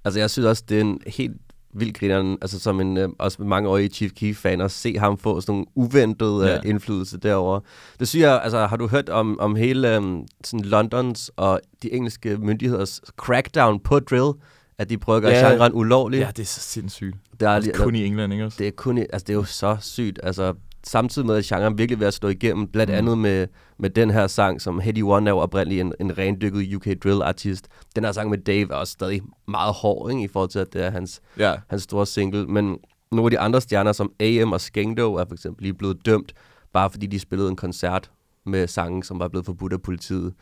altså 0.04 0.20
jeg 0.20 0.30
synes 0.30 0.46
også, 0.46 0.62
det 0.68 0.76
er 0.76 0.80
en 0.80 1.00
helt 1.06 1.36
vild 1.74 1.92
grineren, 1.94 2.38
altså 2.42 2.58
som 2.60 2.80
en, 2.80 2.96
øh, 2.96 3.08
også 3.18 3.42
mange 3.42 3.68
årige 3.68 3.88
Chief 3.88 4.12
Keef-fan, 4.12 4.60
at 4.60 4.70
se 4.70 4.98
ham 4.98 5.18
få 5.18 5.40
sådan 5.40 5.52
nogle 5.52 5.66
uventede 5.74 6.46
Ja. 6.46 6.52
ja. 6.54 6.60
indflydelse 6.64 7.18
derover. 7.18 7.60
Det 8.00 8.08
synes 8.08 8.22
jeg, 8.22 8.40
altså 8.42 8.66
har 8.66 8.76
du 8.76 8.86
hørt 8.88 9.08
om, 9.08 9.40
om 9.40 9.56
hele 9.56 9.98
um, 9.98 10.26
sådan 10.44 10.64
Londons 10.66 11.30
og 11.36 11.60
de 11.82 11.92
engelske 11.92 12.36
myndigheders 12.36 13.00
crackdown 13.16 13.80
på 13.80 13.98
drill, 14.00 14.32
at 14.78 14.90
de 14.90 14.98
prøver 14.98 15.16
at 15.16 15.22
gøre 15.22 15.32
Ja. 15.32 15.50
genren 15.52 15.72
ulovlig? 15.74 16.18
Ja, 16.20 16.28
det 16.36 16.42
er 16.42 16.46
så 16.46 16.60
sindssygt. 16.60 17.16
det 17.40 17.46
er, 17.46 17.50
Altså, 17.50 17.70
kun 17.74 17.94
i 17.94 18.04
England, 18.04 18.32
ikke 18.32 18.44
også? 18.44 18.56
det 18.58 18.66
er 18.66 18.72
kun, 18.76 18.98
i- 18.98 19.06
altså 19.12 19.24
det 19.26 19.30
er 19.30 19.34
jo 19.36 19.44
så 19.44 19.76
sygt, 19.80 20.20
altså 20.22 20.54
samtidig 20.86 21.26
med, 21.26 21.36
at 21.36 21.44
genren 21.44 21.78
virkelig 21.78 22.00
ved 22.00 22.06
at 22.06 22.14
slå 22.14 22.28
igennem, 22.28 22.66
blandt 22.68 22.92
Mm. 22.92 22.98
andet 22.98 23.18
med, 23.18 23.46
med 23.78 23.90
den 23.90 24.10
her 24.10 24.26
sang, 24.26 24.60
som 24.60 24.80
Heady 24.80 25.02
One 25.02 25.30
er 25.30 25.34
jo 25.34 25.38
oprindeligt 25.38 25.80
en, 25.80 25.92
en 26.00 26.18
rendykket 26.18 26.74
UK 26.74 26.86
drill-artist. 27.04 27.68
Den 27.96 28.04
her 28.04 28.12
sang 28.12 28.30
med 28.30 28.38
Dave 28.38 28.72
er 28.72 28.76
også 28.76 28.92
stadig 28.92 29.22
meget 29.48 29.74
hård, 29.74 30.10
ikke, 30.10 30.22
i 30.22 30.28
forhold 30.28 30.50
til, 30.50 30.58
at 30.58 30.72
det 30.72 30.84
er 30.84 30.90
hans, 30.90 31.20
Ja. 31.38 31.54
hans 31.68 31.82
store 31.82 32.06
single. 32.06 32.46
Men 32.46 32.78
nogle 33.12 33.26
af 33.26 33.30
de 33.30 33.38
andre 33.38 33.60
stjerner, 33.60 33.92
som 33.92 34.12
AM 34.20 34.52
og 34.52 34.60
Skengdo, 34.60 35.14
er 35.14 35.24
for 35.28 35.34
eksempel 35.34 35.62
lige 35.62 35.74
blevet 35.74 36.06
dømt, 36.06 36.32
bare 36.72 36.90
fordi 36.90 37.06
de 37.06 37.18
spillede 37.20 37.50
en 37.50 37.56
koncert 37.56 38.10
med 38.46 38.66
sange, 38.68 39.04
som 39.04 39.18
var 39.18 39.28
blevet 39.28 39.46
forbudt 39.46 39.72
af 39.72 39.82
politiet. 39.82 40.34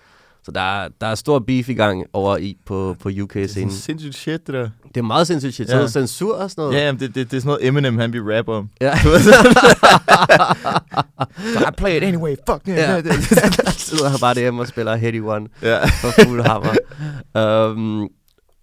Så 0.45 0.51
der 0.53 0.61
er, 0.61 0.89
der 1.01 1.07
er 1.07 1.15
stor 1.15 1.39
beef 1.39 1.69
i 1.69 1.73
gang 1.75 2.05
over 2.13 2.37
i 2.37 2.57
på, 2.67 2.97
på 3.01 3.09
Det 3.11 3.19
er 3.19 3.23
UK-scenen. 3.23 3.49
sådan 3.49 3.71
sindssygt 3.71 4.15
shit, 4.15 4.47
det 4.47 4.55
der. 4.55 4.69
Det 4.89 4.97
er 4.97 5.03
meget 5.03 5.27
sindssygt 5.27 5.55
shit. 5.55 5.69
Så 5.69 5.77
Ja. 5.77 5.81
ja. 5.83 5.89
censur 5.89 6.35
og 6.37 6.51
sådan 6.51 6.63
noget. 6.63 6.77
Ja, 6.77 6.85
jamen, 6.87 7.01
det, 7.01 7.15
det, 7.15 7.31
det 7.31 7.37
er 7.37 7.41
sådan 7.41 7.47
noget 7.49 7.67
Eminem, 7.67 7.99
han 7.99 8.11
bliver 8.11 8.37
rapper 8.39 8.55
om. 8.55 8.69
Ja. 8.81 8.93
I 11.69 11.71
play 11.77 11.97
it 11.97 12.03
anyway, 12.03 12.35
fuck 12.51 12.63
yeah. 12.69 12.79
Ja. 13.07 13.13
sidder 13.89 14.09
han 14.09 14.19
bare 14.21 14.35
derhjemme 14.35 14.63
og 14.63 14.69
spiller 14.69 14.97
Heady 14.97 15.21
One 15.21 15.47
ja. 15.63 15.85
for 15.87 16.11
fuld 16.25 16.43
hammer. 16.43 16.75
um, 17.73 18.09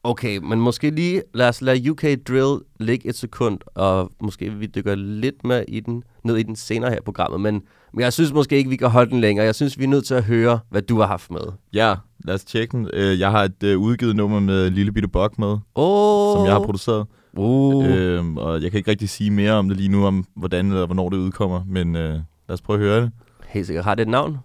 okay, 0.10 0.38
men 0.38 0.60
måske 0.62 0.90
lige, 0.90 1.22
lad 1.34 1.50
os 1.50 1.62
lade 1.62 1.92
UK 1.92 2.04
Drill 2.28 2.60
ligge 2.80 3.10
et 3.10 3.16
sekund, 3.16 3.60
og 3.76 4.12
måske 4.22 4.50
vi 4.52 4.66
dykker 4.66 4.96
lidt 4.96 5.44
mere 5.44 5.70
i 5.70 5.80
den, 5.80 6.04
ned 6.24 6.36
i 6.38 6.44
den 6.44 6.56
senere 6.56 6.90
her 6.90 6.98
i 6.98 7.02
programmet, 7.06 7.42
men, 7.42 7.62
men 7.94 8.02
jeg 8.02 8.14
synes 8.14 8.34
måske 8.34 8.58
ikke, 8.58 8.70
vi 8.70 8.76
kan 8.76 8.90
holde 8.90 9.12
den 9.12 9.22
længere. 9.22 9.46
Jeg 9.46 9.56
synes, 9.56 9.80
vi 9.80 9.84
er 9.84 9.88
nødt 9.88 10.06
til 10.06 10.14
at 10.14 10.24
høre, 10.24 10.60
hvad 10.70 10.82
du 10.82 11.00
har 11.00 11.08
haft 11.08 11.32
med. 11.32 11.42
ja, 11.74 11.96
lad 12.26 12.36
os 12.36 12.44
tjekke 12.46 12.78
den. 12.78 12.90
Øh, 12.94 13.20
Jeg 13.20 13.32
har 13.32 13.44
et 13.44 13.64
øh, 13.64 13.80
udgivet 13.80 14.16
nummer 14.16 14.40
med 14.40 14.70
Lille 14.70 14.92
Bitte 14.92 15.08
Bok 15.10 15.40
med, 15.40 15.58
Oh. 15.76 16.38
som 16.38 16.46
jeg 16.46 16.54
har 16.54 16.60
produceret. 16.64 17.06
Uh. 17.38 17.86
Øhm, 17.90 18.38
og 18.38 18.62
jeg 18.62 18.72
kan 18.72 18.78
ikke 18.78 18.92
rigtig 18.92 19.10
sige 19.10 19.32
mere 19.32 19.52
om 19.54 19.68
det 19.68 19.78
lige 19.78 19.90
nu, 19.90 20.06
om 20.06 20.26
hvordan 20.36 20.66
eller 20.68 20.86
hvornår 20.86 21.10
det 21.10 21.18
udkommer, 21.18 21.64
men 21.68 21.96
øh, 21.96 22.14
lad 22.14 22.24
os 22.50 22.62
prøve 22.62 22.80
at 22.80 22.86
høre 22.86 23.02
det. 23.02 23.12
Helt 23.48 23.66
sikkert. 23.68 23.86
Har 23.86 23.96
det 23.96 24.02
et 24.02 24.08
navn? 24.10 24.38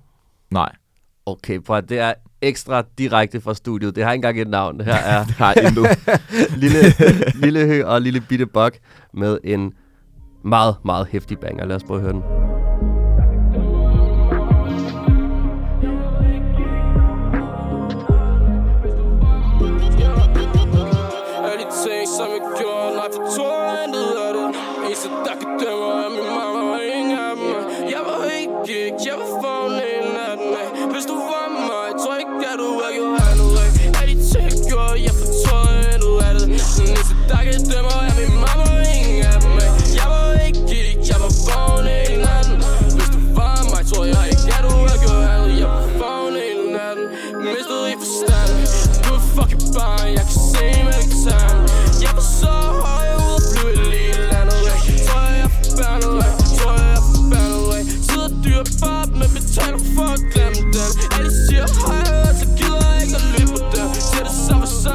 Nej, 0.51 0.73
Okay, 1.27 1.61
prøv 1.61 1.77
at, 1.77 1.89
det 1.89 1.99
er 1.99 2.13
ekstra 2.43 2.83
direkte 2.99 3.41
fra 3.41 3.55
studiet. 3.55 3.97
Det 3.97 4.05
har 4.05 4.13
ikke 4.13 4.19
engang 4.19 4.41
et 4.41 4.49
navn. 4.49 4.79
Det 4.79 4.87
her 4.87 4.95
er 4.95 5.25
har 5.39 5.55
lille, 6.57 6.79
lille 7.35 7.67
hø 7.67 7.85
og 7.85 8.03
lille 8.03 8.21
bitte 8.21 8.47
bok 8.47 8.79
med 9.15 9.39
en 9.45 9.73
meget, 10.45 10.77
meget 10.85 11.07
hæftig 11.07 11.39
banger. 11.39 11.67
Lad 11.67 11.77
os 11.77 11.85
prøve 11.85 11.99
at 11.99 12.03
høre 12.03 12.13
den. 12.13 12.40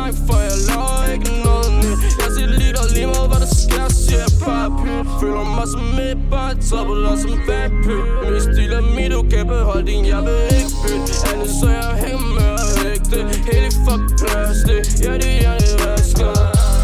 Samme 0.05 0.27
for 0.27 0.39
jeg 0.39 0.57
laver 0.67 1.13
ikke 1.13 1.31
noget 1.45 1.69
nyt 1.81 1.99
Jeg 2.21 2.29
siger 2.35 2.49
lidt 2.59 2.77
og 2.77 2.87
lige 2.95 3.07
meget, 3.13 3.27
hvad 3.31 3.39
der 3.45 3.51
sker, 3.63 3.85
siger 3.89 4.21
jeg 4.25 4.33
bare 4.45 4.69
pyt. 4.79 5.05
Føler 5.19 5.43
mig 5.57 5.67
som 5.73 5.99
et 6.07 6.19
barn, 6.31 6.55
toppet 6.69 7.05
og 7.11 7.17
som 7.23 7.33
vampyr 7.47 8.03
Min 8.31 8.41
stil 8.41 8.71
er 8.79 8.83
mit, 8.95 9.11
du 9.11 9.21
kan 9.31 9.47
beholde 9.47 9.85
din, 9.91 10.05
jeg 10.13 10.21
vil 10.27 10.41
ikke 10.57 10.73
bytte 10.81 11.13
Andet 11.29 11.51
så 11.59 11.67
jeg 11.79 11.91
hænger 12.03 12.29
med 12.37 12.51
og 12.65 12.73
ægte 12.93 13.17
Helt 13.49 13.67
i 13.69 13.71
fuck 13.85 14.03
plastik, 14.19 14.85
ja 15.05 15.13
det 15.23 15.33
er 15.49 15.57
det 15.61 15.73
vasker. 15.83 16.33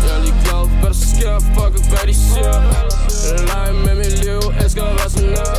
Jeg 0.06 0.14
er 0.18 0.22
lige 0.26 0.38
glad 0.44 0.64
hvad 0.80 0.90
der 0.94 1.00
sker, 1.12 1.34
fuck 1.56 1.74
hvad 1.92 2.04
de 2.10 2.16
siger. 2.30 2.58
Lege 3.50 3.74
med 3.86 3.96
mit 4.02 4.14
liv, 4.26 4.42
elsker 4.64 4.84
at 4.92 4.96
være 5.00 5.10
sådan 5.16 5.30
her. 5.38 5.52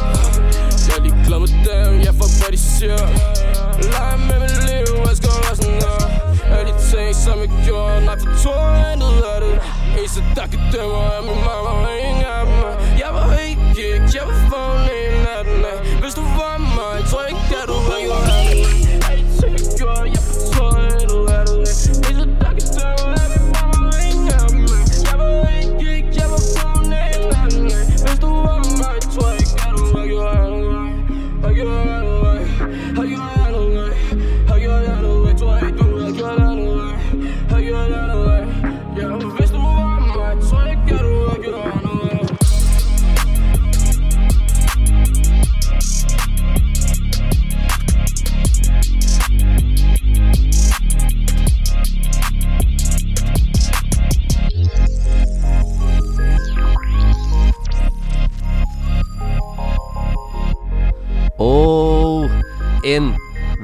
Jeg 0.86 0.94
er 0.98 1.02
lige 1.06 1.16
glad 1.26 1.38
med 1.44 1.50
dem, 1.66 1.92
jeg 2.06 2.14
fuck 2.20 2.32
hvad 2.40 2.50
de 2.54 2.60
siger. 2.72 3.02
Lege 3.92 4.16
med 4.28 4.38
mit 4.42 4.56
liv, 4.68 4.86
elsker 5.10 5.41
som 7.24 7.38
jeg 7.44 7.50
gjorde, 7.66 8.04
nej 8.08 8.16
for 8.22 8.30
to 8.44 8.52
intet 8.92 9.22
af 9.34 9.38
det 9.44 9.54
Eneste 9.98 10.20
der 10.36 10.46
kan 10.52 10.60
dømme 10.72 10.98
er 11.16 11.22
min 11.28 11.40
mamma 11.46 11.70
og 11.88 11.94
ingen 12.08 12.24
af 12.36 12.42
dem 12.48 12.58
Jeg 13.02 13.10
var 13.16 13.26
ikke 13.48 13.64
gik, 13.76 14.02
jeg 14.16 14.24
var 14.28 14.38
foran 14.50 14.82
en 15.00 15.26
af 15.36 15.42
den 15.48 15.60
Hvis 16.02 16.14
du 16.18 16.24
var 16.38 16.56
mig, 16.76 16.94
tror 17.08 17.20
jeg 17.22 17.30
ikke 17.34 17.56
at 17.62 17.66
du 17.72 17.78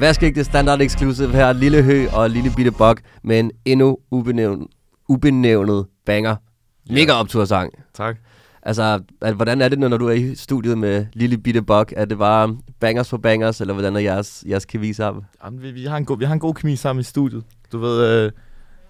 vaskægte 0.01 0.44
standard 0.44 0.80
exclusive 0.80 1.32
her. 1.32 1.53
Lille 1.53 1.82
Hø 1.82 2.07
og 2.12 2.30
Lille 2.30 2.51
Bitte 2.57 2.70
Bok 2.70 3.01
med 3.22 3.40
en 3.40 3.51
endnu 3.64 3.99
ubenævnt, 4.11 4.70
ubenævnet 5.09 5.86
banger. 6.07 6.36
Mega 6.90 7.12
optursang. 7.12 7.72
Tak. 7.94 8.16
Altså, 8.62 9.01
at, 9.20 9.34
hvordan 9.34 9.61
er 9.61 9.68
det, 9.68 9.78
når 9.78 9.96
du 9.96 10.09
er 10.09 10.12
i 10.12 10.34
studiet 10.34 10.78
med 10.78 11.07
Lille 11.12 11.38
Bitte 11.38 11.62
Bok? 11.62 11.92
Er 11.96 12.05
det 12.05 12.18
bare 12.18 12.57
bangers 12.80 13.09
for 13.09 13.16
bangers, 13.16 13.61
eller 13.61 13.74
hvordan 13.74 13.96
er 13.96 14.01
jeres, 14.01 14.44
jeres 14.49 14.64
kemi 14.64 14.92
sammen? 14.92 15.24
Jamen, 15.44 15.62
vi, 15.62 15.70
vi, 15.70 15.84
har 15.84 15.96
en 15.96 16.05
god, 16.05 16.18
vi 16.18 16.24
har 16.24 16.32
en 16.32 16.40
god 16.40 16.55
kemi 16.55 16.76
sammen 16.76 17.01
i 17.01 17.05
studiet. 17.05 17.44
Du 17.72 17.78
ved, 17.78 18.24
øh, 18.24 18.32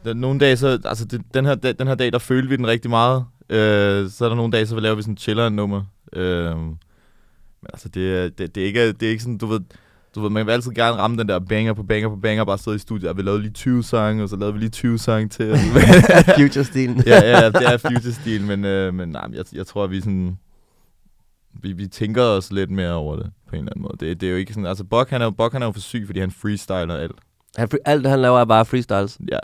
der, 0.04 0.14
nogle 0.14 0.40
dage, 0.40 0.56
så, 0.56 0.78
altså 0.84 1.04
det, 1.04 1.22
den, 1.34 1.44
her, 1.44 1.54
den 1.54 1.86
her 1.86 1.94
dag, 1.94 2.12
der 2.12 2.18
følte 2.18 2.48
vi 2.48 2.56
den 2.56 2.66
rigtig 2.66 2.90
meget. 2.90 3.24
Øh, 3.50 4.10
så 4.10 4.24
er 4.24 4.28
der 4.28 4.36
nogle 4.36 4.52
dage, 4.52 4.66
så 4.66 4.80
laver 4.80 4.96
vi 4.96 5.02
sådan 5.02 5.12
en 5.12 5.18
chiller 5.18 5.48
nummer. 5.48 5.82
Øh, 6.12 6.56
men 6.56 6.78
altså, 7.72 7.88
det, 7.88 8.38
det, 8.38 8.54
det, 8.54 8.62
er 8.62 8.66
ikke, 8.66 8.92
det 8.92 9.02
er 9.02 9.10
ikke 9.10 9.22
sådan, 9.22 9.38
du 9.38 9.46
ved, 9.46 9.60
du 10.14 10.20
ved, 10.20 10.30
man 10.30 10.46
vil 10.46 10.52
altid 10.52 10.70
gerne 10.72 10.96
ramme 10.96 11.16
den 11.16 11.28
der 11.28 11.38
banger 11.38 11.72
på 11.72 11.82
banger 11.82 12.08
på 12.08 12.16
banger, 12.16 12.44
bare 12.44 12.58
sidde 12.58 12.74
i 12.74 12.78
studiet, 12.78 13.10
og 13.10 13.16
vi 13.16 13.22
lavede 13.22 13.42
lige 13.42 13.52
20 13.52 13.82
sange, 13.82 14.22
og 14.22 14.28
så 14.28 14.36
lavede 14.36 14.52
vi 14.54 14.58
lige 14.60 14.70
20 14.70 14.98
sange 14.98 15.28
til. 15.28 15.54
Future-stilen. 16.38 17.02
ja, 17.06 17.20
ja, 17.40 17.46
det 17.50 17.66
er 17.72 17.76
future-stil, 17.78 18.42
men, 18.44 18.64
øh, 18.64 18.94
men 18.94 19.08
nej, 19.08 19.26
jeg, 19.32 19.44
jeg 19.52 19.66
tror, 19.66 19.84
at 19.84 19.90
vi 19.90 20.00
sådan... 20.00 20.38
Vi, 21.62 21.72
vi 21.72 21.86
tænker 21.86 22.22
os 22.22 22.52
lidt 22.52 22.70
mere 22.70 22.92
over 22.92 23.16
det, 23.16 23.30
på 23.48 23.56
en 23.56 23.58
eller 23.58 23.72
anden 23.72 23.82
måde. 23.82 23.96
Det, 24.00 24.20
det 24.20 24.26
er 24.26 24.30
jo 24.30 24.36
ikke 24.36 24.52
sådan... 24.52 24.66
Altså, 24.66 24.84
Bok, 24.84 25.10
han 25.10 25.20
er, 25.20 25.24
jo- 25.24 25.30
Bok, 25.30 25.52
han 25.52 25.62
er 25.62 25.66
jo 25.66 25.72
for 25.72 25.80
syg, 25.80 26.02
fordi 26.06 26.20
han 26.20 26.30
freestyler 26.30 26.94
alt. 26.96 27.16
Han, 27.56 27.68
fre- 27.74 27.78
alt, 27.84 28.06
han 28.06 28.18
laver, 28.20 28.38
er 28.40 28.44
bare 28.44 28.64
freestyles. 28.64 29.18
Ja. 29.32 29.38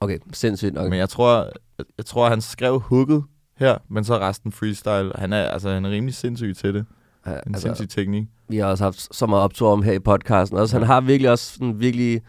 Okay, 0.00 0.18
sindssygt 0.32 0.74
nok. 0.74 0.90
Men 0.90 0.98
jeg 0.98 1.08
tror, 1.08 1.36
jeg, 1.78 1.86
jeg 1.98 2.06
tror, 2.06 2.28
han 2.28 2.40
skrev 2.40 2.80
hooket 2.80 3.22
her, 3.56 3.78
men 3.88 4.04
så 4.04 4.18
resten 4.18 4.52
freestyle. 4.52 5.12
Han 5.14 5.32
er, 5.32 5.42
altså, 5.44 5.70
han 5.70 5.84
er 5.84 5.90
rimelig 5.90 6.14
sindssyg 6.14 6.56
til 6.56 6.74
det. 6.74 6.84
Ja, 7.26 7.30
En 7.32 7.38
altså, 7.46 7.62
sindssyg 7.62 7.88
teknik. 7.88 8.24
vi 8.48 8.56
har 8.56 8.66
også 8.66 8.84
haft 8.84 9.16
så 9.16 9.26
meget 9.26 9.44
optur 9.44 9.68
om 9.72 9.82
her 9.82 9.92
i 9.92 9.98
podcasten. 9.98 10.58
Også, 10.58 10.78
han 10.78 10.86
har 10.86 11.00
virkelig 11.00 11.30
også 11.30 11.52
sådan, 11.52 11.80
virkelig 11.80 12.20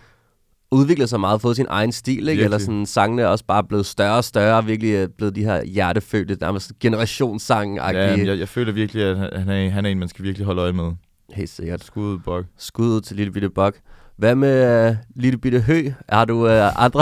udviklet 0.72 1.10
sig 1.10 1.20
meget, 1.20 1.42
fået 1.42 1.56
sin 1.56 1.66
egen 1.70 1.92
stil, 1.92 2.14
ikke? 2.14 2.26
Virkelig. 2.26 2.44
Eller 2.44 2.58
sådan, 2.58 2.86
sangene 2.86 3.22
er 3.22 3.28
også 3.28 3.46
bare 3.46 3.64
blevet 3.64 3.86
større 3.86 4.18
og 4.18 4.24
større, 4.24 4.66
virkelig 4.66 4.94
øh, 4.94 5.08
blevet 5.18 5.36
de 5.36 5.44
her 5.44 5.64
hjertefølte, 5.64 6.38
nærmest 6.42 6.72
generationssang 6.80 7.76
Ja, 7.78 8.18
men 8.18 8.26
jeg, 8.28 8.40
jeg 8.40 8.48
føler 8.50 8.72
virkelig, 8.72 9.04
at 9.04 9.18
han- 9.18 9.50
er, 9.50 9.70
han 9.70 9.86
er 9.86 9.90
en, 9.90 10.00
man 10.00 10.08
skal 10.10 10.26
virkelig 10.26 10.46
holde 10.46 10.62
øje 10.62 10.74
med. 10.74 10.92
Helt 11.34 11.50
sikkert. 11.50 11.84
Skud 11.84 12.04
ud, 12.14 12.20
Bok. 12.20 12.46
Skud 12.58 12.88
ud 12.88 13.02
til 13.02 13.16
Lille 13.16 13.32
Bitte 13.34 13.50
Bok. 13.50 13.76
Hvad 14.22 14.36
med 14.36 14.90
uh, 14.90 14.96
Lille 15.16 15.38
Bitte 15.38 15.60
Hø? 15.62 15.90
Har 16.10 16.26
du 16.26 16.46
uh, 16.46 16.84
andre 16.84 17.02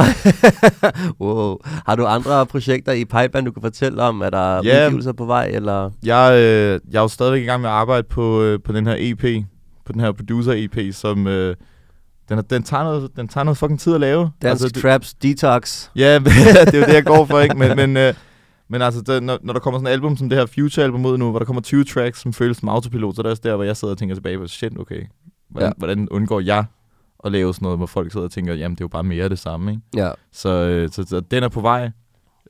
wow. 1.22 1.57
Har 1.63 1.95
du 1.95 2.05
andre 2.05 2.45
projekter 2.45 2.91
i 2.91 3.05
pipeline, 3.05 3.45
du 3.45 3.51
kan 3.51 3.61
fortælle 3.61 4.01
om? 4.03 4.22
Er 4.22 4.30
der 4.30 4.61
Ja. 4.63 4.86
udgivelser 4.86 5.11
på 5.13 5.26
vej? 5.26 5.45
Eller? 5.53 5.89
Jeg, 6.03 6.32
øh, 6.34 6.80
jeg 6.91 6.97
er 6.97 7.01
jo 7.01 7.07
stadigvæk 7.07 7.41
i 7.41 7.45
gang 7.45 7.61
med 7.61 7.70
at 7.70 7.76
arbejde 7.76 8.03
på, 8.09 8.41
øh, 8.41 8.59
på 8.65 8.72
den 8.74 8.88
her 8.88 8.95
EP, 8.97 9.45
på 9.86 9.91
den 9.93 10.01
her 10.01 10.11
producer-EP, 10.11 10.93
som... 10.95 11.28
Øh, 11.28 11.55
den, 12.30 12.43
den, 12.49 12.63
tager 12.63 12.84
noget, 12.84 13.09
den 13.15 13.28
tager 13.28 13.43
noget 13.43 13.57
fucking 13.57 13.80
tid 13.80 13.93
at 13.93 13.99
lave. 13.99 14.22
Dansk 14.41 14.43
Altså, 14.63 14.67
det- 14.67 14.82
Traps 14.82 15.13
Detox. 15.13 15.89
Ja, 15.95 16.20
det 16.20 16.74
er 16.74 16.80
jo 16.80 16.86
det, 16.86 16.93
jeg 16.93 17.03
går 17.05 17.26
for, 17.26 17.39
ikke? 17.39 17.57
Men, 17.57 17.76
men, 17.76 17.97
øh, 17.97 18.13
men 18.70 18.82
altså, 18.82 19.01
det, 19.01 19.24
når, 19.24 19.38
når 19.43 19.53
der 19.53 19.59
kommer 19.59 19.80
sådan 19.80 19.88
et 19.88 19.91
album 19.91 20.17
som 20.17 20.30
det 20.30 20.38
her 20.38 20.45
Future-album 20.45 21.05
ud 21.05 21.17
nu, 21.17 21.30
hvor 21.30 21.39
der 21.39 21.45
kommer 21.45 21.61
20 21.61 21.84
tracks, 21.84 22.20
som 22.22 22.34
føles 22.34 22.57
som 22.57 22.70
autopilot, 22.70 23.15
så 23.15 23.22
er 23.22 23.24
det 23.24 23.30
også 23.32 23.41
der, 23.45 23.55
hvor 23.55 23.63
jeg 23.63 23.78
sidder 23.78 23.91
og 23.93 23.97
tænker 23.97 24.15
tilbage 24.15 24.38
på, 24.38 24.47
shit, 24.47 24.78
okay, 24.80 25.01
hvordan, 25.49 25.67
ja. 25.70 25.74
hvordan 25.78 26.07
undgår 26.11 26.39
jeg 26.39 26.65
at 27.26 27.32
lave 27.32 27.53
sådan 27.53 27.65
noget, 27.65 27.80
hvor 27.80 27.86
folk 27.86 28.11
sidder 28.11 28.26
og 28.26 28.32
tænker, 28.32 28.53
jamen, 28.53 28.76
det 28.76 28.82
er 28.82 28.86
jo 28.86 28.88
bare 28.88 29.03
mere 29.03 29.24
af 29.24 29.30
det 29.30 29.39
samme, 29.39 29.72
ikke? 29.72 29.84
Ja. 29.95 30.11
Så, 30.32 30.49
øh, 30.49 30.89
så, 30.91 31.03
så 31.09 31.20
den 31.20 31.43
er 31.43 31.49
på 31.49 31.61
vej. 31.61 31.89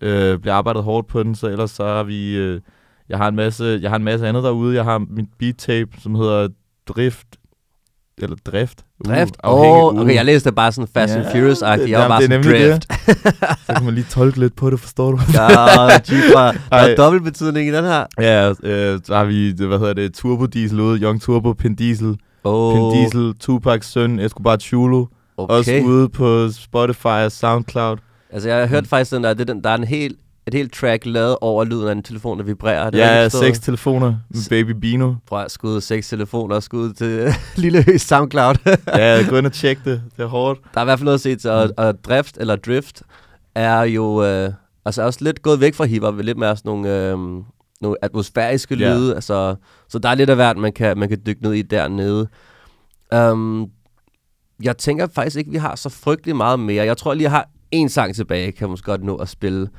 Øh, 0.02 0.40
bliver 0.40 0.54
arbejdet 0.54 0.84
hårdt 0.84 1.08
på 1.08 1.24
den, 1.24 1.36
så 1.36 1.48
ellers 1.48 1.72
så 1.72 1.84
har 1.86 2.04
vi... 2.04 2.36
Øh, 2.38 2.62
jeg 3.10 3.18
har 3.18 3.28
en 3.28 3.36
masse, 3.36 3.80
jeg 3.82 3.90
har 3.92 3.96
en 3.98 4.04
masse 4.04 4.28
andet 4.28 4.44
derude. 4.44 4.76
Jeg 4.76 4.84
har 4.84 4.98
mit 5.10 5.26
beat 5.40 5.56
tape, 5.58 5.90
som 6.00 6.16
hedder 6.16 6.48
Drift. 6.88 7.28
Eller 8.18 8.36
Drift. 8.46 8.86
Drift? 9.08 9.30
Uh, 9.44 9.50
afhængig- 9.52 9.84
oh, 9.84 10.02
okay, 10.02 10.16
jeg 10.16 10.26
læste 10.26 10.52
bare 10.52 10.72
sådan 10.72 10.88
Fast 10.94 11.14
and 11.16 11.26
Furious-agtigt. 11.26 11.84
det- 11.84 11.90
Jeg 11.90 12.00
var 12.00 12.08
bare 12.08 12.22
det 12.22 12.32
er 12.32 12.44
sådan 12.44 12.70
Drift. 12.70 13.66
Så 13.68 13.74
kan 13.76 13.86
man 13.86 13.94
lige 13.94 14.06
tolke 14.10 14.40
lidt 14.40 14.56
på 14.56 14.70
det, 14.70 14.80
forstår 14.80 15.12
du? 15.12 15.18
Ja, 15.34 15.48
Jeeper. 15.94 16.60
Der 16.72 16.78
er 16.78 16.96
dobbelt 16.96 17.24
betydning 17.24 17.68
i 17.70 17.72
den 17.72 17.84
her. 17.84 18.06
Ja, 18.20 18.50
øh, 18.64 19.00
så 19.04 19.16
har 19.16 19.24
vi, 19.26 19.52
det, 19.52 19.68
hvad 19.68 19.80
hedder 19.80 19.94
det, 19.94 20.14
Turbo 20.14 20.46
Diesel 20.46 20.80
ude, 20.80 21.00
Young 21.02 21.22
Turbo, 21.22 21.54
Pin 21.54 21.76
Diesel, 21.76 22.18
Oh, 22.44 22.74
Pin 22.74 23.02
Diesel, 23.02 23.34
Tupacs 23.40 23.88
søn, 23.88 24.20
Escobar 24.20 24.58
Chulo, 24.58 25.06
okay. 25.38 25.54
også 25.54 25.82
ude 25.86 26.10
på 26.10 26.50
Spotify 26.52 27.06
og 27.08 27.32
Soundcloud. 27.32 27.98
Altså, 28.32 28.50
jeg 28.50 28.60
har 28.60 28.68
hørt 28.68 28.88
faktisk 28.88 29.12
den 29.12 29.24
der, 29.24 29.34
det 29.34 29.48
den, 29.48 29.64
der 29.64 29.70
er 29.70 29.76
en 29.76 29.84
helt, 29.84 30.20
et 30.48 30.54
helt 30.54 30.74
track 30.74 31.06
lavet 31.06 31.36
over 31.42 31.64
lyden 31.64 31.88
af 31.88 31.92
en 31.92 32.04
telefon, 32.04 32.38
der 32.38 32.44
vibrerer. 32.44 32.86
Er 32.86 32.90
det 32.90 32.98
Ja, 32.98 33.30
seks 33.30 33.60
telefoner 33.60 34.16
med 34.30 34.50
Baby 34.50 34.70
Bino. 34.72 35.14
Prøv 35.28 35.40
at 35.42 35.52
skud 35.52 35.82
seks 35.82 36.10
telefoner, 36.10 36.60
skud 36.60 36.94
til 36.94 37.34
Lille 37.64 37.84
Høs 37.84 38.02
Soundcloud. 38.02 38.56
Ja, 38.96 39.24
gå 39.30 39.38
ind 39.38 39.46
og 39.46 39.54
tjek 39.54 39.78
det, 39.86 40.02
det 40.18 40.24
er 40.24 40.28
hårdt. 40.28 40.60
der 40.74 40.80
er 40.80 40.84
i 40.84 40.86
hvert 40.86 41.00
fald 41.00 41.06
noget 41.06 41.18
at 41.18 41.22
se 41.22 41.36
til, 41.36 41.50
og, 41.50 41.70
og 41.78 42.04
drift, 42.04 42.38
eller 42.40 42.56
drift, 42.56 43.02
er 43.56 43.82
jo 43.82 44.24
øh, 44.24 44.52
altså 44.86 45.02
også 45.04 45.20
lidt 45.22 45.42
gået 45.42 45.60
væk 45.60 45.76
fra 45.76 45.86
hiphop, 45.86 46.18
lidt 46.18 46.38
mere 46.38 46.58
sådan 46.58 46.70
nogle, 46.70 46.90
øh, 47.10 47.18
nogle 47.82 47.98
atmosfæriske 48.02 48.76
Ja. 48.76 48.94
lyde, 48.94 49.16
altså, 49.16 49.56
så 49.90 50.00
der 50.00 50.10
er 50.10 50.16
lidt 50.16 50.30
af 50.30 50.36
hvert, 50.36 50.58
man 50.58 50.74
kan, 50.74 50.98
man 50.98 51.10
kan 51.10 51.22
dykke 51.26 51.42
ned 51.44 51.54
i 51.54 51.62
dernede. 51.62 52.28
Um, 53.16 53.68
jeg 54.64 54.78
tænker 54.78 55.08
faktisk 55.08 55.38
ikke, 55.38 55.52
vi 55.52 55.58
har 55.58 55.76
så 55.76 55.90
frygtelig 55.90 56.36
meget 56.36 56.60
mere. 56.60 56.86
Jeg 56.86 56.98
tror 56.98 57.14
lige, 57.14 57.24
jeg 57.24 57.32
har 57.32 57.50
en 57.72 57.90
sang 57.90 58.16
tilbage, 58.16 58.52
kan 58.52 58.62
jeg 58.62 58.70
måske 58.70 58.86
godt 58.86 59.04
nå 59.04 59.16
at 59.16 59.30
spille. 59.30 59.70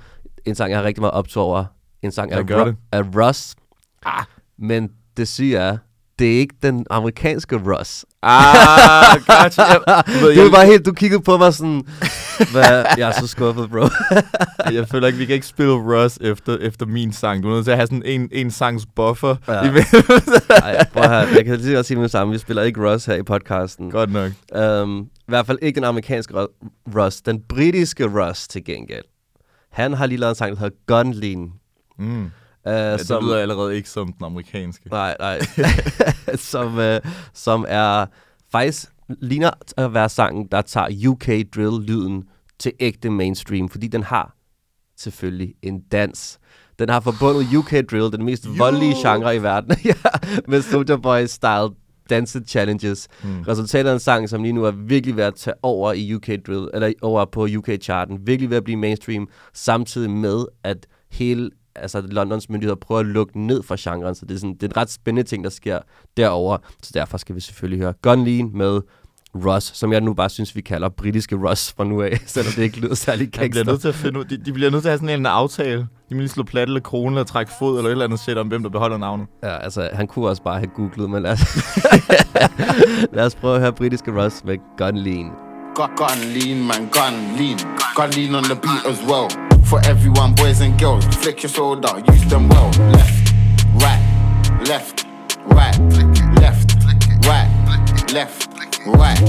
En 0.45 0.55
sang, 0.55 0.71
jeg 0.71 0.79
har 0.79 0.85
rigtig 0.85 1.01
meget 1.03 1.13
optog 1.15 1.45
over. 1.45 1.65
En 2.03 2.13
sang 2.13 2.33
af, 2.33 2.45
Ru- 2.73 2.75
af 2.93 3.03
Russ. 3.03 3.55
Ah, 4.05 4.25
men 4.59 4.91
det 5.17 5.29
siger 5.29 5.63
jeg, 5.65 5.79
det 6.21 6.35
er 6.35 6.39
ikke 6.39 6.55
den 6.63 6.87
amerikanske 6.91 7.57
Russ. 7.57 8.05
Ah, 8.23 9.17
gotcha. 9.27 9.63
Jeg, 9.63 10.03
du 10.07 10.13
ved, 10.13 10.35
Du 10.37 10.41
var 10.41 10.43
jeg, 10.45 10.53
bare 10.53 10.67
helt, 10.67 10.87
du 10.87 10.93
kiggede 10.93 11.23
på 11.23 11.37
mig 11.37 11.55
sådan, 11.55 11.83
hvad, 12.53 12.85
jeg 12.97 13.09
er 13.09 13.13
så 13.21 13.27
skuffet, 13.27 13.71
bro. 13.71 13.89
jeg 14.77 14.89
føler 14.89 15.07
ikke, 15.07 15.19
vi 15.19 15.25
kan 15.27 15.35
ikke 15.35 15.47
spille 15.47 15.73
Russ 15.73 16.19
efter, 16.21 16.57
efter 16.61 16.87
min 16.87 17.13
sang. 17.13 17.43
Du 17.43 17.49
er 17.51 17.55
nødt 17.55 17.65
til 17.65 17.71
at 17.71 17.77
have 17.77 17.87
sådan 17.87 18.03
en, 18.05 18.29
en 18.33 18.51
sangs 18.51 18.87
buffer. 18.97 19.37
Ja. 19.49 19.55
Ja. 19.65 19.85
Ej, 20.63 20.87
prøv 20.93 21.05
høre, 21.05 21.17
jeg 21.37 21.45
kan 21.45 21.57
lige 21.57 21.75
godt 21.75 21.87
sige 21.87 21.97
med 21.97 22.03
det 22.05 22.11
samme, 22.11 22.33
vi 22.33 22.39
spiller 22.39 22.63
ikke 22.63 22.93
Russ 22.93 23.05
her 23.07 23.15
i 23.15 23.23
podcasten. 23.23 23.91
Godt 23.91 24.13
nok. 24.13 24.33
Um, 24.83 25.01
I 25.03 25.07
hvert 25.29 25.47
fald 25.47 25.59
ikke 25.63 25.77
den 25.77 25.85
amerikanske 25.85 26.35
Ru- 26.35 26.69
Russ, 26.97 27.21
den 27.21 27.41
britiske 27.49 28.07
Russ 28.07 28.49
til 28.49 28.65
gengæld. 28.65 29.05
Han 29.73 29.93
har 29.93 30.07
lige 30.07 30.19
lavet 30.19 30.31
en 30.31 30.37
sang, 30.37 30.53
der 30.57 30.59
hedder 30.61 30.77
Gun 30.87 31.13
Lean. 31.13 31.53
Mm. 31.99 32.31
Uh, 32.67 32.73
Ja, 32.73 32.97
det 32.97 33.23
lyder 33.23 33.37
allerede 33.37 33.77
ikke 33.77 33.89
som 33.89 34.13
den 34.13 34.25
amerikanske. 34.25 34.89
Nej, 34.89 35.17
nej. 35.21 35.39
som, 36.53 36.79
uh, 36.79 37.13
som 37.35 37.65
er 37.69 38.07
faktisk 38.53 38.87
ligner 39.09 39.51
at 39.77 39.95
være 39.95 40.09
sangen, 40.09 40.49
der 40.53 40.63
tager 40.63 41.09
UK 41.09 41.27
drill-lyden 41.55 42.25
til 42.59 42.73
ægte 42.81 43.11
mainstream, 43.11 43.69
fordi 43.69 43.89
den 43.89 44.03
har 44.03 44.37
selvfølgelig 44.97 45.55
en 45.63 45.81
dans. 45.81 46.39
Den 46.79 46.89
har 46.89 47.01
forbundet 47.01 47.55
UK 47.57 47.71
drill, 47.91 48.13
den 48.13 48.25
mest 48.25 48.59
voldelige 48.59 48.95
genre 49.03 49.37
i 49.37 49.43
verden, 49.43 49.77
ja, 49.85 49.95
med 50.49 50.63
Soulja 50.63 50.97
Boy-style 50.97 51.75
dance 52.11 52.41
challenges. 52.47 53.09
Mm. 53.23 53.41
Resultatet 53.43 53.91
af 53.91 53.95
en 53.95 54.01
sang, 54.01 54.29
som 54.29 54.43
lige 54.43 54.53
nu 54.53 54.65
er 54.65 54.71
virkelig 54.71 55.17
ved 55.17 55.25
at 55.25 55.35
tage 55.35 55.55
over 55.63 55.93
i 55.93 56.15
UK 56.15 56.29
drill, 56.47 56.69
eller 56.75 56.93
over 57.03 57.25
på 57.25 57.49
UK-charten, 57.57 58.27
virkelig 58.27 58.51
ved 58.51 58.57
at 58.57 58.65
blive 58.65 58.77
mainstream, 58.77 59.29
samtidig 59.55 60.11
med, 60.11 60.45
at 60.65 60.87
hele 61.11 61.51
altså 61.75 62.01
Londons 62.01 62.49
myndigheder 62.51 62.77
prøver 62.81 63.01
at 63.01 63.07
lukke 63.07 63.41
ned 63.47 63.63
for 63.63 63.77
genren, 63.79 64.15
så 64.15 64.27
det 64.27 64.35
er, 64.35 64.39
sådan, 64.39 64.55
det 64.55 64.63
er 64.63 64.67
en 64.69 64.77
ret 64.77 64.91
spændende 64.91 65.29
ting, 65.29 65.45
der 65.45 65.51
sker 65.51 65.79
derover. 66.17 66.57
Så 66.83 66.91
derfor 66.95 67.19
skal 67.19 67.35
vi 67.35 67.41
selvfølgelig 67.41 67.81
høre 67.83 67.93
Gun 68.03 68.25
Lean 68.25 68.51
med 68.55 68.81
Russ, 69.35 69.77
som 69.79 69.93
jeg 69.93 70.01
nu 70.01 70.15
bare 70.15 70.29
synes, 70.31 70.57
vi 70.57 70.61
kalder 70.61 70.89
britiske 70.89 71.37
Russ 71.37 71.73
fra 71.77 71.85
nu 71.85 72.03
af, 72.03 72.21
selvom 72.27 72.53
det 72.57 72.63
ikke 72.63 72.81
lyder 72.81 72.95
særlig 72.95 73.27
De 73.27 73.31
bliver 73.31 73.43
gangster. 73.49 73.65
nødt 73.65 73.81
til 73.81 73.89
at 73.89 73.95
finde 73.95 74.19
ud, 74.21 74.25
de, 74.25 74.37
de 74.37 74.53
bliver 74.53 74.71
nødt 74.71 74.83
til 74.83 74.89
at 74.89 74.93
have 74.93 75.09
sådan 75.09 75.21
en 75.21 75.27
aftale. 75.27 75.79
De 76.09 76.15
må 76.15 76.19
lige 76.21 76.29
slå 76.29 76.43
plat 76.43 76.69
eller 76.69 76.81
krone 76.81 77.15
eller 77.17 77.25
trække 77.25 77.53
fod 77.59 77.77
eller 77.79 77.89
et 77.89 77.93
eller 77.93 78.05
andet 78.05 78.21
shit 78.21 78.39
om, 78.39 78.49
hvem 78.49 78.63
der 78.63 78.71
beholder 78.71 78.99
navnet. 78.99 79.27
Ja, 79.43 79.57
altså, 79.59 79.89
han 79.93 80.07
kunne 80.07 80.29
også 80.29 80.43
bare 80.43 80.59
have 80.59 80.71
googlet, 80.77 81.11
men 81.11 81.23
lad 81.23 81.33
os, 81.33 81.41
lad 83.17 83.27
os 83.27 83.35
prøve 83.35 83.55
at 83.55 83.61
høre 83.61 83.73
britiske 83.73 84.25
Russ 84.25 84.45
med 84.45 84.57
Gun 84.79 84.97
Lean. 84.97 85.31
Gun 85.75 86.19
lean, 86.35 86.57
man, 86.59 86.77
gun 86.93 87.37
lean. 87.39 87.59
Gun 87.97 88.11
lean 88.17 88.35
on 88.35 88.45
the 88.45 88.55
beat 88.55 88.87
as 88.87 88.99
well. 89.11 89.50
For 89.65 89.81
everyone, 89.85 90.35
boys 90.35 90.61
and 90.61 90.79
girls, 90.79 91.05
flick 91.17 91.43
your 91.43 91.51
shoulder, 91.51 92.03
use 92.09 92.25
them 92.27 92.49
well. 92.49 92.71
Left, 92.93 93.33
right, 93.75 94.61
left, 94.67 95.07
right, 95.47 95.79
left, 96.41 96.75
right, 97.27 98.13
left, 98.13 98.49
right. 98.87 99.21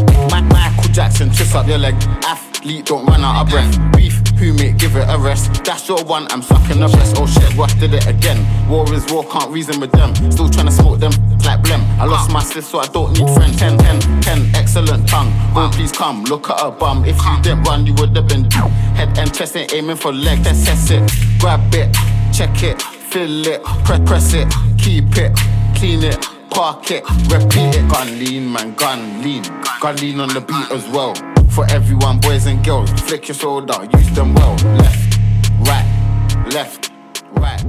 Michael 0.50 0.92
Jackson, 0.92 1.30
twist 1.30 1.56
up 1.56 1.68
your 1.68 1.78
leg. 1.78 1.96
Athlete, 2.26 2.86
don't 2.86 3.06
run 3.06 3.22
out 3.22 3.44
of 3.44 3.50
breath. 3.50 3.78
Beef, 3.96 4.21
who 4.42 4.54
mate, 4.54 4.78
give 4.78 4.96
it 4.96 5.08
a 5.08 5.18
rest. 5.20 5.64
That's 5.64 5.88
your 5.88 6.04
one, 6.04 6.26
I'm 6.32 6.42
sucking 6.42 6.80
the 6.80 6.88
breast. 6.88 7.16
Oh 7.18 7.28
shit, 7.28 7.54
Rush 7.56 7.76
did 7.76 7.94
it 7.94 8.08
again. 8.08 8.40
War 8.68 8.92
is 8.94 9.06
war, 9.12 9.24
can't 9.30 9.52
reason 9.52 9.80
with 9.80 9.92
them. 9.92 10.16
Still 10.32 10.50
trying 10.50 10.66
to 10.66 10.72
smoke 10.72 11.00
them 11.00 11.12
like 11.46 11.62
blem. 11.62 11.82
I 12.00 12.06
lost 12.06 12.32
my 12.32 12.42
sis, 12.42 12.68
so 12.68 12.80
I 12.80 12.88
don't 12.88 13.14
need 13.14 13.30
friends. 13.36 13.58
10, 13.58 13.78
10, 13.78 14.22
10, 14.22 14.56
excellent 14.56 15.08
tongue. 15.08 15.32
Oh, 15.56 15.70
please 15.72 15.92
come, 15.92 16.24
look 16.24 16.50
at 16.50 16.60
her 16.60 16.72
bum. 16.72 17.06
If 17.06 17.18
you 17.24 17.42
didn't 17.44 17.64
run, 17.64 17.86
you 17.86 17.94
would 17.96 18.16
have 18.16 18.28
been 18.28 18.50
down. 18.50 18.72
Head 18.98 19.16
and 19.20 19.32
chest 19.34 19.56
ain't 19.56 19.74
aiming 19.74 19.98
for 19.98 20.12
leg, 20.12 20.44
let's 20.44 20.66
test 20.66 20.90
it. 20.90 21.04
Grab 21.40 21.62
it, 21.76 21.96
check 22.34 22.64
it, 22.64 22.82
fill 22.82 23.46
it, 23.46 23.64
press, 23.86 24.00
press 24.06 24.34
it, 24.34 24.48
keep 24.78 25.16
it, 25.18 25.32
clean 25.76 26.04
it. 26.04 26.18
Park 26.50 26.92
it, 26.92 27.10
repeat 27.32 27.76
it. 27.78 27.90
Gun 27.90 28.20
lean, 28.20 28.52
man, 28.52 28.74
gun 28.74 29.22
lean. 29.22 29.44
Gun 29.80 29.96
lean 29.98 30.20
on 30.20 30.28
the 30.34 30.42
beat 30.42 30.70
as 30.72 30.86
well. 30.90 31.31
For 31.56 31.66
everyone, 31.78 32.20
boys 32.20 32.46
and 32.48 32.66
girls, 32.66 32.90
flick 33.08 33.28
your 33.30 33.36
shoulder, 33.36 33.78
use 33.98 34.10
them 34.16 34.34
well. 34.36 34.56
Left, 34.78 35.20
right, 35.70 35.88
left, 36.58 36.92
right, 37.36 37.64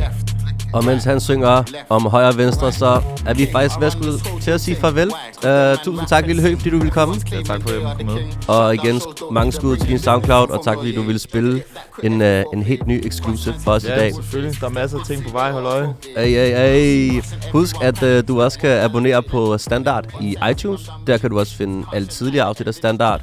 left. 0.00 0.34
Og 0.72 0.84
mens 0.84 1.04
han 1.04 1.20
synger 1.20 1.62
om 1.88 2.06
højre 2.06 2.28
og 2.28 2.36
venstre, 2.36 2.72
så 2.72 3.02
er 3.26 3.34
vi 3.34 3.48
faktisk 3.52 3.80
ved 3.80 3.86
at 3.86 3.92
skulle 3.92 4.40
til 4.40 4.50
at 4.50 4.60
sige 4.60 4.76
farvel. 4.76 5.12
Uh, 5.44 5.78
tusind 5.84 6.08
tak, 6.08 6.26
Lille 6.26 6.42
Høg, 6.42 6.56
fordi 6.56 6.70
du 6.70 6.76
ville 6.78 6.90
komme. 6.90 7.14
Ja, 7.32 7.42
tak 7.42 7.62
for 7.62 7.68
at 7.68 7.98
jeg 7.98 8.06
med. 8.06 8.16
Og 8.48 8.74
igen, 8.74 9.00
mange 9.30 9.52
skud 9.52 9.76
til 9.76 9.88
din 9.88 9.98
SoundCloud, 9.98 10.50
og 10.50 10.64
tak 10.64 10.76
fordi 10.76 10.94
du 10.94 11.02
ville 11.02 11.18
spille 11.18 11.62
en, 12.02 12.20
uh, 12.20 12.28
en 12.52 12.62
helt 12.62 12.86
ny 12.86 13.06
exclusive 13.06 13.54
for 13.64 13.70
os 13.70 13.84
i 13.84 13.88
Ja, 13.88 13.96
dag. 13.98 14.14
selvfølgelig. 14.14 14.60
Der 14.60 14.66
er 14.66 14.70
masser 14.70 14.98
af 14.98 15.06
ting 15.06 15.24
på 15.24 15.30
vej. 15.32 15.50
Hold 15.52 15.64
øje. 15.66 15.94
Hey, 16.16 16.28
hey, 16.28 16.56
hey. 16.56 17.22
Husk, 17.52 17.76
at 17.82 18.02
uh, 18.02 18.28
du 18.28 18.42
også 18.42 18.58
kan 18.58 18.70
abonnere 18.70 19.22
på 19.22 19.58
Standard 19.58 20.06
i 20.20 20.36
iTunes. 20.50 20.90
Der 21.06 21.18
kan 21.18 21.30
du 21.30 21.38
også 21.38 21.56
finde 21.56 21.86
alle 21.92 22.08
tidligere 22.08 22.44
afsnit 22.46 22.68
af 22.68 22.74
Standard. 22.74 23.20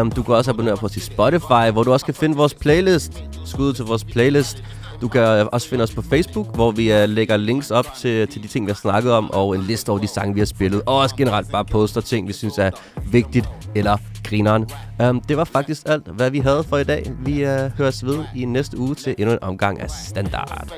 Um, 0.00 0.10
du 0.12 0.22
kan 0.22 0.34
også 0.34 0.50
abonnere 0.50 0.76
på 0.76 0.86
os 0.86 0.96
i 0.96 1.00
Spotify, 1.00 1.70
hvor 1.72 1.82
du 1.82 1.92
også 1.92 2.06
kan 2.06 2.14
finde 2.14 2.36
vores 2.36 2.54
playlist. 2.54 3.24
Skud 3.44 3.72
til 3.72 3.84
vores 3.84 4.04
playlist. 4.04 4.62
Du 5.00 5.08
kan 5.08 5.48
også 5.52 5.68
finde 5.68 5.82
os 5.82 5.94
på 5.94 6.02
Facebook, 6.02 6.54
hvor 6.54 6.70
vi 6.70 7.02
uh, 7.02 7.08
lægger 7.08 7.36
links 7.36 7.70
op 7.70 7.86
til, 7.96 8.28
til 8.28 8.42
de 8.42 8.48
ting, 8.48 8.66
vi 8.66 8.70
har 8.70 8.76
snakket 8.76 9.12
om, 9.12 9.30
og 9.30 9.54
en 9.54 9.62
liste 9.62 9.90
over 9.90 9.98
de 9.98 10.06
sange, 10.06 10.34
vi 10.34 10.40
har 10.40 10.46
spillet. 10.46 10.82
Og 10.86 10.96
også 10.98 11.16
generelt 11.16 11.50
bare 11.50 11.64
poster 11.64 12.00
ting, 12.00 12.28
vi 12.28 12.32
synes 12.32 12.58
er 12.58 12.70
vigtigt 13.10 13.48
eller 13.74 13.96
grineren. 14.24 14.66
Um, 15.08 15.20
det 15.20 15.36
var 15.36 15.44
faktisk 15.44 15.82
alt, 15.86 16.08
hvad 16.08 16.30
vi 16.30 16.38
havde 16.38 16.64
for 16.64 16.76
i 16.76 16.84
dag. 16.84 17.12
Vi 17.24 17.44
uh, 17.44 17.50
høres 17.50 18.04
ved 18.04 18.24
i 18.36 18.44
næste 18.44 18.78
uge 18.78 18.94
til 18.94 19.14
endnu 19.18 19.32
en 19.32 19.42
omgang 19.42 19.80
af 19.80 19.90
Standard. 19.90 20.68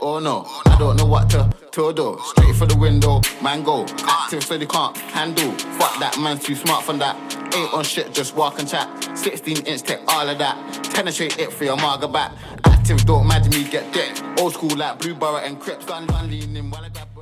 Oh 0.00 0.18
no, 0.18 0.44
I 0.66 0.76
don't 0.78 0.96
know 0.96 1.06
what 1.06 1.30
to, 1.30 1.50
to 1.72 1.92
do. 1.92 2.18
Straight 2.22 2.54
for 2.54 2.66
the 2.66 2.76
window, 2.76 3.22
man 3.42 3.62
go. 3.62 3.86
Active 4.06 4.44
so 4.44 4.58
they 4.58 4.66
can't 4.66 4.96
handle. 4.96 5.50
Fuck 5.52 5.98
that, 6.00 6.18
man's 6.20 6.44
too 6.44 6.54
smart 6.54 6.84
for 6.84 6.92
that. 6.94 7.16
Ain't 7.54 7.72
on 7.72 7.82
shit, 7.82 8.12
just 8.12 8.36
walk 8.36 8.58
and 8.58 8.68
chat. 8.68 8.88
16 9.16 9.64
inch, 9.66 9.82
take 9.82 10.00
all 10.08 10.28
of 10.28 10.38
that. 10.38 10.56
Penetrate 10.92 11.38
it 11.38 11.52
for 11.52 11.64
your 11.64 11.76
marga 11.78 12.12
back. 12.12 12.32
Active, 12.64 13.04
don't 13.06 13.24
imagine 13.24 13.50
me 13.52 13.68
get 13.70 13.90
dick. 13.92 14.12
Old 14.38 14.52
school 14.52 14.76
like 14.76 14.98
Blue 14.98 15.14
Borough 15.14 15.38
and 15.38 15.58
Crips. 15.58 15.86
Gun 15.86 16.06
leaning 16.28 16.70
while 16.70 16.84
I 16.84 16.88
grab. 16.90 17.15